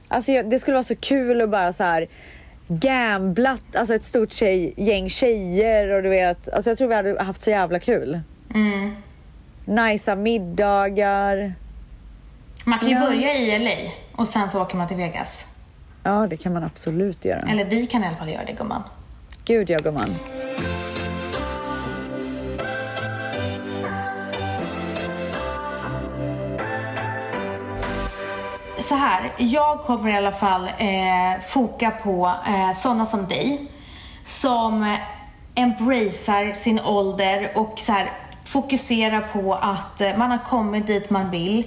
Alltså 0.08 0.32
jag, 0.32 0.50
det 0.50 0.60
skulle 0.60 0.76
vara 0.76 0.84
så 0.84 0.96
kul 0.96 1.42
att 1.42 1.50
bara 1.50 1.74
så 1.74 1.84
här 1.84 2.08
gamblat, 2.68 3.76
alltså 3.76 3.96
ett 3.96 4.06
stort 4.06 4.32
tjej, 4.32 4.74
gäng 4.78 5.10
tjejer 5.10 5.90
och 5.90 6.04
du 6.04 6.10
vet. 6.10 6.50
Alltså 6.50 6.70
jag 6.70 6.78
tror 6.78 6.88
vi 6.88 6.96
hade 6.96 7.24
haft 7.24 7.42
så 7.42 7.50
jävla 7.50 7.80
kul. 7.80 8.20
Mm. 8.56 8.96
Najsa 9.66 10.16
middagar. 10.16 11.54
Man 12.66 12.80
kan 12.80 12.90
ju 12.90 12.96
Ja. 12.96 13.02
börja 13.02 13.34
i 13.36 13.60
LA 13.60 13.92
och 14.16 14.28
sen 14.28 14.50
så 14.50 14.62
åker 14.62 14.78
man 14.78 14.88
till 14.88 14.98
Vegas. 14.98 15.46
Ja, 16.04 16.28
det 16.30 16.38
kan 16.38 16.54
man 16.54 16.64
absolut 16.64 17.26
göra. 17.26 17.40
Eller 17.52 17.66
vi 17.66 17.88
kan 17.88 18.04
i 18.04 18.08
alla 18.08 18.16
fall 18.18 18.30
göra 18.30 18.46
det 18.46 18.54
gumman. 18.54 18.84
Gud 19.46 19.70
ja, 19.70 19.80
gumman. 19.80 20.16
Så 28.90 28.96
här, 28.96 29.32
jag 29.38 29.80
kommer 29.80 30.10
i 30.10 30.18
alla 30.18 30.32
fall 30.32 30.64
eh, 30.78 31.42
foka 31.48 31.92
på 31.92 32.32
eh, 32.48 32.72
sådana 32.76 33.06
som 33.06 33.28
dig. 33.28 33.66
Som 34.26 34.96
embracear 35.56 36.54
sin 36.54 36.80
ålder 36.80 37.52
och 37.56 37.74
så 37.80 37.92
här, 37.92 38.12
fokuserar 38.46 39.22
på 39.22 39.54
att 39.54 40.02
eh, 40.02 40.18
man 40.18 40.32
har 40.32 40.38
kommit 40.38 40.88
dit 40.88 41.10
man 41.10 41.30
vill. 41.32 41.60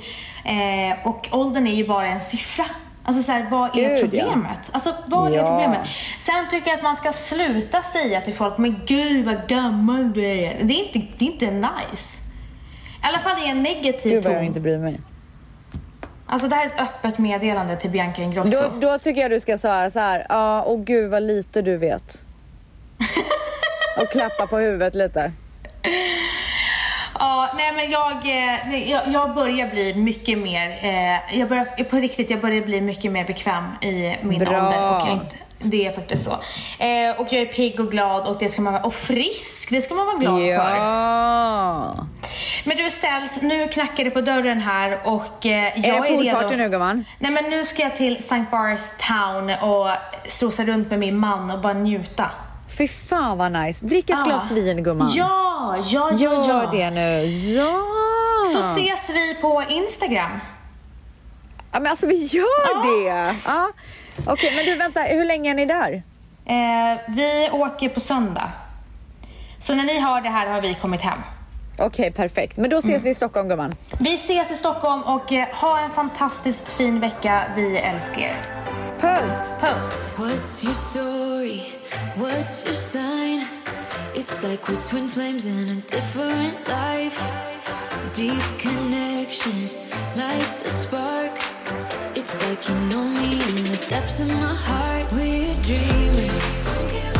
Eh, 0.45 1.07
och 1.07 1.29
åldern 1.33 1.67
är 1.67 1.75
ju 1.75 1.87
bara 1.89 2.07
en 2.07 2.21
siffra. 2.21 2.65
Alltså 3.05 3.23
så 3.23 3.33
här, 3.33 3.47
vad 3.51 3.79
är 3.79 3.97
Gud, 3.97 4.15
ja. 4.15 4.23
problemet? 4.25 4.71
Alltså 4.73 4.95
vad 5.07 5.33
är 5.33 5.37
Ja. 5.37 5.47
problemet? 5.47 5.89
Sen 6.19 6.49
tycker 6.51 6.69
jag 6.71 6.77
att 6.77 6.83
man 6.83 6.97
ska 6.97 7.13
sluta 7.13 7.83
säga 7.83 8.21
till 8.21 8.35
folk, 8.35 8.59
men 8.59 8.81
gud 8.87 9.27
vad 9.27 9.49
gammal 9.49 10.13
du 10.13 10.25
är. 10.27 10.57
Det 10.63 10.75
är 10.75 10.87
inte, 10.87 11.07
det 11.19 11.25
är 11.25 11.33
inte 11.33 11.51
nice. 11.51 12.23
I 13.03 13.07
alla 13.07 13.19
fall 13.19 13.39
i 13.47 13.49
en 13.49 13.63
negativ 13.63 14.13
Gud 14.13 14.25
vad 14.25 14.33
ton. 14.33 14.33
jag 14.33 14.45
inte 14.45 14.61
bryr 14.61 14.79
mig. 14.79 15.01
Alltså 16.33 16.49
det 16.49 16.57
här 16.57 16.63
är 16.63 16.67
ett 16.67 16.81
öppet 16.81 17.19
meddelande 17.19 17.77
till 17.77 17.91
Bianca 17.91 18.23
Ingrosso. 18.23 18.69
Då, 18.69 18.89
då 18.89 18.99
tycker 18.99 19.21
jag 19.21 19.31
du 19.31 19.41
ska 19.41 19.59
säga 19.59 19.91
så 19.91 19.99
här, 19.99 20.27
ja, 20.29 20.65
åh 20.67 20.81
gud 20.81 21.11
vad 21.11 21.23
lite 21.23 21.63
du 21.63 21.77
vet. 21.77 22.23
och 23.97 24.11
klappa 24.11 24.47
på 24.47 24.59
huvudet 24.59 24.95
lite. 24.95 25.33
Ja, 27.19 27.53
nej 27.57 27.73
men 27.73 27.91
jag, 27.91 28.13
eh, 28.13 28.91
jag, 28.91 29.09
jag 29.13 29.35
börjar 29.35 29.69
bli 29.71 29.95
mycket 29.95 30.39
mer, 30.39 30.79
eh, 30.83 31.39
jag 31.39 31.49
börjar, 31.49 31.85
på 31.85 31.97
riktigt, 31.97 32.31
jag 32.31 32.41
börjar 32.41 32.61
bli 32.61 32.81
mycket 32.81 33.13
mer 33.13 33.25
bekväm 33.25 33.65
i 33.83 34.17
min 34.21 34.39
Bra. 34.39 34.49
ålder. 34.49 35.03
Och 35.03 35.09
jag 35.09 35.13
inte, 35.13 35.37
det 35.63 35.87
är 35.87 35.93
faktiskt 35.93 36.25
så. 36.25 36.31
Eh, 36.85 37.21
och 37.21 37.27
jag 37.33 37.43
är 37.43 37.47
pigg 37.53 37.81
och 37.81 37.91
glad 37.91 38.27
och 38.27 38.37
det 38.39 38.49
ska 38.49 38.63
man 38.63 38.73
vara, 38.73 38.83
och 38.83 38.95
frisk, 38.95 39.71
det 39.71 39.81
ska 39.81 39.95
man 39.95 40.07
vara 40.07 40.17
glad 40.17 40.39
för. 40.41 40.77
Ja. 40.77 42.07
Men 42.65 42.77
du 42.77 42.91
Ställs, 42.91 43.43
nu 43.43 43.69
knackar 43.69 44.05
det 44.05 44.11
på 44.11 44.21
dörren 44.21 44.61
här 44.61 45.01
och 45.05 45.47
eh, 45.47 45.53
jag 45.87 46.09
Är 46.09 46.23
det 46.23 46.29
är 46.29 46.43
redo. 46.43 46.57
nu 46.57 46.69
gumman? 46.69 47.05
Nej 47.19 47.31
men 47.31 47.45
nu 47.45 47.65
ska 47.65 47.83
jag 47.83 47.97
till 47.97 48.17
St. 48.17 48.45
Bars 48.51 48.81
Town 49.09 49.51
och 49.71 49.89
strosa 50.27 50.65
runt 50.65 50.91
med 50.91 50.99
min 50.99 51.19
man 51.19 51.51
och 51.51 51.59
bara 51.59 51.73
njuta. 51.73 52.31
Fy 52.79 52.89
fan 52.89 53.39
vad 53.39 53.53
nice. 53.53 53.87
Drick 53.87 54.11
ett 54.11 54.17
Ja. 54.19 54.25
glas 54.25 54.51
vin 54.51 54.83
gumman. 54.85 55.11
Ja, 55.15 55.77
ja, 55.85 56.11
ja, 56.13 56.17
Gör 56.19 56.63
ja. 56.63 56.69
det 56.73 56.91
nu. 56.91 57.25
Ja. 57.27 57.81
Så 58.53 58.59
ses 58.61 59.11
vi 59.11 59.35
på 59.41 59.63
Instagram. 59.69 60.31
Ja 61.73 61.81
men 61.81 61.87
alltså 61.91 62.07
vi 62.07 62.25
gör 62.27 63.05
det. 63.05 63.35
Ja. 63.47 63.69
Okej 64.27 64.53
men 64.57 64.65
du 64.65 64.75
vänta, 64.75 65.01
hur 65.01 65.25
länge 65.25 65.51
är 65.51 65.55
ni 65.55 65.67
där? 65.67 66.03
Eh, 66.47 66.99
vi 67.09 67.49
åker 67.53 67.89
på 67.89 68.01
söndag. 68.01 68.51
Så 69.59 69.75
när 69.75 69.85
ni 69.85 70.01
hör 70.01 70.21
det 70.21 70.29
här 70.29 70.47
har 70.47 70.61
vi 70.61 70.75
kommit 70.75 71.03
hem. 71.03 71.19
Okej 71.79 72.11
perfekt. 72.11 72.57
Men 72.57 72.71
då 72.71 72.77
ses 72.79 72.89
Mm. 72.91 73.03
vi 73.03 73.11
i 73.11 73.15
Stockholm 73.15 73.49
gumman. 73.49 73.75
Vi 73.99 74.15
ses 74.15 74.51
i 74.51 74.55
Stockholm 74.55 75.03
och 75.03 75.33
eh, 75.33 75.49
ha 75.53 75.81
en 75.81 75.91
fantastiskt 75.91 76.69
fin 76.69 77.01
vecka. 77.01 77.41
Vi 77.57 77.79
älskar 77.79 78.21
er. 78.23 78.45
Puss! 79.01 79.55
Puss! 79.61 80.15
What's 80.19 80.65
your 80.65 80.75
story? 80.75 81.61
What's 82.17 82.65
your 82.65 82.75
sign? 82.75 83.45
It's 84.15 84.49
like 84.51 84.69
we're 84.73 84.81
twin 84.91 85.09
flames 85.09 85.47
in 85.47 85.71
a 85.71 85.95
different 85.97 86.69
life. 86.69 87.23
Deep 88.15 88.43
connection 88.61 89.69
lights 90.17 90.65
a 90.67 90.71
spark. 90.71 91.33
It's 92.23 92.41
like 92.47 92.69
you 92.69 92.75
know 92.87 93.09
me 93.09 93.33
in 93.33 93.65
the 93.65 93.85
depths 93.89 94.21
of 94.21 94.29
my 94.29 94.55
heart. 94.55 95.11
We're 95.11 95.57
dreamers. 95.61 97.12